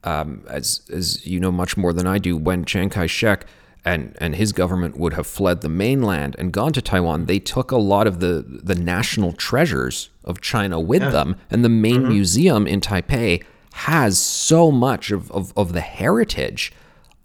um, 0.06 0.42
as, 0.48 0.80
as 0.90 1.26
you 1.26 1.40
know 1.40 1.52
much 1.52 1.76
more 1.76 1.92
than 1.92 2.06
I 2.06 2.18
do, 2.18 2.36
when 2.36 2.64
Chiang 2.64 2.88
Kai 2.88 3.06
shek 3.06 3.44
and 3.84 4.16
and 4.20 4.36
his 4.36 4.52
government 4.52 4.96
would 4.96 5.12
have 5.12 5.26
fled 5.26 5.60
the 5.60 5.68
mainland 5.68 6.36
and 6.38 6.52
gone 6.52 6.72
to 6.72 6.80
Taiwan, 6.80 7.26
they 7.26 7.38
took 7.38 7.70
a 7.70 7.76
lot 7.76 8.06
of 8.06 8.20
the 8.20 8.44
the 8.46 8.74
national 8.74 9.32
treasures 9.32 10.10
of 10.24 10.40
China 10.40 10.80
with 10.80 11.02
yeah. 11.02 11.10
them, 11.10 11.36
and 11.50 11.64
the 11.64 11.68
main 11.68 12.00
mm-hmm. 12.02 12.08
museum 12.08 12.66
in 12.66 12.80
Taipei 12.80 13.44
has 13.74 14.18
so 14.18 14.70
much 14.70 15.10
of 15.10 15.30
of, 15.32 15.52
of 15.56 15.72
the 15.72 15.82
heritage 15.82 16.72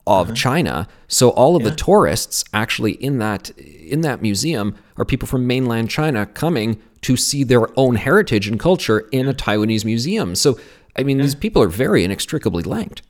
of 0.07 0.27
mm-hmm. 0.27 0.35
China. 0.35 0.87
So 1.07 1.29
all 1.29 1.55
of 1.55 1.61
yeah. 1.61 1.69
the 1.69 1.75
tourists 1.75 2.43
actually 2.53 2.93
in 2.93 3.19
that 3.19 3.51
in 3.59 4.01
that 4.01 4.21
museum 4.21 4.75
are 4.97 5.05
people 5.05 5.27
from 5.27 5.45
mainland 5.45 5.89
China 5.89 6.25
coming 6.25 6.81
to 7.01 7.17
see 7.17 7.43
their 7.43 7.67
own 7.79 7.95
heritage 7.95 8.47
and 8.47 8.59
culture 8.59 9.07
in 9.11 9.27
a 9.27 9.33
Taiwanese 9.33 9.85
museum. 9.85 10.35
So 10.35 10.59
I 10.97 11.03
mean, 11.03 11.17
yeah. 11.17 11.23
these 11.23 11.35
people 11.35 11.61
are 11.61 11.67
very 11.67 12.03
inextricably 12.03 12.63
linked. 12.63 13.01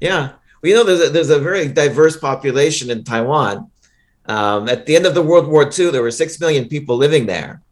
Yeah, 0.00 0.32
well, 0.62 0.70
you 0.70 0.74
know, 0.74 0.84
there's 0.84 1.08
a, 1.08 1.10
there's 1.10 1.30
a 1.30 1.38
very 1.38 1.68
diverse 1.68 2.16
population 2.16 2.90
in 2.90 3.04
Taiwan. 3.04 3.70
Um, 4.26 4.68
at 4.68 4.86
the 4.86 4.94
end 4.96 5.06
of 5.06 5.14
the 5.14 5.22
World 5.22 5.48
War 5.48 5.64
II, 5.64 5.90
there 5.90 6.02
were 6.02 6.10
six 6.10 6.38
million 6.38 6.68
people 6.68 6.96
living 6.96 7.26
there. 7.26 7.62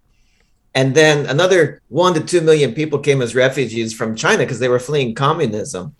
And 0.74 0.94
then 0.94 1.26
another 1.26 1.80
one 1.88 2.14
to 2.14 2.20
two 2.20 2.40
million 2.40 2.74
people 2.74 2.98
came 2.98 3.22
as 3.22 3.34
refugees 3.34 3.94
from 3.94 4.14
China 4.14 4.38
because 4.38 4.58
they 4.58 4.68
were 4.68 4.78
fleeing 4.78 5.14
communism. 5.14 5.94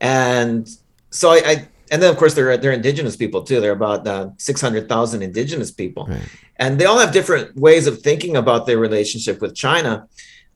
And 0.00 0.68
so 1.10 1.30
I, 1.30 1.36
I, 1.36 1.68
and 1.90 2.02
then 2.02 2.10
of 2.10 2.16
course 2.18 2.34
they're 2.34 2.56
they're 2.56 2.72
indigenous 2.72 3.16
people 3.16 3.42
too. 3.42 3.60
They're 3.60 3.72
about 3.72 4.06
uh, 4.06 4.30
six 4.36 4.60
hundred 4.60 4.88
thousand 4.88 5.22
indigenous 5.22 5.70
people, 5.70 6.06
right. 6.06 6.22
and 6.56 6.78
they 6.78 6.84
all 6.84 6.98
have 6.98 7.12
different 7.12 7.56
ways 7.56 7.86
of 7.86 8.00
thinking 8.02 8.36
about 8.36 8.66
their 8.66 8.78
relationship 8.78 9.40
with 9.40 9.54
China. 9.54 10.06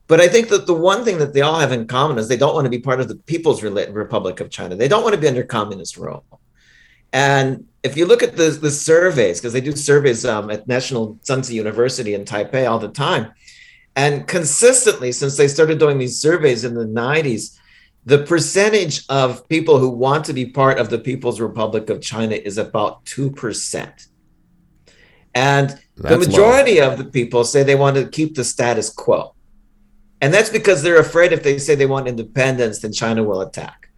But 0.09 0.19
I 0.19 0.27
think 0.27 0.49
that 0.49 0.65
the 0.65 0.73
one 0.73 1.05
thing 1.05 1.19
that 1.19 1.35
they 1.35 1.41
all 1.41 1.59
have 1.59 1.71
in 1.71 1.85
common 1.85 2.17
is 2.17 2.27
they 2.27 2.35
don't 2.35 2.55
want 2.55 2.65
to 2.65 2.69
be 2.71 2.79
part 2.79 2.99
of 2.99 3.07
the 3.07 3.15
People's 3.15 3.61
Republic 3.61 4.39
of 4.39 4.49
China. 4.49 4.75
They 4.75 4.87
don't 4.87 5.03
want 5.03 5.13
to 5.13 5.21
be 5.21 5.27
under 5.27 5.43
communist 5.43 5.97
rule. 5.97 6.25
And 7.13 7.67
if 7.83 7.95
you 7.95 8.07
look 8.07 8.23
at 8.23 8.35
the, 8.35 8.49
the 8.49 8.71
surveys, 8.71 9.39
because 9.39 9.53
they 9.53 9.61
do 9.61 9.71
surveys 9.75 10.25
um, 10.25 10.49
at 10.49 10.67
National 10.67 11.19
Sun 11.21 11.41
Tzu 11.41 11.53
University 11.53 12.15
in 12.15 12.25
Taipei 12.25 12.69
all 12.69 12.79
the 12.79 12.89
time, 12.89 13.31
and 13.95 14.27
consistently 14.27 15.11
since 15.11 15.37
they 15.37 15.47
started 15.47 15.77
doing 15.77 15.99
these 15.99 16.19
surveys 16.19 16.65
in 16.65 16.73
the 16.73 16.85
90s, 16.85 17.55
the 18.03 18.23
percentage 18.23 19.05
of 19.09 19.47
people 19.47 19.77
who 19.77 19.89
want 19.89 20.25
to 20.25 20.33
be 20.33 20.47
part 20.47 20.79
of 20.79 20.89
the 20.89 20.97
People's 20.97 21.39
Republic 21.39 21.87
of 21.91 22.01
China 22.01 22.33
is 22.33 22.57
about 22.57 23.05
2%. 23.05 24.07
And 25.35 25.69
that's 25.69 25.79
the 25.97 26.17
majority 26.17 26.79
low. 26.79 26.91
of 26.91 26.97
the 26.97 27.05
people 27.05 27.43
say 27.43 27.61
they 27.61 27.75
want 27.75 27.95
to 27.97 28.07
keep 28.07 28.33
the 28.33 28.43
status 28.43 28.89
quo. 28.89 29.35
And 30.21 30.33
that's 30.33 30.49
because 30.49 30.83
they're 30.83 30.99
afraid 30.99 31.31
if 31.31 31.43
they 31.43 31.57
say 31.57 31.75
they 31.75 31.85
want 31.85 32.07
independence, 32.07 32.79
then 32.79 32.91
China 32.91 33.23
will 33.23 33.41
attack. 33.41 33.89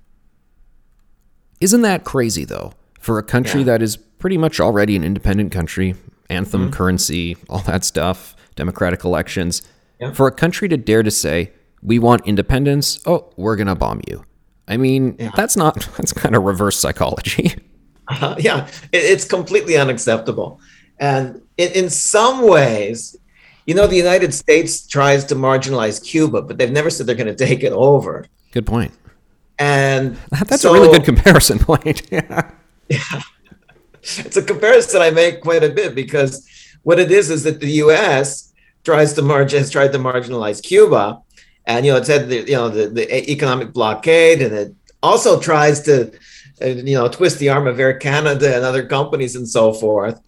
Isn't 1.60 1.82
that 1.82 2.04
crazy, 2.04 2.46
though? 2.46 2.74
For 3.00 3.18
a 3.18 3.24
country 3.24 3.62
yeah. 3.62 3.68
that 3.68 3.82
is 3.82 3.98
pretty 3.98 4.38
much 4.38 4.60
already 4.60 4.96
an 4.96 5.04
independent 5.04 5.52
country, 5.52 5.96
anthem, 6.30 6.64
mm-hmm. 6.64 6.72
currency, 6.72 7.38
all 7.50 7.60
that 7.60 7.84
stuff, 7.84 8.36
democratic 8.56 9.04
elections, 9.04 9.64
yeah. 10.00 10.14
for 10.14 10.28
a 10.28 10.32
country 10.32 10.70
to 10.70 10.78
dare 10.78 11.04
to 11.04 11.12
say, 11.12 11.52
we 11.82 11.98
want 11.98 12.28
independence, 12.28 13.02
oh, 13.08 13.32
we're 13.38 13.56
going 13.56 13.68
to 13.68 13.76
bomb 13.76 14.02
you. 14.08 14.24
I 14.68 14.78
mean, 14.78 15.16
yeah. 15.18 15.32
that's 15.36 15.58
not, 15.58 15.76
that's 15.98 16.14
kind 16.14 16.36
of 16.36 16.44
reverse 16.44 16.78
psychology. 16.78 17.56
Uh, 18.08 18.36
yeah, 18.40 18.68
it, 18.92 18.98
it's 19.04 19.26
completely 19.26 19.78
unacceptable. 19.78 20.60
And 21.00 21.42
in, 21.58 21.72
in 21.72 21.90
some 21.90 22.48
ways, 22.48 23.18
you 23.66 23.76
know, 23.76 23.88
the 23.88 23.96
United 23.96 24.34
States 24.34 24.86
tries 24.88 25.24
to 25.26 25.36
marginalize 25.36 26.04
Cuba, 26.04 26.42
but 26.42 26.58
they've 26.58 26.72
never 26.72 26.90
said 26.90 27.06
they're 27.06 27.16
going 27.16 27.36
to 27.36 27.46
take 27.46 27.64
it 27.64 27.74
over. 27.74 28.26
Good 28.52 28.66
point. 28.66 28.92
And 29.60 30.16
that's 30.32 30.64
so, 30.64 30.72
a 30.72 30.74
really 30.74 30.92
good 30.92 31.06
comparison 31.06 31.60
point. 31.70 32.08
yeah. 32.12 32.52
Yeah. 32.90 33.22
It's 34.02 34.36
a 34.36 34.42
comparison 34.42 35.02
I 35.02 35.12
make 35.12 35.42
quite 35.42 35.64
a 35.64 35.70
bit 35.70 35.94
because 35.94 36.48
what 36.84 37.00
it 37.00 37.12
is 37.12 37.30
is 37.30 37.44
that 37.44 37.60
the 37.60 37.72
US 37.84 38.52
tries 38.84 39.14
to 39.14 39.22
margin 39.22 39.60
has 39.60 39.70
tried 39.70 39.92
to 39.92 40.00
marginalize 40.00 40.62
Cuba. 40.62 41.22
And 41.68 41.86
you 41.86 41.92
know, 41.92 42.00
it's 42.00 42.08
had 42.08 42.28
the 42.28 42.38
you 42.38 42.56
know 42.56 42.70
the, 42.70 42.88
the 42.88 43.32
economic 43.32 43.72
blockade 43.74 44.42
and 44.42 44.54
it 44.54 44.76
also 45.04 45.40
tries 45.40 45.82
to 45.82 46.12
uh, 46.62 46.66
you 46.66 46.96
know 46.96 47.08
twist 47.08 47.38
the 47.38 47.50
arm 47.50 47.68
of 47.68 47.80
Air 47.80 47.94
Canada 47.94 48.56
and 48.56 48.66
other 48.66 48.86
companies 48.86 49.36
and 49.36 49.48
so 49.48 49.72
forth. 49.72 50.20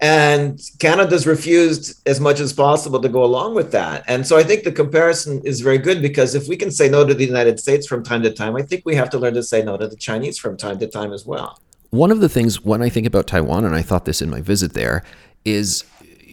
And 0.00 0.60
Canada's 0.78 1.26
refused 1.26 2.00
as 2.06 2.20
much 2.20 2.38
as 2.38 2.52
possible 2.52 3.00
to 3.00 3.08
go 3.08 3.24
along 3.24 3.54
with 3.54 3.72
that. 3.72 4.04
And 4.06 4.24
so 4.26 4.36
I 4.36 4.44
think 4.44 4.62
the 4.62 4.70
comparison 4.70 5.42
is 5.44 5.60
very 5.60 5.78
good 5.78 6.00
because 6.00 6.36
if 6.36 6.46
we 6.46 6.56
can 6.56 6.70
say 6.70 6.88
no 6.88 7.04
to 7.04 7.14
the 7.14 7.24
United 7.24 7.58
States 7.58 7.86
from 7.86 8.04
time 8.04 8.22
to 8.22 8.32
time, 8.32 8.54
I 8.54 8.62
think 8.62 8.82
we 8.84 8.94
have 8.94 9.10
to 9.10 9.18
learn 9.18 9.34
to 9.34 9.42
say 9.42 9.62
no 9.62 9.76
to 9.76 9.88
the 9.88 9.96
Chinese 9.96 10.38
from 10.38 10.56
time 10.56 10.78
to 10.78 10.86
time 10.86 11.12
as 11.12 11.26
well. 11.26 11.60
One 11.90 12.12
of 12.12 12.20
the 12.20 12.28
things 12.28 12.64
when 12.64 12.82
I 12.82 12.90
think 12.90 13.06
about 13.06 13.26
Taiwan, 13.26 13.64
and 13.64 13.74
I 13.74 13.82
thought 13.82 14.04
this 14.04 14.22
in 14.22 14.30
my 14.30 14.40
visit 14.40 14.74
there, 14.74 15.02
is 15.44 15.84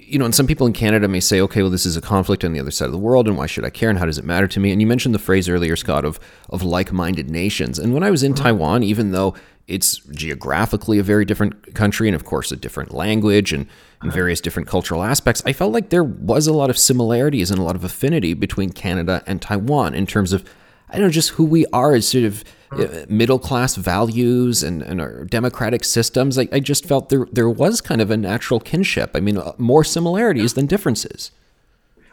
you 0.08 0.20
know, 0.20 0.26
and 0.26 0.36
some 0.36 0.46
people 0.46 0.68
in 0.68 0.74
Canada 0.74 1.08
may 1.08 1.20
say, 1.20 1.42
okay, 1.42 1.64
well, 1.64 1.72
this 1.72 1.86
is 1.86 1.98
a 1.98 2.02
conflict 2.02 2.46
on 2.46 2.54
the 2.54 2.60
other 2.60 2.70
side 2.70 2.86
of 2.86 2.92
the 2.92 2.98
world, 2.98 3.28
and 3.28 3.38
why 3.38 3.48
should 3.48 3.66
I 3.66 3.72
care, 3.72 3.90
and 3.90 3.98
how 3.98 4.06
does 4.06 4.20
it 4.20 4.26
matter 4.26 4.48
to 4.48 4.60
me? 4.60 4.72
And 4.72 4.80
you 4.80 4.86
mentioned 4.86 5.16
the 5.16 5.20
phrase 5.20 5.50
earlier, 5.50 5.76
Scott, 5.76 6.06
of 6.06 6.20
of 6.50 6.62
like-minded 6.62 7.30
nations. 7.30 7.80
And 7.80 7.94
when 7.94 8.04
I 8.04 8.12
was 8.12 8.22
in 8.22 8.34
mm-hmm. 8.34 8.44
Taiwan, 8.44 8.84
even 8.84 9.12
though 9.12 9.34
it's 9.68 9.98
geographically 10.12 11.00
a 11.00 11.04
very 11.04 11.26
different 11.26 11.74
country, 11.74 12.08
and 12.08 12.16
of 12.16 12.24
course 12.24 12.52
a 12.52 12.56
different 12.56 12.94
language 12.94 13.52
and, 13.52 13.68
and 14.02 14.14
various 14.14 14.40
different 14.42 14.68
cultural 14.68 15.04
aspects, 15.04 15.42
I 15.46 15.54
felt 15.54 15.74
like 15.74 15.90
there 15.90 16.04
was 16.04 16.48
a 16.48 16.54
lot 16.54 16.70
of 16.70 16.78
similarities 16.78 17.50
and 17.50 17.60
a 17.60 17.64
lot 17.64 17.76
of 17.76 17.84
affinity 17.84 18.34
between 18.34 18.70
Canada 18.70 19.24
and 19.26 19.42
Taiwan 19.42 19.96
in 19.96 20.06
terms 20.06 20.34
of, 20.34 20.44
I 20.90 20.94
don't 20.94 21.08
know, 21.08 21.12
just 21.12 21.32
who 21.32 21.44
we 21.44 21.66
are 21.74 21.96
as 21.96 22.08
sort 22.08 22.26
of 22.26 22.44
uh, 22.72 23.06
middle 23.10 23.40
class 23.40 23.76
values 23.76 24.62
and, 24.62 24.82
and 24.84 25.02
our 25.02 25.26
democratic 25.26 25.84
systems. 25.84 26.38
I, 26.38 26.48
I 26.52 26.60
just 26.60 26.86
felt 26.86 27.10
there 27.10 27.26
there 27.32 27.50
was 27.50 27.82
kind 27.82 28.02
of 28.02 28.12
a 28.12 28.18
natural 28.18 28.60
kinship. 28.60 29.12
I 29.16 29.20
mean, 29.20 29.38
uh, 29.38 29.54
more 29.58 29.84
similarities 29.84 30.54
than 30.54 30.68
differences. 30.68 31.32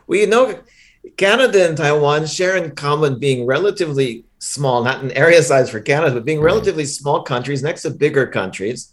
Well, 0.06 0.18
you 0.20 0.26
know, 0.26 0.60
Canada 1.16 1.68
and 1.68 1.76
Taiwan 1.76 2.26
share 2.26 2.56
in 2.56 2.70
common 2.72 3.18
being 3.18 3.44
relatively 3.44 4.24
small, 4.42 4.83
not 4.83 5.05
in 5.05 5.12
area 5.12 5.40
size 5.40 5.70
for 5.70 5.81
Canada, 5.81 6.12
but 6.12 6.24
being 6.24 6.40
relatively 6.40 6.85
small 6.85 7.22
countries 7.22 7.62
next 7.62 7.83
to 7.83 7.90
bigger 7.90 8.26
countries 8.26 8.92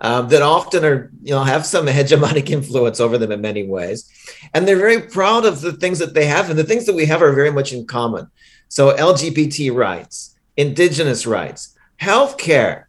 um, 0.00 0.28
that 0.30 0.40
often 0.40 0.84
are, 0.86 1.10
you 1.22 1.34
know, 1.34 1.44
have 1.44 1.66
some 1.66 1.86
hegemonic 1.98 2.48
influence 2.48 2.98
over 2.98 3.18
them 3.18 3.30
in 3.30 3.42
many 3.42 3.66
ways. 3.66 4.10
And 4.54 4.66
they're 4.66 4.76
very 4.76 5.02
proud 5.02 5.44
of 5.44 5.60
the 5.60 5.72
things 5.72 5.98
that 5.98 6.14
they 6.14 6.24
have, 6.26 6.48
and 6.48 6.58
the 6.58 6.64
things 6.64 6.86
that 6.86 6.94
we 6.94 7.04
have 7.06 7.20
are 7.20 7.32
very 7.32 7.52
much 7.52 7.74
in 7.74 7.86
common. 7.86 8.28
So 8.68 8.96
LGBT 8.96 9.74
rights, 9.74 10.34
indigenous 10.56 11.26
rights, 11.26 11.76
healthcare. 12.00 12.84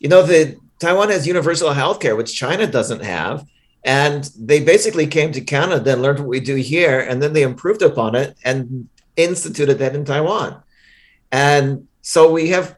You 0.00 0.08
know, 0.08 0.22
the 0.22 0.56
Taiwan 0.80 1.10
has 1.10 1.24
universal 1.26 1.70
healthcare, 1.70 2.16
which 2.16 2.34
China 2.34 2.66
doesn't 2.66 3.02
have. 3.02 3.46
And 3.84 4.24
they 4.36 4.64
basically 4.64 5.06
came 5.06 5.30
to 5.32 5.40
Canada 5.40 5.92
and 5.92 6.02
learned 6.02 6.18
what 6.18 6.28
we 6.28 6.40
do 6.40 6.56
here, 6.56 7.00
and 7.00 7.22
then 7.22 7.32
they 7.32 7.42
improved 7.42 7.82
upon 7.82 8.16
it 8.16 8.36
and 8.42 8.88
instituted 9.16 9.78
that 9.78 9.94
in 9.94 10.04
Taiwan. 10.04 10.63
And 11.34 11.88
so 12.00 12.30
we 12.30 12.50
have 12.50 12.76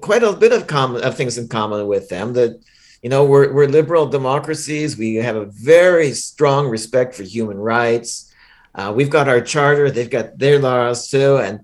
quite 0.00 0.22
a 0.22 0.32
bit 0.32 0.52
of 0.52 0.66
common 0.66 1.04
of 1.04 1.14
things 1.14 1.36
in 1.36 1.46
common 1.46 1.86
with 1.86 2.08
them. 2.08 2.32
That 2.32 2.58
you 3.02 3.10
know, 3.10 3.22
we're 3.26 3.52
we're 3.52 3.68
liberal 3.68 4.06
democracies. 4.06 4.96
We 4.96 5.16
have 5.16 5.36
a 5.36 5.44
very 5.44 6.12
strong 6.12 6.68
respect 6.68 7.14
for 7.14 7.22
human 7.22 7.58
rights. 7.58 8.32
Uh, 8.74 8.94
we've 8.96 9.10
got 9.10 9.28
our 9.28 9.42
charter; 9.42 9.90
they've 9.90 10.08
got 10.08 10.38
their 10.38 10.58
laws 10.58 11.10
too, 11.10 11.36
and 11.36 11.60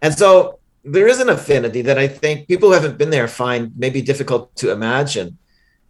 and 0.00 0.14
so 0.14 0.60
there 0.84 1.08
is 1.08 1.18
an 1.18 1.28
affinity 1.28 1.82
that 1.82 1.98
I 1.98 2.06
think 2.06 2.46
people 2.46 2.68
who 2.68 2.74
haven't 2.74 2.96
been 2.96 3.10
there 3.10 3.26
find 3.26 3.72
maybe 3.76 4.02
difficult 4.02 4.54
to 4.62 4.70
imagine, 4.70 5.36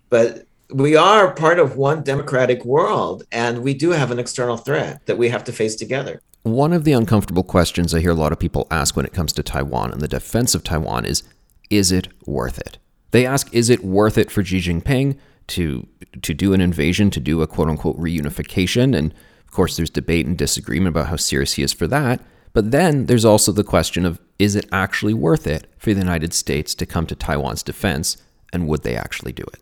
but 0.09 0.47
we 0.73 0.97
are 0.97 1.35
part 1.35 1.59
of 1.59 1.77
one 1.77 2.03
democratic 2.03 2.65
world, 2.65 3.25
and 3.31 3.63
we 3.63 3.75
do 3.75 3.91
have 3.91 4.11
an 4.11 4.19
external 4.19 4.57
threat 4.57 5.05
that 5.07 5.19
we 5.19 5.29
have 5.29 5.45
to 5.45 5.53
face 5.53 5.77
together. 5.77 6.21
One 6.43 6.73
of 6.73 6.85
the 6.85 6.93
uncomfortable 6.93 7.45
questions 7.45 7.95
I 7.95 8.01
hear 8.01 8.11
a 8.11 8.15
lot 8.15 8.33
of 8.33 8.39
people 8.39 8.67
ask 8.71 8.97
when 8.97 9.07
it 9.07 9.13
comes 9.13 9.33
to 9.35 9.43
Taiwan 9.43 9.93
and 9.93 10.01
the 10.01 10.09
defense 10.09 10.55
of 10.55 10.65
Taiwan 10.65 11.05
is 11.05 11.23
is 11.71 11.93
it 11.93 12.09
worth 12.27 12.59
it? 12.59 12.79
They 13.13 13.25
ask, 13.25 13.53
is 13.55 13.71
it 13.71 13.85
worth 13.85 14.19
it 14.19 14.31
for 14.31 14.45
Xi 14.45 14.59
Jinping 14.59 15.19
to 15.49 15.87
to 16.21 16.35
do 16.35 16.53
an 16.53 16.61
invasion, 16.61 17.11
to 17.11 17.21
do 17.21 17.43
a 17.43 17.47
quote 17.47 17.69
unquote 17.69 17.99
reunification? 17.99 18.97
And 18.97 19.15
of 19.47 19.53
course, 19.53 19.77
there's 19.77 19.91
debate 19.91 20.27
and 20.27 20.37
disagreement 20.37 20.95
about 20.95 21.09
how 21.09 21.17
serious 21.17 21.55
he 21.55 21.63
is 21.63 21.73
for 21.73 21.87
that. 21.87 22.21
But 22.53 22.71
then 22.71 23.07
there's 23.07 23.25
also 23.25 23.53
the 23.53 23.65
question 23.65 24.05
of 24.05 24.21
is 24.39 24.57
it 24.57 24.67
actually 24.73 25.15
worth 25.15 25.47
it 25.47 25.67
for 25.79 25.95
the 25.95 26.01
United 26.01 26.35
States 26.35 26.75
to 26.75 26.87
come 26.87 27.07
to 27.07 27.15
Taiwan's 27.15 27.63
defense, 27.63 28.17
and 28.53 28.67
would 28.67 28.83
they 28.83 28.97
actually 28.97 29.33
do 29.33 29.45
it? 29.45 29.62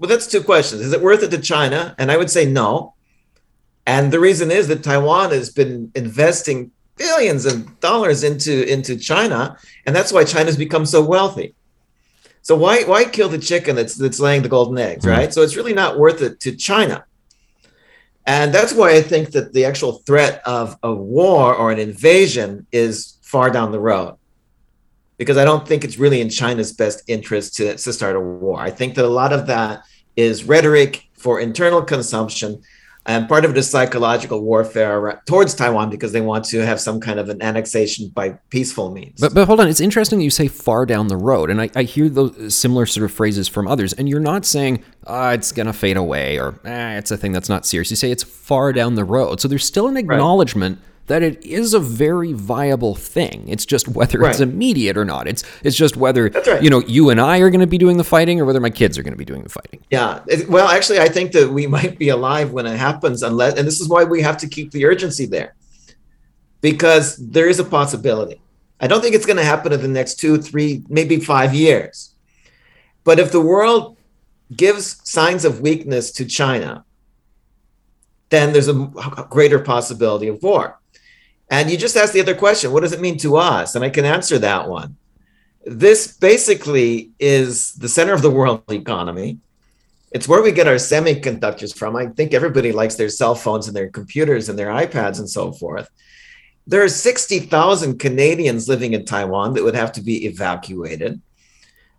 Well, 0.00 0.08
that's 0.08 0.26
two 0.26 0.42
questions. 0.42 0.80
Is 0.80 0.94
it 0.94 1.02
worth 1.02 1.22
it 1.22 1.30
to 1.30 1.38
China? 1.38 1.94
And 1.98 2.10
I 2.10 2.16
would 2.16 2.30
say 2.30 2.46
no. 2.46 2.94
And 3.86 4.10
the 4.10 4.18
reason 4.18 4.50
is 4.50 4.66
that 4.68 4.82
Taiwan 4.82 5.30
has 5.30 5.50
been 5.50 5.92
investing 5.94 6.70
billions 6.96 7.44
of 7.44 7.78
dollars 7.80 8.24
into, 8.24 8.66
into 8.66 8.96
China, 8.96 9.58
and 9.84 9.94
that's 9.94 10.10
why 10.10 10.24
China's 10.24 10.56
become 10.56 10.86
so 10.86 11.04
wealthy. 11.04 11.54
So 12.42 12.56
why 12.56 12.84
why 12.84 13.04
kill 13.04 13.28
the 13.28 13.38
chicken 13.38 13.76
that's 13.76 13.94
that's 13.94 14.18
laying 14.18 14.40
the 14.40 14.48
golden 14.48 14.78
eggs, 14.78 15.04
mm-hmm. 15.04 15.14
right? 15.14 15.34
So 15.34 15.42
it's 15.42 15.56
really 15.56 15.74
not 15.74 15.98
worth 15.98 16.22
it 16.22 16.40
to 16.40 16.56
China. 16.56 17.04
And 18.26 18.54
that's 18.54 18.72
why 18.72 18.94
I 18.94 19.02
think 19.02 19.32
that 19.32 19.52
the 19.52 19.66
actual 19.66 19.92
threat 20.06 20.40
of 20.46 20.78
a 20.82 20.94
war 20.94 21.54
or 21.54 21.70
an 21.70 21.78
invasion 21.78 22.66
is 22.72 23.18
far 23.20 23.50
down 23.50 23.72
the 23.72 23.80
road. 23.80 24.16
Because 25.20 25.36
I 25.36 25.44
don't 25.44 25.68
think 25.68 25.84
it's 25.84 25.98
really 25.98 26.20
in 26.20 26.30
China's 26.30 26.72
best 26.72 27.04
interest 27.06 27.54
to, 27.56 27.76
to 27.76 27.92
start 27.92 28.16
a 28.16 28.20
war. 28.20 28.58
I 28.58 28.70
think 28.70 28.94
that 28.96 29.04
a 29.04 29.08
lot 29.08 29.32
of 29.32 29.46
that 29.46 29.84
is 30.16 30.44
rhetoric 30.44 31.08
for 31.12 31.38
internal 31.38 31.82
consumption 31.82 32.60
and 33.06 33.28
part 33.28 33.46
of 33.46 33.52
it 33.52 33.56
is 33.56 33.68
psychological 33.70 34.42
warfare 34.42 35.22
towards 35.24 35.54
Taiwan 35.54 35.88
because 35.88 36.12
they 36.12 36.20
want 36.20 36.44
to 36.46 36.64
have 36.64 36.78
some 36.78 37.00
kind 37.00 37.18
of 37.18 37.30
an 37.30 37.40
annexation 37.42 38.08
by 38.08 38.38
peaceful 38.50 38.90
means. 38.90 39.18
But, 39.20 39.32
but 39.32 39.46
hold 39.46 39.58
on, 39.58 39.68
it's 39.68 39.80
interesting 39.80 40.20
you 40.20 40.30
say 40.30 40.48
far 40.48 40.84
down 40.84 41.08
the 41.08 41.16
road, 41.16 41.48
and 41.48 41.62
I, 41.62 41.70
I 41.74 41.84
hear 41.84 42.10
those 42.10 42.54
similar 42.54 42.84
sort 42.84 43.04
of 43.04 43.12
phrases 43.12 43.48
from 43.48 43.66
others, 43.66 43.94
and 43.94 44.08
you're 44.08 44.20
not 44.20 44.44
saying 44.44 44.84
oh, 45.06 45.30
it's 45.30 45.50
gonna 45.50 45.72
fade 45.72 45.96
away 45.96 46.38
or 46.38 46.60
eh, 46.64 46.98
it's 46.98 47.10
a 47.10 47.16
thing 47.16 47.32
that's 47.32 47.48
not 47.48 47.64
serious. 47.64 47.90
You 47.90 47.96
say 47.96 48.10
it's 48.10 48.22
far 48.22 48.72
down 48.72 48.96
the 48.96 49.04
road, 49.04 49.40
so 49.40 49.48
there's 49.48 49.64
still 49.64 49.88
an 49.88 49.96
acknowledgement. 49.96 50.78
Right 50.78 50.86
that 51.10 51.24
it 51.24 51.44
is 51.44 51.74
a 51.74 51.80
very 51.80 52.32
viable 52.32 52.94
thing. 52.94 53.44
It's 53.48 53.66
just 53.66 53.88
whether 53.88 54.20
right. 54.20 54.30
it's 54.30 54.38
immediate 54.38 54.96
or 54.96 55.04
not. 55.04 55.26
It's 55.26 55.42
it's 55.64 55.76
just 55.76 55.96
whether 55.96 56.28
right. 56.28 56.62
you 56.62 56.70
know 56.70 56.82
you 56.86 57.10
and 57.10 57.20
I 57.20 57.38
are 57.38 57.50
going 57.50 57.60
to 57.60 57.66
be 57.66 57.78
doing 57.78 57.96
the 57.96 58.04
fighting 58.04 58.40
or 58.40 58.44
whether 58.44 58.60
my 58.60 58.70
kids 58.70 58.96
are 58.96 59.02
going 59.02 59.12
to 59.12 59.18
be 59.18 59.24
doing 59.24 59.42
the 59.42 59.48
fighting. 59.48 59.84
Yeah. 59.90 60.20
well, 60.48 60.68
actually, 60.68 61.00
I 61.00 61.08
think 61.08 61.32
that 61.32 61.50
we 61.50 61.66
might 61.76 61.98
be 61.98 62.10
alive 62.10 62.52
when 62.52 62.64
it 62.64 62.76
happens, 62.76 63.24
unless, 63.24 63.58
and 63.58 63.66
this 63.66 63.80
is 63.80 63.88
why 63.88 64.04
we 64.04 64.22
have 64.22 64.36
to 64.38 64.48
keep 64.48 64.70
the 64.70 64.86
urgency 64.86 65.26
there, 65.26 65.56
because 66.60 67.16
there 67.16 67.48
is 67.48 67.58
a 67.58 67.64
possibility. 67.64 68.40
I 68.78 68.86
don't 68.86 69.02
think 69.02 69.16
it's 69.16 69.26
going 69.26 69.36
to 69.36 69.44
happen 69.44 69.72
in 69.72 69.82
the 69.82 69.88
next 69.88 70.20
two, 70.20 70.38
three, 70.38 70.84
maybe 70.88 71.18
five 71.18 71.52
years. 71.54 72.14
But 73.02 73.18
if 73.18 73.32
the 73.32 73.40
world 73.40 73.96
gives 74.56 75.00
signs 75.08 75.44
of 75.44 75.60
weakness 75.60 76.12
to 76.12 76.24
China, 76.24 76.84
then 78.30 78.52
there's 78.52 78.68
a 78.68 78.74
greater 79.28 79.58
possibility 79.58 80.28
of 80.28 80.40
war. 80.42 80.79
And 81.50 81.68
you 81.68 81.76
just 81.76 81.96
asked 81.96 82.12
the 82.12 82.20
other 82.20 82.34
question 82.34 82.72
what 82.72 82.82
does 82.82 82.92
it 82.92 83.00
mean 83.00 83.18
to 83.18 83.36
us? 83.36 83.74
And 83.74 83.84
I 83.84 83.90
can 83.90 84.04
answer 84.04 84.38
that 84.38 84.68
one. 84.68 84.96
This 85.66 86.16
basically 86.16 87.10
is 87.18 87.74
the 87.74 87.88
center 87.88 88.14
of 88.14 88.22
the 88.22 88.30
world 88.30 88.62
economy. 88.70 89.38
It's 90.12 90.26
where 90.26 90.42
we 90.42 90.52
get 90.52 90.66
our 90.66 90.76
semiconductors 90.76 91.76
from. 91.76 91.96
I 91.96 92.06
think 92.06 92.32
everybody 92.32 92.72
likes 92.72 92.94
their 92.94 93.08
cell 93.08 93.34
phones 93.34 93.68
and 93.68 93.76
their 93.76 93.90
computers 93.90 94.48
and 94.48 94.58
their 94.58 94.68
iPads 94.68 95.18
and 95.18 95.28
so 95.28 95.52
forth. 95.52 95.90
there 96.66 96.82
are 96.82 96.88
60,000 96.88 97.98
Canadians 97.98 98.68
living 98.68 98.92
in 98.92 99.04
Taiwan 99.04 99.54
that 99.54 99.64
would 99.64 99.74
have 99.74 99.92
to 99.92 100.00
be 100.00 100.24
evacuated. 100.26 101.20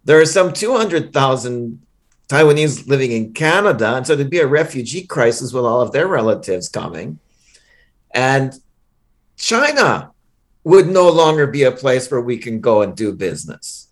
There 0.05 0.19
are 0.19 0.25
some 0.25 0.53
200,000 0.53 1.81
Taiwanese 2.31 2.87
living 2.87 3.11
in 3.11 3.33
Canada. 3.33 3.95
And 3.95 4.07
so 4.07 4.15
there'd 4.15 4.29
be 4.29 4.39
a 4.39 4.47
refugee 4.47 5.05
crisis 5.05 5.51
with 5.51 5.65
all 5.65 5.81
of 5.81 5.91
their 5.91 6.07
relatives 6.07 6.69
coming. 6.69 7.19
And 8.13 8.57
China 9.41 10.11
would 10.63 10.87
no 10.87 11.09
longer 11.09 11.47
be 11.47 11.63
a 11.63 11.71
place 11.71 12.11
where 12.11 12.21
we 12.21 12.37
can 12.37 12.61
go 12.61 12.83
and 12.83 12.95
do 12.95 13.11
business. 13.11 13.87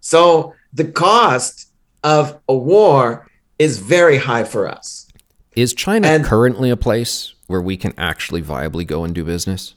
So 0.00 0.54
the 0.72 0.84
cost 0.84 1.70
of 2.04 2.38
a 2.46 2.54
war 2.54 3.26
is 3.58 3.78
very 3.78 4.18
high 4.18 4.44
for 4.44 4.68
us. 4.68 5.08
Is 5.56 5.72
China 5.72 6.08
and, 6.08 6.24
currently 6.24 6.68
a 6.68 6.76
place 6.76 7.34
where 7.46 7.62
we 7.62 7.78
can 7.78 7.94
actually 7.96 8.42
viably 8.42 8.86
go 8.86 9.02
and 9.02 9.14
do 9.14 9.24
business? 9.24 9.74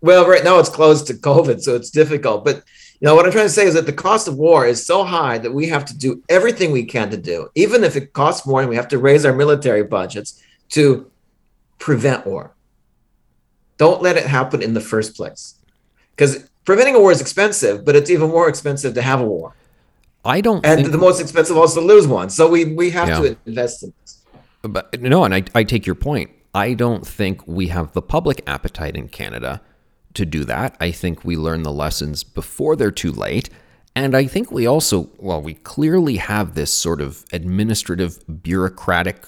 Well, 0.00 0.26
right 0.26 0.42
now 0.42 0.58
it's 0.58 0.70
closed 0.70 1.06
to 1.08 1.14
COVID, 1.14 1.60
so 1.60 1.76
it's 1.76 1.90
difficult. 1.90 2.42
But 2.42 2.56
you 3.00 3.06
know 3.06 3.14
what 3.14 3.26
I'm 3.26 3.32
trying 3.32 3.46
to 3.46 3.50
say 3.50 3.66
is 3.66 3.74
that 3.74 3.84
the 3.84 3.92
cost 3.92 4.28
of 4.28 4.36
war 4.36 4.66
is 4.66 4.84
so 4.84 5.04
high 5.04 5.36
that 5.38 5.52
we 5.52 5.68
have 5.68 5.84
to 5.84 5.96
do 5.96 6.22
everything 6.30 6.72
we 6.72 6.84
can 6.84 7.10
to 7.10 7.18
do, 7.18 7.50
even 7.54 7.84
if 7.84 7.96
it 7.96 8.14
costs 8.14 8.46
more, 8.46 8.60
and 8.60 8.70
we 8.70 8.76
have 8.76 8.88
to 8.88 8.98
raise 8.98 9.26
our 9.26 9.34
military 9.34 9.84
budgets 9.84 10.42
to 10.70 11.10
prevent 11.78 12.26
war. 12.26 12.54
Don't 13.80 14.00
let 14.02 14.16
it 14.16 14.26
happen 14.26 14.60
in 14.62 14.72
the 14.74 14.84
first 14.92 15.16
place, 15.16 15.42
because 16.12 16.32
preventing 16.66 16.94
a 16.94 17.00
war 17.00 17.12
is 17.12 17.20
expensive, 17.20 17.76
but 17.86 17.96
it's 17.96 18.10
even 18.10 18.28
more 18.28 18.46
expensive 18.46 18.92
to 18.98 19.02
have 19.10 19.20
a 19.20 19.24
war. 19.24 19.54
I 20.22 20.42
don't. 20.42 20.64
And 20.66 20.80
think... 20.80 20.92
the 20.92 20.98
most 20.98 21.18
expensive 21.18 21.56
also 21.56 21.80
to 21.80 21.86
lose 21.86 22.06
one. 22.06 22.28
So 22.28 22.42
we 22.54 22.60
we 22.80 22.90
have 22.90 23.08
yeah. 23.08 23.20
to 23.20 23.36
invest 23.46 23.82
in 23.82 23.94
this. 24.00 24.18
But 24.60 25.00
no, 25.00 25.24
and 25.24 25.34
I, 25.34 25.44
I 25.54 25.64
take 25.64 25.86
your 25.86 25.94
point. 25.94 26.30
I 26.52 26.74
don't 26.74 27.06
think 27.06 27.46
we 27.46 27.68
have 27.68 27.92
the 27.92 28.02
public 28.02 28.42
appetite 28.46 28.96
in 28.96 29.08
Canada 29.08 29.62
to 30.12 30.26
do 30.26 30.44
that. 30.44 30.76
I 30.78 30.90
think 30.90 31.24
we 31.24 31.36
learn 31.36 31.62
the 31.62 31.72
lessons 31.72 32.22
before 32.22 32.76
they're 32.76 32.90
too 33.04 33.12
late. 33.12 33.48
And 33.96 34.14
I 34.14 34.26
think 34.26 34.52
we 34.52 34.66
also, 34.66 35.08
well, 35.18 35.40
we 35.40 35.54
clearly 35.54 36.16
have 36.16 36.54
this 36.54 36.72
sort 36.72 37.00
of 37.00 37.24
administrative, 37.32 38.18
bureaucratic 38.42 39.24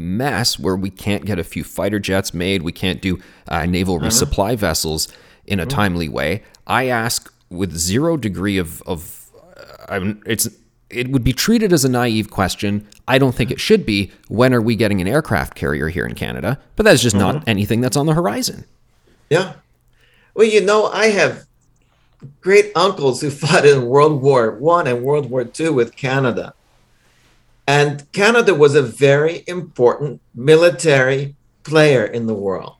mess 0.00 0.58
where 0.58 0.76
we 0.76 0.90
can't 0.90 1.24
get 1.24 1.38
a 1.38 1.44
few 1.44 1.64
fighter 1.64 1.98
jets 1.98 2.34
made. 2.34 2.62
We 2.62 2.72
can't 2.72 3.00
do 3.00 3.20
uh, 3.48 3.66
naval 3.66 3.96
uh-huh. 3.96 4.06
resupply 4.06 4.56
vessels 4.56 5.08
in 5.46 5.60
a 5.60 5.62
uh-huh. 5.62 5.70
timely 5.70 6.08
way. 6.08 6.42
I 6.66 6.86
ask 6.88 7.32
with 7.50 7.76
zero 7.76 8.16
degree 8.16 8.58
of, 8.58 8.82
of 8.82 9.30
uh, 9.88 10.14
it's 10.26 10.48
it 10.88 11.12
would 11.12 11.22
be 11.22 11.32
treated 11.32 11.72
as 11.72 11.84
a 11.84 11.88
naive 11.88 12.30
question. 12.30 12.86
I 13.06 13.18
don't 13.18 13.34
think 13.34 13.50
it 13.50 13.60
should 13.60 13.86
be. 13.86 14.10
When 14.28 14.52
are 14.52 14.60
we 14.60 14.74
getting 14.74 15.00
an 15.00 15.06
aircraft 15.06 15.54
carrier 15.54 15.88
here 15.88 16.04
in 16.04 16.14
Canada? 16.14 16.58
But 16.76 16.84
that's 16.84 17.02
just 17.02 17.16
not 17.16 17.36
mm-hmm. 17.36 17.50
anything 17.50 17.80
that's 17.80 17.96
on 17.96 18.06
the 18.06 18.14
horizon. 18.14 18.64
Yeah. 19.28 19.54
Well, 20.34 20.46
you 20.46 20.60
know, 20.60 20.86
I 20.86 21.06
have 21.06 21.46
great 22.40 22.72
uncles 22.74 23.20
who 23.20 23.30
fought 23.30 23.64
in 23.64 23.86
World 23.86 24.20
War 24.20 24.52
One 24.52 24.86
and 24.86 25.02
World 25.02 25.30
War 25.30 25.44
Two 25.44 25.72
with 25.72 25.96
Canada. 25.96 26.54
And 27.70 28.10
Canada 28.10 28.52
was 28.52 28.74
a 28.74 28.82
very 28.82 29.44
important 29.46 30.20
military 30.34 31.36
player 31.62 32.04
in 32.04 32.26
the 32.26 32.34
world. 32.34 32.74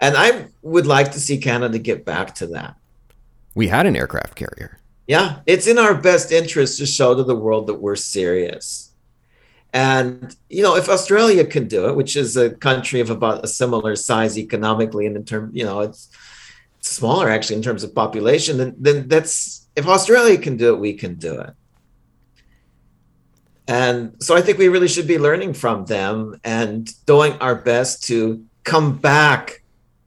And 0.00 0.16
I 0.16 0.46
would 0.62 0.86
like 0.86 1.12
to 1.12 1.20
see 1.20 1.36
Canada 1.36 1.78
get 1.78 2.06
back 2.06 2.34
to 2.36 2.46
that. 2.46 2.76
We 3.54 3.68
had 3.68 3.84
an 3.84 3.94
aircraft 3.94 4.34
carrier. 4.34 4.78
Yeah, 5.06 5.40
it's 5.44 5.66
in 5.66 5.76
our 5.76 5.94
best 5.94 6.32
interest 6.32 6.78
to 6.78 6.86
show 6.86 7.14
to 7.14 7.24
the 7.24 7.36
world 7.36 7.66
that 7.66 7.74
we're 7.74 7.94
serious. 7.94 8.90
And, 9.74 10.34
you 10.48 10.62
know, 10.62 10.76
if 10.76 10.88
Australia 10.88 11.44
can 11.44 11.68
do 11.68 11.86
it, 11.86 11.94
which 11.94 12.16
is 12.16 12.38
a 12.38 12.48
country 12.48 13.00
of 13.00 13.10
about 13.10 13.44
a 13.44 13.48
similar 13.48 13.96
size 13.96 14.38
economically 14.38 15.04
and 15.04 15.16
in 15.16 15.26
terms, 15.26 15.54
you 15.54 15.64
know, 15.64 15.80
it's 15.80 16.08
smaller 16.80 17.28
actually 17.28 17.56
in 17.56 17.62
terms 17.62 17.84
of 17.84 17.94
population, 17.94 18.56
then, 18.56 18.74
then 18.78 19.08
that's, 19.08 19.66
if 19.76 19.86
Australia 19.86 20.38
can 20.38 20.56
do 20.56 20.72
it, 20.72 20.80
we 20.80 20.94
can 20.94 21.16
do 21.16 21.38
it. 21.38 21.50
And 23.68 24.14
so 24.22 24.36
I 24.36 24.42
think 24.42 24.58
we 24.58 24.68
really 24.68 24.88
should 24.88 25.08
be 25.08 25.18
learning 25.18 25.54
from 25.54 25.86
them 25.86 26.40
and 26.44 26.92
doing 27.06 27.32
our 27.40 27.54
best 27.54 28.04
to 28.04 28.44
come 28.64 28.96
back 28.98 29.62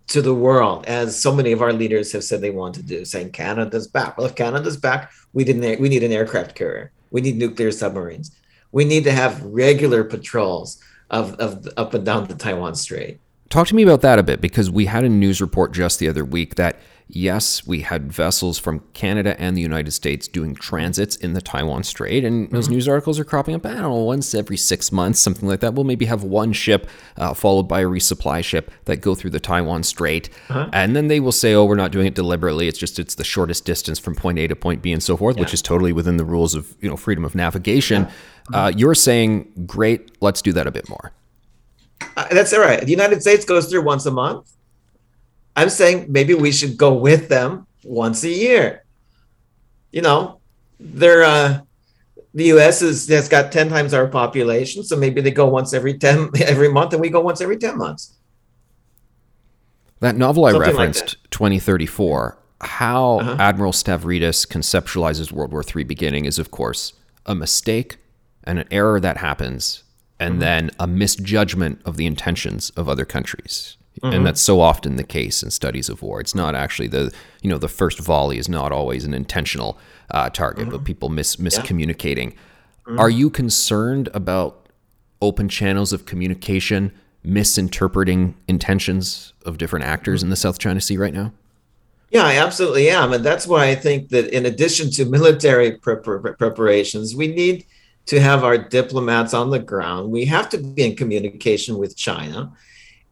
to 0.07 0.21
the 0.21 0.33
world, 0.33 0.85
as 0.87 1.19
so 1.19 1.33
many 1.33 1.51
of 1.51 1.61
our 1.61 1.71
leaders 1.71 2.11
have 2.13 2.23
said 2.23 2.41
they 2.41 2.49
want 2.49 2.73
to 2.75 2.83
do, 2.83 3.05
saying 3.05 3.31
Canada's 3.31 3.87
back. 3.87 4.17
Well, 4.17 4.25
if 4.25 4.35
Canada's 4.35 4.77
back, 4.77 5.11
we 5.33 5.43
didn't. 5.43 5.79
We 5.79 5.89
need 5.89 6.03
an 6.03 6.11
aircraft 6.11 6.55
carrier. 6.55 6.91
We 7.11 7.21
need 7.21 7.37
nuclear 7.37 7.71
submarines. 7.71 8.35
We 8.71 8.85
need 8.85 9.03
to 9.03 9.11
have 9.11 9.43
regular 9.43 10.03
patrols 10.03 10.81
of, 11.09 11.33
of 11.35 11.67
up 11.77 11.93
and 11.93 12.05
down 12.05 12.27
the 12.27 12.35
Taiwan 12.35 12.75
Strait. 12.75 13.19
Talk 13.49 13.67
to 13.67 13.75
me 13.75 13.83
about 13.83 14.01
that 14.01 14.19
a 14.19 14.23
bit 14.23 14.41
because 14.41 14.69
we 14.69 14.85
had 14.85 15.03
a 15.03 15.09
news 15.09 15.41
report 15.41 15.71
just 15.71 15.99
the 15.99 16.07
other 16.07 16.23
week 16.23 16.55
that 16.55 16.79
yes, 17.07 17.65
we 17.65 17.81
had 17.81 18.11
vessels 18.13 18.59
from 18.59 18.81
Canada 18.93 19.39
and 19.41 19.57
the 19.57 19.61
United 19.61 19.91
States 19.91 20.27
doing 20.27 20.53
transits 20.53 21.15
in 21.15 21.33
the 21.33 21.41
Taiwan 21.41 21.83
Strait, 21.83 22.23
and 22.23 22.45
mm-hmm. 22.45 22.55
those 22.55 22.69
news 22.69 22.87
articles 22.87 23.19
are 23.19 23.23
cropping 23.23 23.55
up. 23.55 23.65
I 23.65 23.71
don't 23.71 23.81
know, 23.81 23.95
once 23.95 24.35
every 24.35 24.57
six 24.57 24.91
months, 24.91 25.19
something 25.19 25.47
like 25.47 25.59
that. 25.61 25.73
We'll 25.73 25.83
maybe 25.83 26.05
have 26.05 26.23
one 26.23 26.53
ship 26.53 26.87
uh, 27.17 27.33
followed 27.33 27.63
by 27.63 27.81
a 27.81 27.85
resupply 27.85 28.43
ship 28.43 28.71
that 28.85 28.97
go 28.97 29.15
through 29.15 29.31
the 29.31 29.39
Taiwan 29.39 29.83
Strait, 29.83 30.29
uh-huh. 30.49 30.69
and 30.71 30.95
then 30.95 31.07
they 31.07 31.19
will 31.19 31.31
say, 31.31 31.53
"Oh, 31.53 31.65
we're 31.65 31.75
not 31.75 31.91
doing 31.91 32.05
it 32.05 32.13
deliberately. 32.13 32.67
It's 32.67 32.79
just 32.79 32.99
it's 32.99 33.15
the 33.15 33.23
shortest 33.23 33.65
distance 33.65 33.97
from 33.97 34.15
point 34.15 34.37
A 34.37 34.47
to 34.47 34.55
point 34.55 34.83
B 34.83 34.93
and 34.93 35.01
so 35.01 35.17
forth," 35.17 35.37
yeah. 35.37 35.41
which 35.41 35.53
is 35.53 35.61
totally 35.63 35.91
within 35.91 36.17
the 36.17 36.25
rules 36.25 36.53
of 36.53 36.75
you 36.81 36.89
know 36.89 36.95
freedom 36.95 37.25
of 37.25 37.33
navigation. 37.33 38.07
Yeah. 38.51 38.65
Uh, 38.65 38.67
you're 38.69 38.95
saying, 38.95 39.51
"Great, 39.65 40.11
let's 40.21 40.41
do 40.41 40.53
that 40.53 40.67
a 40.67 40.71
bit 40.71 40.87
more." 40.87 41.11
Uh, 42.01 42.27
that's 42.31 42.53
all 42.53 42.61
right. 42.61 42.81
The 42.81 42.91
United 42.91 43.21
States 43.21 43.45
goes 43.45 43.69
through 43.69 43.83
once 43.83 44.05
a 44.05 44.11
month. 44.11 44.51
I'm 45.55 45.69
saying 45.69 46.05
maybe 46.09 46.33
we 46.33 46.51
should 46.51 46.77
go 46.77 46.93
with 46.93 47.29
them 47.29 47.67
once 47.83 48.23
a 48.23 48.29
year. 48.29 48.85
You 49.91 50.01
know, 50.01 50.39
they're 50.79 51.23
uh, 51.23 51.61
the 52.33 52.45
U.S. 52.45 52.81
is 52.81 53.07
has 53.09 53.27
got 53.27 53.51
ten 53.51 53.69
times 53.69 53.93
our 53.93 54.07
population, 54.07 54.83
so 54.83 54.95
maybe 54.95 55.21
they 55.21 55.31
go 55.31 55.47
once 55.47 55.73
every 55.73 55.97
ten 55.97 56.29
every 56.39 56.69
month, 56.69 56.93
and 56.93 57.01
we 57.01 57.09
go 57.09 57.19
once 57.19 57.41
every 57.41 57.57
ten 57.57 57.77
months. 57.77 58.15
That 59.99 60.15
novel 60.15 60.45
I 60.45 60.51
Something 60.51 60.69
referenced, 60.69 61.17
like 61.23 61.31
2034, 61.31 62.37
how 62.61 63.19
uh-huh. 63.19 63.35
Admiral 63.39 63.73
Stavridis 63.73 64.47
conceptualizes 64.47 65.31
World 65.31 65.51
War 65.51 65.63
III 65.63 65.83
beginning 65.83 66.25
is, 66.25 66.39
of 66.39 66.51
course, 66.51 66.93
a 67.25 67.35
mistake 67.35 67.97
and 68.45 68.59
an 68.59 68.67
error 68.71 68.99
that 69.01 69.17
happens, 69.17 69.83
and 70.19 70.33
mm-hmm. 70.33 70.39
then 70.41 70.71
a 70.79 70.87
misjudgment 70.87 71.81
of 71.85 71.97
the 71.97 72.05
intentions 72.05 72.69
of 72.71 72.89
other 72.89 73.05
countries. 73.05 73.77
Mm-hmm. 74.01 74.15
And 74.15 74.25
that's 74.25 74.41
so 74.41 74.61
often 74.61 74.95
the 74.95 75.03
case 75.03 75.43
in 75.43 75.51
studies 75.51 75.89
of 75.89 76.01
war. 76.01 76.21
It's 76.21 76.35
not 76.35 76.55
actually 76.55 76.87
the 76.87 77.11
you 77.41 77.49
know 77.49 77.57
the 77.57 77.67
first 77.67 77.99
volley 77.99 78.37
is 78.37 78.47
not 78.47 78.71
always 78.71 79.03
an 79.03 79.13
intentional 79.13 79.77
uh, 80.11 80.29
target, 80.29 80.63
mm-hmm. 80.63 80.71
but 80.71 80.85
people 80.85 81.09
mis 81.09 81.35
miscommunicating. 81.35 82.31
Yeah. 82.31 82.37
Mm-hmm. 82.87 82.99
Are 82.99 83.09
you 83.09 83.29
concerned 83.29 84.09
about 84.13 84.67
open 85.21 85.49
channels 85.49 85.91
of 85.91 86.05
communication 86.05 86.93
misinterpreting 87.23 88.35
intentions 88.47 89.33
of 89.45 89.57
different 89.57 89.85
actors 89.85 90.23
in 90.23 90.29
the 90.29 90.35
South 90.35 90.59
China 90.59 90.79
Sea 90.79 90.97
right 90.97 91.13
now? 91.13 91.33
Yeah, 92.09 92.23
I 92.23 92.37
absolutely 92.37 92.89
am, 92.89 93.13
and 93.13 93.23
that's 93.23 93.45
why 93.45 93.67
I 93.67 93.75
think 93.75 94.09
that 94.09 94.33
in 94.33 94.45
addition 94.45 94.89
to 94.91 95.05
military 95.05 95.77
preparations, 95.77 97.15
we 97.15 97.27
need 97.27 97.65
to 98.07 98.19
have 98.19 98.43
our 98.43 98.57
diplomats 98.57 99.33
on 99.33 99.49
the 99.49 99.59
ground. 99.59 100.11
We 100.11 100.25
have 100.25 100.49
to 100.49 100.57
be 100.57 100.83
in 100.83 100.95
communication 100.95 101.77
with 101.77 101.95
China 101.95 102.53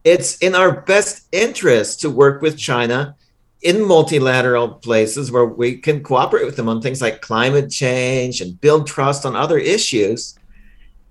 it's 0.04 0.38
in 0.38 0.54
our 0.54 0.80
best 0.82 1.26
interest 1.32 2.00
to 2.00 2.10
work 2.10 2.40
with 2.40 2.56
China 2.56 3.16
in 3.60 3.86
multilateral 3.86 4.68
places 4.68 5.32
where 5.32 5.44
we 5.44 5.76
can 5.76 6.02
cooperate 6.02 6.46
with 6.46 6.56
them 6.56 6.68
on 6.68 6.80
things 6.80 7.02
like 7.02 7.20
climate 7.20 7.70
change 7.70 8.40
and 8.40 8.60
build 8.60 8.86
trust 8.86 9.26
on 9.26 9.34
other 9.34 9.58
issues 9.58 10.38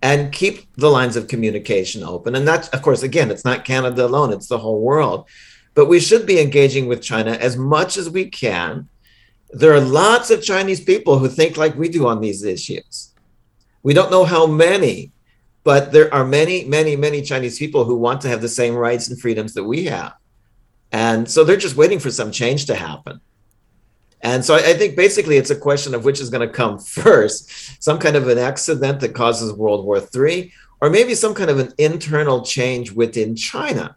and 0.02 0.32
keep 0.32 0.74
the 0.76 0.90
lines 0.90 1.16
of 1.16 1.28
communication 1.28 2.04
open. 2.04 2.36
And 2.36 2.48
that, 2.48 2.74
of 2.74 2.82
course, 2.82 3.04
again, 3.04 3.30
it's 3.30 3.44
not 3.44 3.66
Canada 3.66 4.06
alone, 4.06 4.32
it's 4.32 4.48
the 4.48 4.58
whole 4.58 4.82
world. 4.82 5.28
But 5.74 5.88
we 5.88 6.00
should 6.00 6.26
be 6.26 6.40
engaging 6.40 6.88
with 6.88 7.04
China 7.04 7.32
as 7.32 7.58
much 7.58 7.98
as 7.98 8.10
we 8.10 8.30
can. 8.30 8.88
There 9.52 9.74
are 9.74 9.82
lots 9.82 10.32
of 10.32 10.44
Chinese 10.44 10.82
people 10.82 11.20
who 11.20 11.28
think 11.28 11.58
like 11.58 11.76
we 11.76 11.90
do 11.90 12.08
on 12.08 12.22
these 12.22 12.44
issues. 12.44 13.14
We 13.88 13.94
don't 13.94 14.12
know 14.12 14.26
how 14.26 14.46
many, 14.46 15.14
but 15.64 15.94
there 15.94 16.14
are 16.14 16.26
many, 16.26 16.66
many, 16.66 16.98
many 16.98 17.22
Chinese 17.22 17.58
people 17.58 17.86
who 17.86 17.96
want 17.96 18.20
to 18.20 18.28
have 18.28 18.42
the 18.42 18.50
same 18.50 18.76
rights 18.76 19.08
and 19.08 19.18
freedoms 19.18 19.54
that 19.54 19.64
we 19.64 19.86
have. 19.86 20.12
And 20.92 21.32
so 21.32 21.46
they're 21.46 21.56
just 21.56 21.78
waiting 21.78 21.98
for 21.98 22.12
some 22.12 22.30
change 22.30 22.66
to 22.66 22.76
happen. 22.76 23.22
And 24.20 24.44
so 24.44 24.56
I, 24.56 24.74
think 24.74 24.98
basically 24.98 25.38
it's 25.38 25.52
a 25.52 25.56
question 25.56 25.96
of 25.96 26.04
which 26.04 26.20
is 26.20 26.30
going 26.30 26.46
to 26.46 26.54
come 26.54 26.80
first 27.06 27.82
some 27.82 27.98
kind 27.98 28.18
of 28.18 28.28
an 28.28 28.38
accident 28.38 29.00
that 29.00 29.16
causes 29.16 29.54
World 29.54 29.86
War 29.86 30.06
III, 30.14 30.52
or 30.82 30.90
maybe 30.90 31.16
some 31.16 31.34
kind 31.34 31.50
of 31.50 31.58
an 31.58 31.72
internal 31.78 32.42
change 32.42 32.92
within 32.92 33.38
China. 33.38 33.96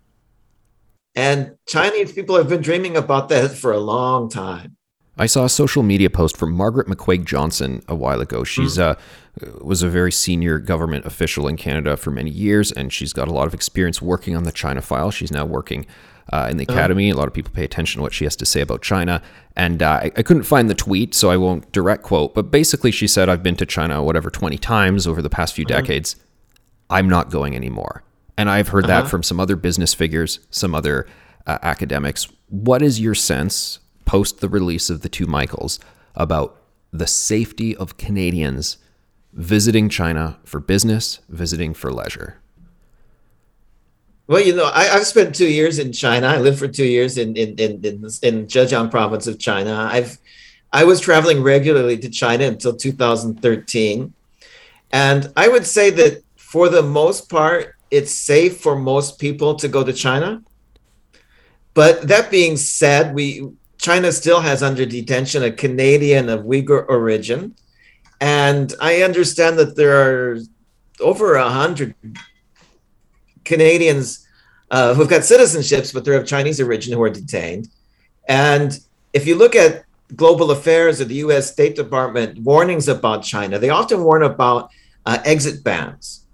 And 1.16 1.56
Chinese 1.66 2.12
people 2.12 2.36
have 2.36 2.48
been 2.48 2.62
dreaming 2.62 2.96
about 2.96 3.28
that 3.30 3.50
for 3.56 3.72
a 3.72 3.80
long 3.80 4.28
time. 4.30 4.76
I 5.20 5.26
saw 5.26 5.44
a 5.44 5.50
social 5.50 5.82
media 5.82 6.08
post 6.08 6.34
from 6.34 6.52
Margaret 6.52 6.86
McCuaig-Johnston 6.86 7.82
a 7.86 7.94
while 7.94 8.22
ago. 8.22 8.42
She's 8.42 8.78
mm-hmm. 8.78 9.48
uh, 9.50 9.62
was 9.62 9.82
a 9.82 9.88
very 9.88 10.10
senior 10.10 10.58
government 10.58 11.04
official 11.04 11.46
in 11.46 11.58
Canada 11.58 11.98
for 11.98 12.10
many 12.10 12.30
years, 12.30 12.72
and 12.72 12.90
she's 12.90 13.12
got 13.12 13.28
a 13.28 13.30
lot 13.30 13.46
of 13.46 13.52
experience 13.52 14.00
working 14.00 14.34
on 14.34 14.44
the 14.44 14.50
China 14.50 14.80
file. 14.80 15.10
She's 15.10 15.30
now 15.30 15.44
working 15.44 15.84
uh, 16.32 16.48
in 16.50 16.56
the 16.56 16.62
academy. 16.62 17.10
A 17.10 17.14
lot 17.14 17.28
of 17.28 17.34
people 17.34 17.52
pay 17.52 17.64
attention 17.64 17.98
to 17.98 18.02
what 18.02 18.14
she 18.14 18.24
has 18.24 18.34
to 18.36 18.46
say 18.46 18.62
about 18.62 18.80
China. 18.80 19.20
And 19.56 19.82
uh, 19.82 19.90
I, 19.90 20.12
I 20.16 20.22
couldn't 20.22 20.44
find 20.44 20.70
the 20.70 20.74
tweet, 20.74 21.14
so 21.14 21.30
I 21.30 21.36
won't 21.36 21.70
direct 21.70 22.02
quote. 22.02 22.34
But 22.34 22.50
basically, 22.50 22.90
she 22.90 23.06
said, 23.06 23.28
I've 23.28 23.42
been 23.42 23.56
to 23.56 23.66
China, 23.66 24.02
whatever, 24.02 24.30
20 24.30 24.56
times 24.56 25.06
over 25.06 25.20
the 25.20 25.28
past 25.28 25.54
few 25.54 25.66
decades. 25.66 26.16
I'm 26.88 27.10
not 27.10 27.30
going 27.30 27.54
anymore. 27.54 28.04
And 28.38 28.48
I've 28.48 28.68
heard 28.68 28.86
that 28.86 29.06
from 29.06 29.22
some 29.22 29.38
other 29.38 29.56
business 29.56 29.92
figures, 29.92 30.40
some 30.48 30.74
other 30.74 31.06
uh, 31.46 31.58
academics. 31.60 32.26
What 32.48 32.80
is 32.80 33.00
your 33.00 33.14
sense 33.14 33.79
post 34.10 34.40
the 34.40 34.48
release 34.48 34.90
of 34.90 35.02
the 35.02 35.08
two 35.08 35.24
Michaels 35.24 35.78
about 36.16 36.60
the 36.92 37.06
safety 37.06 37.76
of 37.76 37.96
Canadians 37.96 38.76
visiting 39.32 39.88
China 39.88 40.36
for 40.44 40.58
business, 40.58 41.20
visiting 41.28 41.72
for 41.72 41.92
leisure? 41.92 42.40
Well, 44.26 44.40
you 44.40 44.52
know, 44.52 44.68
I, 44.74 44.86
have 44.86 45.06
spent 45.06 45.36
two 45.36 45.46
years 45.46 45.78
in 45.78 45.92
China. 45.92 46.26
I 46.26 46.38
lived 46.38 46.58
for 46.58 46.66
two 46.66 46.86
years 46.96 47.18
in 47.18 47.36
in 47.36 47.50
in 47.54 47.72
in, 47.84 47.96
in 48.28 48.46
Zhejiang 48.52 48.90
province 48.90 49.28
of 49.28 49.38
China. 49.38 49.88
I've 49.92 50.18
I 50.72 50.82
was 50.82 50.98
traveling 50.98 51.40
regularly 51.44 51.96
to 51.98 52.10
China 52.10 52.44
until 52.46 52.74
2013, 52.74 54.12
and 54.90 55.32
I 55.36 55.46
would 55.46 55.66
say 55.66 55.90
that 55.90 56.24
for 56.34 56.68
the 56.68 56.82
most 56.82 57.30
part, 57.30 57.76
it's 57.92 58.10
safe 58.10 58.58
for 58.60 58.74
most 58.74 59.20
people 59.20 59.54
to 59.62 59.68
go 59.68 59.84
to 59.84 59.92
China. 59.92 60.42
But 61.74 62.08
that 62.08 62.32
being 62.32 62.56
said, 62.56 63.14
we 63.14 63.46
China 63.80 64.12
still 64.12 64.40
has 64.40 64.62
under 64.62 64.84
detention 64.84 65.42
a 65.42 65.50
Canadian 65.50 66.28
of 66.28 66.44
Uyghur 66.44 66.86
origin, 66.88 67.54
and 68.20 68.74
I 68.80 69.02
understand 69.02 69.58
that 69.58 69.74
there 69.74 69.96
are 69.96 70.38
over 71.00 71.36
a 71.36 71.48
hundred 71.48 71.94
Canadians 73.44 74.26
uh, 74.70 74.94
who've 74.94 75.08
got 75.08 75.22
citizenships, 75.22 75.94
but 75.94 76.04
they're 76.04 76.20
of 76.20 76.26
Chinese 76.26 76.60
origin 76.60 76.92
who 76.92 77.02
are 77.02 77.10
detained. 77.10 77.68
And 78.28 78.78
if 79.14 79.26
you 79.26 79.34
look 79.34 79.56
at 79.56 79.84
global 80.14 80.50
affairs 80.50 81.00
or 81.00 81.06
the 81.06 81.14
U.S. 81.26 81.50
State 81.50 81.74
Department 81.74 82.38
warnings 82.40 82.86
about 82.86 83.22
China, 83.22 83.58
they 83.58 83.70
often 83.70 84.04
warn 84.04 84.22
about 84.22 84.70
uh, 85.06 85.18
exit 85.24 85.64
bans. 85.64 86.26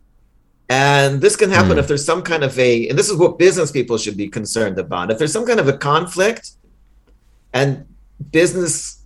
And 0.68 1.20
this 1.20 1.36
can 1.36 1.50
happen 1.50 1.76
mm. 1.76 1.78
if 1.78 1.86
there's 1.86 2.04
some 2.04 2.22
kind 2.22 2.42
of 2.42 2.58
a, 2.58 2.88
and 2.88 2.98
this 2.98 3.08
is 3.08 3.16
what 3.16 3.38
business 3.38 3.70
people 3.70 3.98
should 3.98 4.16
be 4.16 4.28
concerned 4.28 4.80
about. 4.80 5.12
If 5.12 5.18
there's 5.18 5.32
some 5.32 5.46
kind 5.46 5.60
of 5.60 5.68
a 5.68 5.78
conflict 5.78 6.50
and 7.52 7.86
business 8.30 8.96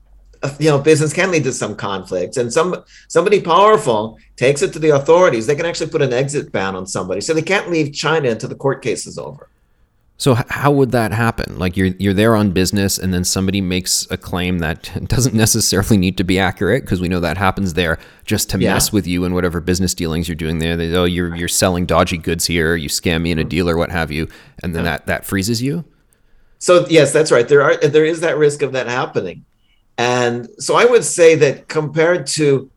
you 0.58 0.70
know 0.70 0.78
business 0.78 1.12
can 1.12 1.30
lead 1.30 1.44
to 1.44 1.52
some 1.52 1.74
conflicts. 1.74 2.36
And 2.36 2.52
some 2.52 2.84
somebody 3.08 3.40
powerful 3.40 4.18
takes 4.36 4.62
it 4.62 4.72
to 4.72 4.78
the 4.78 4.90
authorities. 4.90 5.46
They 5.46 5.54
can 5.54 5.66
actually 5.66 5.90
put 5.90 6.02
an 6.02 6.12
exit 6.12 6.52
ban 6.52 6.74
on 6.74 6.86
somebody. 6.86 7.20
So 7.20 7.34
they 7.34 7.42
can't 7.42 7.70
leave 7.70 7.92
china 7.92 8.30
until 8.30 8.48
the 8.48 8.54
court 8.54 8.82
case 8.82 9.06
is 9.06 9.18
over. 9.18 9.48
So 10.16 10.34
how 10.34 10.70
would 10.72 10.92
that 10.92 11.12
happen? 11.12 11.58
Like 11.58 11.76
you're 11.76 11.88
you're 11.98 12.14
there 12.14 12.36
on 12.36 12.52
business 12.52 12.98
and 12.98 13.12
then 13.12 13.24
somebody 13.24 13.60
makes 13.60 14.06
a 14.10 14.16
claim 14.16 14.58
that 14.58 14.90
doesn't 15.08 15.34
necessarily 15.34 15.96
need 15.96 16.16
to 16.18 16.24
be 16.24 16.38
accurate 16.38 16.84
because 16.84 17.00
we 17.00 17.08
know 17.08 17.20
that 17.20 17.38
happens 17.38 17.74
there 17.74 17.98
just 18.24 18.50
to 18.50 18.58
yeah. 18.58 18.74
mess 18.74 18.92
with 18.92 19.06
you 19.06 19.24
and 19.24 19.34
whatever 19.34 19.60
business 19.60 19.94
dealings 19.94 20.28
you're 20.28 20.34
doing 20.36 20.58
there. 20.58 20.76
They 20.76 20.94
oh 20.94 21.04
you're 21.04 21.34
you're 21.34 21.48
selling 21.48 21.86
dodgy 21.86 22.18
goods 22.18 22.46
here. 22.46 22.76
You 22.76 22.88
scam 22.88 23.22
me 23.22 23.30
in 23.30 23.38
a 23.38 23.44
deal 23.44 23.68
or 23.68 23.76
what 23.76 23.90
have 23.90 24.10
you. 24.10 24.28
And 24.62 24.74
then 24.74 24.84
yeah. 24.84 24.92
that 24.92 25.06
that 25.06 25.24
freezes 25.24 25.62
you 25.62 25.84
so 26.60 26.86
yes 26.88 27.12
that's 27.12 27.32
right 27.32 27.48
there 27.48 27.62
are 27.62 27.76
there 27.76 28.04
is 28.04 28.20
that 28.20 28.38
risk 28.38 28.62
of 28.62 28.70
that 28.72 28.86
happening 28.86 29.44
and 30.00 30.48
so 30.58 30.76
I 30.76 30.86
would 30.86 31.04
say 31.04 31.34
that 31.34 31.68
compared 31.68 32.26
to 32.38 32.70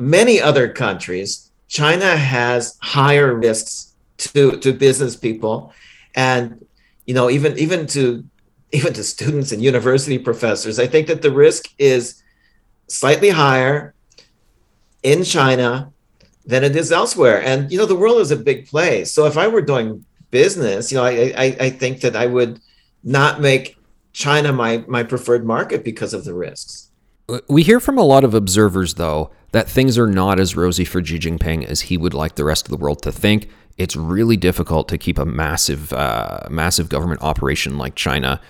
many 0.00 0.40
other 0.40 0.68
countries, 0.72 1.50
China 1.68 2.16
has 2.16 2.78
higher 2.80 3.34
risks 3.34 3.92
to, 4.16 4.52
to 4.56 4.72
business 4.72 5.14
people. 5.14 5.74
And, 6.14 6.64
you 7.04 7.12
know, 7.12 7.28
even 7.28 7.58
even 7.58 7.86
to 7.88 8.24
even 8.72 8.94
to 8.94 9.04
students 9.04 9.52
and 9.52 9.62
university 9.62 10.18
professors, 10.18 10.78
I 10.78 10.86
think 10.86 11.08
that 11.08 11.20
the 11.20 11.30
risk 11.30 11.68
is 11.76 12.22
slightly 12.88 13.28
higher 13.28 13.92
in 15.02 15.24
China 15.24 15.92
than 16.46 16.64
it 16.64 16.74
is 16.74 16.90
elsewhere. 16.90 17.42
And 17.42 17.70
you 17.70 17.76
know, 17.76 17.84
the 17.84 18.02
world 18.02 18.22
is 18.22 18.30
a 18.30 18.46
big 18.50 18.66
place. 18.66 19.12
So 19.12 19.26
if 19.26 19.36
I 19.36 19.46
were 19.46 19.60
doing 19.60 20.06
business, 20.30 20.90
you 20.90 20.96
know, 20.96 21.04
I 21.04 21.34
I, 21.36 21.56
I 21.66 21.70
think 21.70 22.00
that 22.00 22.16
I 22.16 22.24
would 22.24 22.60
not 23.02 23.40
make 23.40 23.78
China 24.12 24.52
my 24.52 24.84
my 24.86 25.02
preferred 25.02 25.44
market 25.44 25.84
because 25.84 26.14
of 26.14 26.24
the 26.24 26.34
risks. 26.34 26.90
We 27.48 27.62
hear 27.62 27.80
from 27.80 27.98
a 27.98 28.02
lot 28.02 28.24
of 28.24 28.34
observers, 28.34 28.94
though, 28.94 29.30
that 29.52 29.68
things 29.68 29.96
are 29.96 30.06
not 30.06 30.38
as 30.40 30.56
rosy 30.56 30.84
for 30.84 31.02
Xi 31.02 31.18
Jinping 31.18 31.64
as 31.64 31.82
he 31.82 31.96
would 31.96 32.14
like 32.14 32.34
the 32.34 32.44
rest 32.44 32.66
of 32.66 32.70
the 32.70 32.76
world 32.76 33.02
to 33.02 33.12
think. 33.12 33.48
It's 33.78 33.96
really 33.96 34.36
difficult 34.36 34.88
to 34.88 34.98
keep 34.98 35.18
a 35.18 35.24
massive, 35.24 35.92
uh, 35.92 36.40
massive 36.50 36.88
government 36.88 37.22
operation 37.22 37.78
like 37.78 37.94
China, 37.94 38.40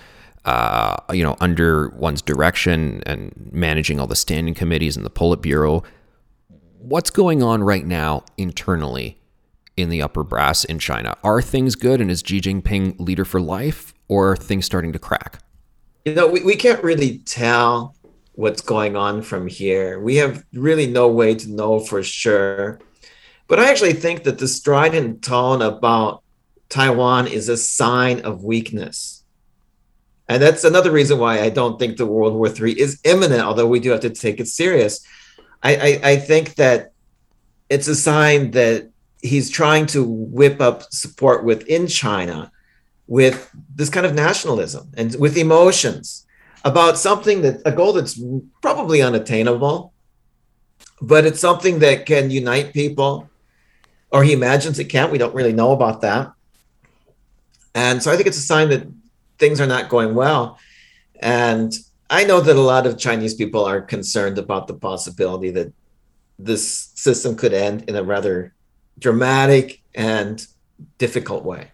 uh, 0.44 0.96
you 1.12 1.22
know, 1.22 1.36
under 1.40 1.90
one's 1.90 2.22
direction 2.22 3.02
and 3.06 3.32
managing 3.52 4.00
all 4.00 4.08
the 4.08 4.16
standing 4.16 4.54
committees 4.54 4.96
and 4.96 5.06
the 5.06 5.10
Politburo. 5.10 5.84
What's 6.78 7.10
going 7.10 7.42
on 7.42 7.62
right 7.62 7.86
now 7.86 8.24
internally 8.36 9.21
in 9.76 9.88
the 9.88 10.02
upper 10.02 10.24
brass 10.24 10.64
in 10.64 10.78
China? 10.78 11.16
Are 11.24 11.42
things 11.42 11.74
good, 11.74 12.00
and 12.00 12.10
is 12.10 12.22
Xi 12.24 12.40
Jinping 12.40 12.98
leader 12.98 13.24
for 13.24 13.40
life, 13.40 13.94
or 14.08 14.32
are 14.32 14.36
things 14.36 14.66
starting 14.66 14.92
to 14.92 14.98
crack? 14.98 15.40
You 16.04 16.14
know, 16.14 16.26
we, 16.26 16.42
we 16.42 16.56
can't 16.56 16.82
really 16.82 17.18
tell 17.18 17.94
what's 18.34 18.60
going 18.60 18.96
on 18.96 19.22
from 19.22 19.46
here. 19.46 20.00
We 20.00 20.16
have 20.16 20.44
really 20.52 20.86
no 20.86 21.08
way 21.08 21.34
to 21.34 21.50
know 21.50 21.80
for 21.80 22.02
sure. 22.02 22.80
But 23.46 23.60
I 23.60 23.70
actually 23.70 23.92
think 23.92 24.24
that 24.24 24.38
the 24.38 24.48
strident 24.48 25.22
tone 25.22 25.62
about 25.62 26.22
Taiwan 26.68 27.26
is 27.26 27.48
a 27.48 27.56
sign 27.56 28.20
of 28.20 28.44
weakness. 28.44 29.24
And 30.28 30.42
that's 30.42 30.64
another 30.64 30.90
reason 30.90 31.18
why 31.18 31.40
I 31.40 31.50
don't 31.50 31.78
think 31.78 31.96
the 31.96 32.06
World 32.06 32.34
War 32.34 32.48
III 32.48 32.80
is 32.80 33.00
imminent, 33.04 33.42
although 33.42 33.66
we 33.66 33.80
do 33.80 33.90
have 33.90 34.00
to 34.00 34.10
take 34.10 34.40
it 34.40 34.48
serious. 34.48 35.06
I, 35.62 35.76
I, 35.76 36.10
I 36.12 36.16
think 36.16 36.54
that 36.54 36.92
it's 37.68 37.88
a 37.88 37.94
sign 37.94 38.52
that 38.52 38.91
he's 39.22 39.48
trying 39.48 39.86
to 39.86 40.04
whip 40.04 40.60
up 40.60 40.82
support 40.92 41.44
within 41.44 41.86
China 41.86 42.50
with 43.06 43.50
this 43.74 43.88
kind 43.88 44.04
of 44.04 44.14
nationalism 44.14 44.90
and 44.96 45.14
with 45.18 45.36
emotions 45.36 46.26
about 46.64 46.98
something 46.98 47.42
that 47.42 47.60
a 47.64 47.72
goal 47.72 47.92
that's 47.92 48.20
probably 48.60 49.00
unattainable, 49.00 49.92
but 51.00 51.24
it's 51.24 51.40
something 51.40 51.78
that 51.80 52.06
can 52.06 52.30
unite 52.30 52.72
people, 52.72 53.28
or 54.10 54.22
he 54.22 54.32
imagines 54.32 54.78
it 54.78 54.84
can't. 54.84 55.10
We 55.10 55.18
don't 55.18 55.34
really 55.34 55.52
know 55.52 55.72
about 55.72 56.00
that. 56.02 56.32
And 57.74 58.02
so 58.02 58.12
I 58.12 58.16
think 58.16 58.28
it's 58.28 58.38
a 58.38 58.42
sign 58.42 58.68
that 58.70 58.86
things 59.38 59.60
are 59.60 59.66
not 59.66 59.88
going 59.88 60.14
well. 60.14 60.58
And 61.20 61.72
I 62.10 62.24
know 62.24 62.40
that 62.40 62.56
a 62.56 62.60
lot 62.60 62.86
of 62.86 62.98
Chinese 62.98 63.34
people 63.34 63.64
are 63.64 63.80
concerned 63.80 64.38
about 64.38 64.66
the 64.66 64.74
possibility 64.74 65.50
that 65.50 65.72
this 66.38 66.90
system 66.94 67.36
could 67.36 67.52
end 67.52 67.88
in 67.88 67.96
a 67.96 68.02
rather 68.02 68.54
dramatic 69.02 69.82
and 69.94 70.46
difficult 70.98 71.44
way. 71.44 71.72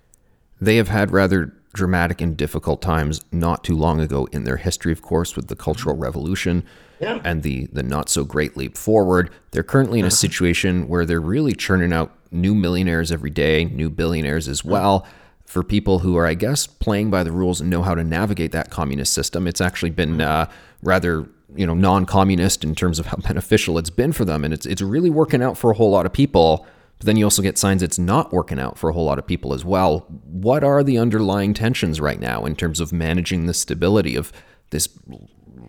They 0.60 0.76
have 0.76 0.88
had 0.88 1.12
rather 1.12 1.54
dramatic 1.74 2.20
and 2.20 2.36
difficult 2.36 2.82
times 2.82 3.24
not 3.30 3.62
too 3.62 3.76
long 3.76 4.00
ago 4.00 4.26
in 4.32 4.44
their 4.44 4.56
history, 4.56 4.90
of 4.90 5.02
course, 5.02 5.36
with 5.36 5.46
the 5.46 5.54
Cultural 5.54 5.96
Revolution 5.96 6.64
yeah. 6.98 7.20
and 7.24 7.42
the, 7.42 7.66
the 7.72 7.82
not 7.82 8.08
so 8.08 8.24
great 8.24 8.56
leap 8.56 8.76
forward. 8.76 9.30
They're 9.52 9.62
currently 9.62 10.00
in 10.00 10.04
a 10.04 10.08
uh-huh. 10.08 10.16
situation 10.16 10.88
where 10.88 11.06
they're 11.06 11.20
really 11.20 11.52
churning 11.52 11.92
out 11.92 12.12
new 12.32 12.54
millionaires 12.54 13.12
every 13.12 13.30
day, 13.30 13.64
new 13.66 13.90
billionaires 13.90 14.48
as 14.48 14.64
well. 14.64 15.06
For 15.46 15.62
people 15.62 16.00
who 16.00 16.16
are, 16.16 16.26
I 16.26 16.34
guess, 16.34 16.66
playing 16.66 17.10
by 17.10 17.22
the 17.22 17.32
rules 17.32 17.60
and 17.60 17.70
know 17.70 17.82
how 17.82 17.94
to 17.94 18.04
navigate 18.04 18.52
that 18.52 18.70
communist 18.70 19.12
system, 19.14 19.46
it's 19.46 19.62
actually 19.62 19.90
been 19.90 20.20
uh, 20.20 20.50
rather 20.82 21.26
you 21.54 21.66
know 21.66 21.74
non-communist 21.74 22.64
in 22.64 22.74
terms 22.74 22.98
of 22.98 23.06
how 23.06 23.16
beneficial 23.28 23.78
it's 23.78 23.88
been 23.90 24.12
for 24.12 24.26
them, 24.26 24.44
and 24.44 24.52
it's 24.52 24.66
it's 24.66 24.82
really 24.82 25.08
working 25.08 25.42
out 25.42 25.56
for 25.56 25.70
a 25.70 25.74
whole 25.74 25.90
lot 25.90 26.04
of 26.04 26.12
people. 26.12 26.66
But 26.98 27.06
then 27.06 27.16
you 27.16 27.24
also 27.24 27.42
get 27.42 27.58
signs 27.58 27.82
it's 27.82 27.98
not 27.98 28.32
working 28.32 28.58
out 28.58 28.76
for 28.76 28.90
a 28.90 28.92
whole 28.92 29.04
lot 29.04 29.18
of 29.18 29.26
people 29.26 29.54
as 29.54 29.64
well. 29.64 30.00
What 30.24 30.64
are 30.64 30.82
the 30.82 30.98
underlying 30.98 31.54
tensions 31.54 32.00
right 32.00 32.18
now 32.18 32.44
in 32.44 32.56
terms 32.56 32.80
of 32.80 32.92
managing 32.92 33.46
the 33.46 33.54
stability 33.54 34.16
of 34.16 34.32
this 34.70 34.88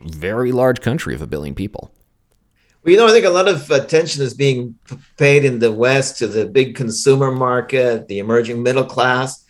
very 0.05 0.51
large 0.51 0.81
country 0.81 1.13
of 1.13 1.21
a 1.21 1.27
billion 1.27 1.53
people? 1.53 1.91
Well, 2.83 2.93
you 2.93 2.97
know, 2.97 3.07
I 3.07 3.11
think 3.11 3.25
a 3.25 3.29
lot 3.29 3.47
of 3.47 3.69
uh, 3.69 3.75
attention 3.75 4.23
is 4.23 4.33
being 4.33 4.75
paid 5.17 5.43
in 5.43 5.59
the 5.59 5.71
West 5.71 6.17
to 6.19 6.27
the 6.27 6.45
big 6.45 6.75
consumer 6.75 7.31
market, 7.31 8.07
the 8.07 8.19
emerging 8.19 8.63
middle 8.63 8.85
class. 8.85 9.45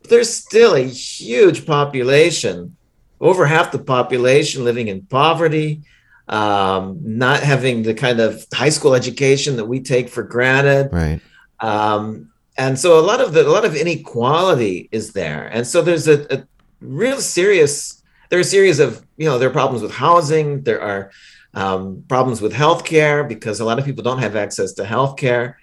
But 0.00 0.10
there's 0.10 0.34
still 0.34 0.74
a 0.74 0.82
huge 0.82 1.64
population, 1.64 2.76
over 3.20 3.46
half 3.46 3.70
the 3.70 3.78
population 3.78 4.64
living 4.64 4.88
in 4.88 5.02
poverty, 5.02 5.82
um, 6.28 6.98
not 7.02 7.40
having 7.40 7.82
the 7.82 7.94
kind 7.94 8.20
of 8.20 8.46
high 8.54 8.68
school 8.68 8.94
education 8.94 9.56
that 9.56 9.64
we 9.64 9.80
take 9.80 10.08
for 10.08 10.22
granted. 10.22 10.90
Right. 10.92 11.20
Um, 11.60 12.30
and 12.56 12.78
so 12.78 12.98
a 12.98 13.00
lot 13.00 13.20
of 13.20 13.32
the 13.32 13.46
a 13.46 13.48
lot 13.48 13.64
of 13.64 13.74
inequality 13.74 14.88
is 14.92 15.12
there, 15.12 15.46
and 15.46 15.66
so 15.66 15.80
there's 15.80 16.06
a, 16.06 16.26
a 16.34 16.46
real 16.80 17.20
serious 17.20 18.02
there 18.28 18.38
are 18.38 18.40
a 18.40 18.44
series 18.44 18.78
of 18.78 19.06
you 19.16 19.26
know 19.26 19.38
there 19.38 19.48
are 19.48 19.52
problems 19.52 19.82
with 19.82 19.92
housing, 19.92 20.62
there 20.62 20.80
are 20.80 21.10
um, 21.54 22.02
problems 22.08 22.40
with 22.40 22.54
healthcare 22.54 23.28
because 23.28 23.60
a 23.60 23.64
lot 23.64 23.78
of 23.78 23.84
people 23.84 24.02
don't 24.02 24.20
have 24.20 24.36
access 24.36 24.72
to 24.72 24.84
healthcare, 24.84 25.54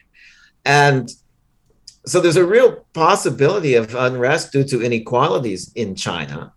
and 0.66 1.10
so 2.06 2.20
there's 2.20 2.38
a 2.38 2.46
real 2.46 2.86
possibility 2.94 3.76
of 3.76 3.94
unrest 3.96 4.52
due 4.52 4.64
to 4.64 4.82
inequalities 4.82 5.72
in 5.74 5.96
China. 5.96 6.54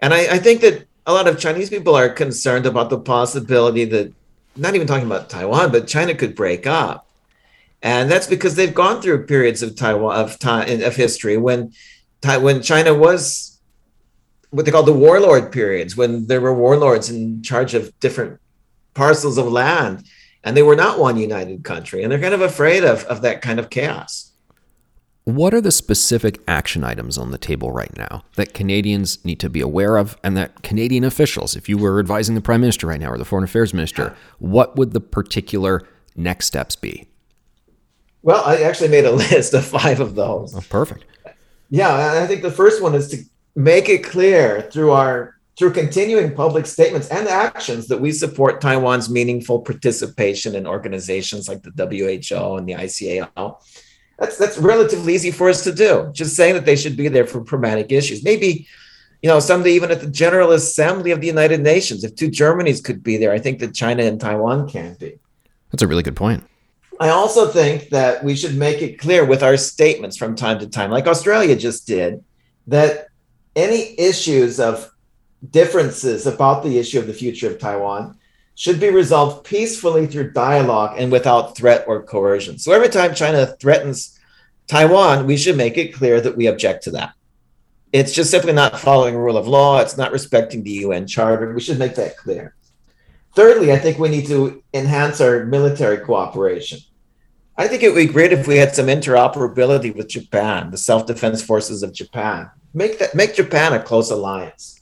And 0.00 0.12
I, 0.12 0.34
I 0.34 0.38
think 0.38 0.60
that 0.62 0.86
a 1.06 1.12
lot 1.12 1.28
of 1.28 1.38
Chinese 1.38 1.70
people 1.70 1.94
are 1.94 2.08
concerned 2.08 2.66
about 2.66 2.90
the 2.90 2.98
possibility 2.98 3.84
that, 3.86 4.12
not 4.56 4.74
even 4.74 4.86
talking 4.86 5.06
about 5.06 5.30
Taiwan, 5.30 5.72
but 5.72 5.88
China 5.88 6.14
could 6.14 6.34
break 6.34 6.66
up. 6.66 7.06
And 7.82 8.10
that's 8.10 8.26
because 8.26 8.54
they've 8.54 8.74
gone 8.74 9.02
through 9.02 9.26
periods 9.26 9.62
of 9.62 9.74
Taiwan 9.74 10.16
of 10.16 10.38
time 10.38 10.82
of 10.82 10.94
history 10.94 11.36
when 11.36 11.72
when 12.24 12.62
China 12.62 12.94
was 12.94 13.58
what 14.50 14.64
they 14.64 14.70
call 14.70 14.82
the 14.82 14.92
warlord 14.92 15.50
periods, 15.50 15.96
when 15.96 16.26
there 16.26 16.40
were 16.40 16.54
warlords 16.54 17.10
in 17.10 17.42
charge 17.42 17.74
of 17.74 17.98
different 18.00 18.38
parcels 18.94 19.38
of 19.38 19.50
land, 19.50 20.04
and 20.44 20.56
they 20.56 20.62
were 20.62 20.76
not 20.76 20.98
one 20.98 21.16
united 21.16 21.64
country. 21.64 22.02
And 22.02 22.12
they're 22.12 22.20
kind 22.20 22.34
of 22.34 22.42
afraid 22.42 22.84
of, 22.84 23.04
of 23.04 23.22
that 23.22 23.40
kind 23.40 23.58
of 23.58 23.70
chaos. 23.70 24.31
What 25.24 25.54
are 25.54 25.60
the 25.60 25.70
specific 25.70 26.40
action 26.48 26.82
items 26.82 27.16
on 27.16 27.30
the 27.30 27.38
table 27.38 27.70
right 27.70 27.96
now 27.96 28.24
that 28.34 28.54
Canadians 28.54 29.24
need 29.24 29.38
to 29.40 29.48
be 29.48 29.60
aware 29.60 29.96
of, 29.96 30.16
and 30.24 30.36
that 30.36 30.62
Canadian 30.62 31.04
officials, 31.04 31.54
if 31.54 31.68
you 31.68 31.78
were 31.78 32.00
advising 32.00 32.34
the 32.34 32.40
Prime 32.40 32.60
Minister 32.60 32.88
right 32.88 32.98
now 32.98 33.10
or 33.10 33.18
the 33.18 33.24
Foreign 33.24 33.44
Affairs 33.44 33.72
Minister, 33.72 34.16
what 34.40 34.76
would 34.76 34.92
the 34.92 35.00
particular 35.00 35.86
next 36.16 36.46
steps 36.46 36.74
be? 36.74 37.06
Well, 38.22 38.42
I 38.44 38.62
actually 38.62 38.88
made 38.88 39.04
a 39.04 39.12
list 39.30 39.54
of 39.54 39.64
five 39.64 40.00
of 40.00 40.16
those. 40.16 40.56
Oh, 40.56 40.60
perfect. 40.68 41.04
Yeah, 41.70 42.20
I 42.20 42.26
think 42.26 42.42
the 42.42 42.50
first 42.50 42.82
one 42.82 42.94
is 42.94 43.08
to 43.08 43.22
make 43.54 43.88
it 43.88 44.02
clear 44.02 44.62
through 44.72 44.90
our 44.90 45.36
through 45.58 45.72
continuing 45.72 46.34
public 46.34 46.66
statements 46.66 47.08
and 47.08 47.28
actions 47.28 47.86
that 47.88 48.00
we 48.00 48.10
support 48.10 48.60
Taiwan's 48.60 49.10
meaningful 49.10 49.60
participation 49.60 50.54
in 50.54 50.66
organizations 50.66 51.46
like 51.46 51.62
the 51.62 51.70
WHO 51.70 52.56
and 52.56 52.66
the 52.66 52.72
ICAO 52.72 53.56
that's 54.22 54.36
that's 54.36 54.56
relatively 54.56 55.16
easy 55.16 55.32
for 55.32 55.50
us 55.50 55.64
to 55.64 55.72
do. 55.72 56.08
Just 56.12 56.36
saying 56.36 56.54
that 56.54 56.64
they 56.64 56.76
should 56.76 56.96
be 56.96 57.08
there 57.08 57.26
for 57.26 57.40
pragmatic 57.40 57.90
issues. 57.90 58.22
Maybe, 58.22 58.68
you 59.20 59.28
know, 59.28 59.40
someday 59.40 59.72
even 59.72 59.90
at 59.90 60.00
the 60.00 60.06
General 60.06 60.52
Assembly 60.52 61.10
of 61.10 61.20
the 61.20 61.26
United 61.26 61.60
Nations, 61.60 62.04
if 62.04 62.14
two 62.14 62.30
Germanys 62.30 62.82
could 62.82 63.02
be 63.02 63.16
there, 63.16 63.32
I 63.32 63.40
think 63.40 63.58
that 63.58 63.74
China 63.74 64.04
and 64.04 64.20
Taiwan 64.20 64.68
can't 64.68 64.96
be. 64.96 65.18
That's 65.72 65.82
a 65.82 65.88
really 65.88 66.04
good 66.04 66.14
point. 66.14 66.44
I 67.00 67.08
also 67.08 67.48
think 67.48 67.88
that 67.88 68.22
we 68.22 68.36
should 68.36 68.56
make 68.56 68.80
it 68.80 69.00
clear 69.00 69.24
with 69.24 69.42
our 69.42 69.56
statements 69.56 70.16
from 70.16 70.36
time 70.36 70.60
to 70.60 70.68
time, 70.68 70.92
like 70.92 71.08
Australia 71.08 71.56
just 71.56 71.84
did, 71.84 72.22
that 72.68 73.08
any 73.56 73.98
issues 73.98 74.60
of 74.60 74.88
differences 75.50 76.28
about 76.28 76.62
the 76.62 76.78
issue 76.78 77.00
of 77.00 77.08
the 77.08 77.12
future 77.12 77.50
of 77.50 77.58
Taiwan 77.58 78.16
should 78.54 78.78
be 78.80 78.90
resolved 78.90 79.44
peacefully 79.44 80.06
through 80.06 80.32
dialogue 80.32 80.96
and 80.98 81.10
without 81.10 81.56
threat 81.56 81.84
or 81.86 82.02
coercion. 82.02 82.58
So 82.58 82.72
every 82.72 82.88
time 82.88 83.14
China 83.14 83.46
threatens 83.46 84.18
Taiwan, 84.66 85.26
we 85.26 85.36
should 85.36 85.56
make 85.56 85.78
it 85.78 85.94
clear 85.94 86.20
that 86.20 86.36
we 86.36 86.46
object 86.46 86.84
to 86.84 86.90
that. 86.92 87.14
It's 87.92 88.12
just 88.12 88.30
simply 88.30 88.52
not 88.52 88.80
following 88.80 89.16
rule 89.16 89.36
of 89.36 89.48
law. 89.48 89.80
It's 89.80 89.96
not 89.96 90.12
respecting 90.12 90.62
the 90.62 90.70
UN 90.70 91.06
Charter. 91.06 91.52
We 91.52 91.60
should 91.60 91.78
make 91.78 91.94
that 91.96 92.16
clear. 92.16 92.54
Thirdly, 93.34 93.72
I 93.72 93.78
think 93.78 93.98
we 93.98 94.08
need 94.08 94.26
to 94.26 94.62
enhance 94.74 95.20
our 95.20 95.44
military 95.44 95.98
cooperation. 95.98 96.78
I 97.56 97.68
think 97.68 97.82
it 97.82 97.88
would 97.88 98.06
be 98.06 98.12
great 98.12 98.32
if 98.32 98.46
we 98.46 98.56
had 98.56 98.74
some 98.74 98.86
interoperability 98.86 99.94
with 99.94 100.08
Japan, 100.08 100.70
the 100.70 100.78
self-defense 100.78 101.42
forces 101.42 101.82
of 101.82 101.92
Japan. 101.92 102.50
Make 102.74 102.98
that 102.98 103.14
make 103.14 103.34
Japan 103.34 103.74
a 103.74 103.82
close 103.82 104.10
alliance 104.10 104.81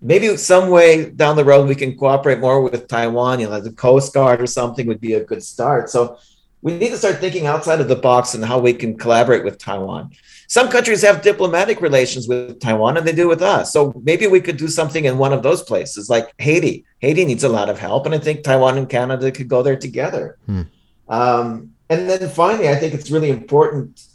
maybe 0.00 0.36
some 0.36 0.70
way 0.70 1.10
down 1.10 1.36
the 1.36 1.44
road 1.44 1.68
we 1.68 1.74
can 1.74 1.96
cooperate 1.96 2.38
more 2.38 2.62
with 2.62 2.88
Taiwan, 2.88 3.40
you 3.40 3.46
know, 3.46 3.52
like 3.52 3.64
the 3.64 3.72
Coast 3.72 4.14
Guard 4.14 4.40
or 4.40 4.46
something 4.46 4.86
would 4.86 5.00
be 5.00 5.14
a 5.14 5.24
good 5.24 5.42
start. 5.42 5.90
So 5.90 6.18
we 6.62 6.76
need 6.76 6.90
to 6.90 6.98
start 6.98 7.18
thinking 7.18 7.46
outside 7.46 7.80
of 7.80 7.88
the 7.88 7.96
box 7.96 8.34
and 8.34 8.44
how 8.44 8.58
we 8.58 8.72
can 8.72 8.96
collaborate 8.96 9.44
with 9.44 9.58
Taiwan. 9.58 10.10
Some 10.48 10.68
countries 10.68 11.02
have 11.02 11.22
diplomatic 11.22 11.80
relations 11.80 12.26
with 12.26 12.58
Taiwan 12.58 12.96
and 12.96 13.06
they 13.06 13.12
do 13.12 13.28
with 13.28 13.42
us. 13.42 13.72
So 13.72 13.92
maybe 14.02 14.26
we 14.26 14.40
could 14.40 14.56
do 14.56 14.68
something 14.68 15.04
in 15.04 15.18
one 15.18 15.32
of 15.32 15.42
those 15.42 15.62
places, 15.62 16.08
like 16.08 16.32
Haiti. 16.38 16.84
Haiti 17.00 17.24
needs 17.24 17.44
a 17.44 17.48
lot 17.48 17.68
of 17.68 17.78
help. 17.78 18.06
And 18.06 18.14
I 18.14 18.18
think 18.18 18.42
Taiwan 18.42 18.78
and 18.78 18.88
Canada 18.88 19.30
could 19.30 19.48
go 19.48 19.62
there 19.62 19.76
together. 19.76 20.38
Hmm. 20.46 20.62
Um, 21.08 21.74
and 21.90 22.08
then 22.08 22.28
finally, 22.30 22.68
I 22.68 22.76
think 22.76 22.94
it's 22.94 23.10
really 23.10 23.30
important 23.30 24.07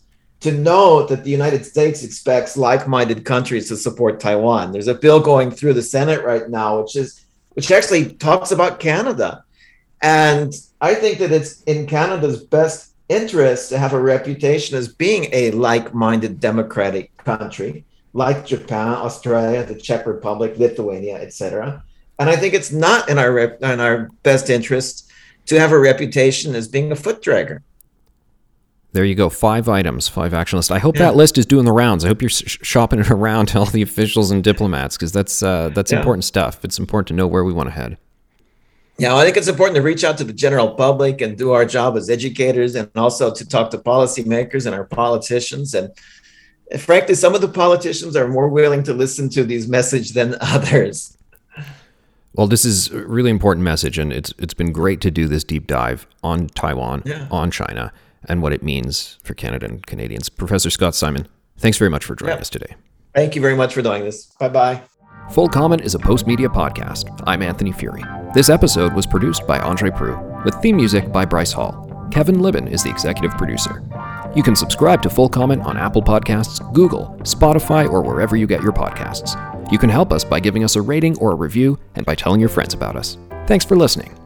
to 0.44 0.52
know 0.52 1.06
that 1.08 1.24
the 1.24 1.30
United 1.30 1.66
States 1.66 2.04
expects 2.04 2.58
like-minded 2.58 3.24
countries 3.24 3.70
to 3.70 3.78
support 3.78 4.20
Taiwan. 4.20 4.72
There's 4.72 4.90
a 4.90 4.94
bill 4.94 5.20
going 5.20 5.52
through 5.52 5.74
the 5.74 5.82
Senate 5.82 6.24
right 6.24 6.50
now, 6.50 6.82
which 6.82 6.96
is 6.96 7.26
which 7.56 7.72
actually 7.72 8.14
talks 8.14 8.52
about 8.52 8.80
Canada. 8.80 9.44
And 10.02 10.54
I 10.82 10.96
think 10.96 11.20
that 11.20 11.32
it's 11.32 11.62
in 11.64 11.86
Canada's 11.86 12.44
best 12.44 12.94
interest 13.10 13.70
to 13.70 13.78
have 13.78 13.94
a 13.94 14.02
reputation 14.02 14.76
as 14.76 14.88
being 14.88 15.30
a 15.32 15.52
like-minded 15.52 16.40
democratic 16.40 17.16
country, 17.18 17.86
like 18.14 18.46
Japan, 18.46 18.96
Australia, 18.96 19.64
the 19.64 19.76
Czech 19.76 20.06
Republic, 20.06 20.58
Lithuania, 20.58 21.16
etc. 21.16 21.84
And 22.20 22.30
I 22.30 22.36
think 22.36 22.54
it's 22.54 22.72
not 22.72 23.08
in 23.08 23.18
our 23.18 23.32
rep- 23.32 23.64
in 23.64 23.80
our 23.80 24.10
best 24.24 24.50
interest 24.50 25.10
to 25.46 25.60
have 25.60 25.72
a 25.72 25.80
reputation 25.80 26.54
as 26.56 26.68
being 26.68 26.92
a 26.92 26.96
foot 26.96 27.22
dragger. 27.22 27.62
There 28.94 29.04
you 29.04 29.16
go. 29.16 29.28
Five 29.28 29.68
items, 29.68 30.08
five 30.08 30.36
action 30.36 30.58
lists. 30.58 30.70
I 30.70 30.78
hope 30.78 30.96
yeah. 30.96 31.06
that 31.06 31.16
list 31.16 31.40
is 31.40 31.48
doing 31.48 31.66
the 31.66 31.72
rounds. 31.72 32.06
I 32.06 32.10
hope 32.10 32.22
you're 32.22 32.30
sh- 32.30 32.60
shopping 32.62 33.00
it 33.00 33.10
around 33.12 33.48
to 33.48 33.60
all 33.60 33.66
the 33.66 33.82
officials 33.82 34.30
and 34.30 34.44
diplomats 34.44 34.96
because 34.96 35.12
that's 35.12 35.42
uh, 35.42 35.70
that's 35.70 35.92
yeah. 35.92 35.98
important 35.98 36.24
stuff. 36.24 36.64
It's 36.64 36.78
important 36.78 37.08
to 37.08 37.14
know 37.16 37.26
where 37.26 37.44
we 37.44 37.52
want 37.52 37.68
to 37.68 37.72
head. 37.74 37.98
Yeah, 39.00 39.16
I 39.16 39.26
think 39.26 39.36
it's 39.36 39.48
important 39.48 39.76
to 39.78 39.82
reach 39.82 40.04
out 40.04 40.20
to 40.20 40.24
the 40.24 40.34
general 40.34 40.76
public 40.76 41.22
and 41.22 41.36
do 41.36 41.52
our 41.52 41.66
job 41.66 41.98
as 41.98 42.12
educators, 42.12 42.76
and 42.76 42.90
also 42.96 43.34
to 43.34 43.48
talk 43.48 43.72
to 43.72 43.80
policymakers 43.80 44.68
and 44.68 44.76
our 44.76 44.84
politicians. 44.84 45.74
And 45.74 45.92
frankly, 46.80 47.16
some 47.16 47.34
of 47.34 47.42
the 47.42 47.48
politicians 47.48 48.16
are 48.16 48.28
more 48.28 48.48
willing 48.48 48.84
to 48.84 48.94
listen 48.94 49.28
to 49.30 49.44
these 49.44 49.68
messages 49.68 50.14
than 50.14 50.36
others. 50.42 51.18
Well, 52.36 52.46
this 52.46 52.64
is 52.64 52.92
a 52.92 53.04
really 53.08 53.32
important 53.32 53.64
message, 53.64 53.98
and 53.98 54.14
it's 54.14 54.36
it's 54.38 54.54
been 54.54 54.72
great 54.72 55.02
to 55.02 55.10
do 55.10 55.28
this 55.28 55.44
deep 55.44 55.66
dive 55.66 56.06
on 56.22 56.46
Taiwan, 56.50 57.02
yeah. 57.08 57.28
on 57.32 57.50
China 57.50 57.92
and 58.28 58.42
what 58.42 58.54
it 58.54 58.64
means 58.64 59.18
for 59.24 59.34
Canada 59.34 59.66
and 59.66 59.86
Canadians. 59.86 60.30
Professor 60.30 60.70
Scott 60.70 60.96
Simon, 60.96 61.28
thanks 61.58 61.78
very 61.78 61.90
much 61.90 62.06
for 62.06 62.16
joining 62.16 62.40
us 62.40 62.50
today. 62.50 62.76
Thank 63.14 63.36
you 63.36 63.42
very 63.42 63.56
much 63.56 63.74
for 63.74 63.82
doing 63.82 64.04
this. 64.04 64.26
Bye 64.40 64.50
bye. 64.50 64.82
Full 65.32 65.48
Comment 65.48 65.82
is 65.82 65.96
a 65.96 66.00
Postmedia 66.00 66.48
podcast. 66.48 67.24
I'm 67.26 67.42
Anthony 67.42 67.72
Furey. 67.72 68.04
This 68.34 68.50
episode 68.50 68.94
was 68.94 69.06
produced 69.06 69.48
by 69.48 69.60
Andre 69.60 69.90
Proulx, 69.90 70.44
with 70.44 70.56
theme 70.56 70.76
music 70.76 71.12
by 71.12 71.24
Bryce 71.26 71.52
Hall. 71.54 71.90
Kevin 72.12 72.40
Libin 72.40 72.68
is 72.68 72.84
the 72.84 72.90
executive 72.90 73.32
producer. 73.38 73.84
You 74.36 74.44
can 74.44 74.56
subscribe 74.56 75.02
to 75.04 75.10
Full 75.10 75.30
Comment 75.30 75.64
on 75.64 75.78
Apple 75.78 76.02
Podcasts, 76.02 76.62
Google, 76.74 77.16
Spotify, 77.22 77.90
or 77.90 78.02
wherever 78.02 78.36
you 78.36 78.48
get 78.48 78.62
your 78.62 78.74
podcasts. 78.74 79.40
You 79.72 79.78
can 79.78 79.90
help 79.90 80.12
us 80.12 80.24
by 80.24 80.40
giving 80.40 80.64
us 80.64 80.76
a 80.76 80.82
rating 80.82 81.18
or 81.20 81.32
a 81.32 81.36
review 81.36 81.80
and 81.96 82.06
by 82.06 82.16
telling 82.16 82.40
your 82.40 82.50
friends 82.50 82.74
about 82.74 82.96
us. 82.96 83.18
Thanks 83.48 83.66
for 83.66 83.76
listening. 83.76 84.23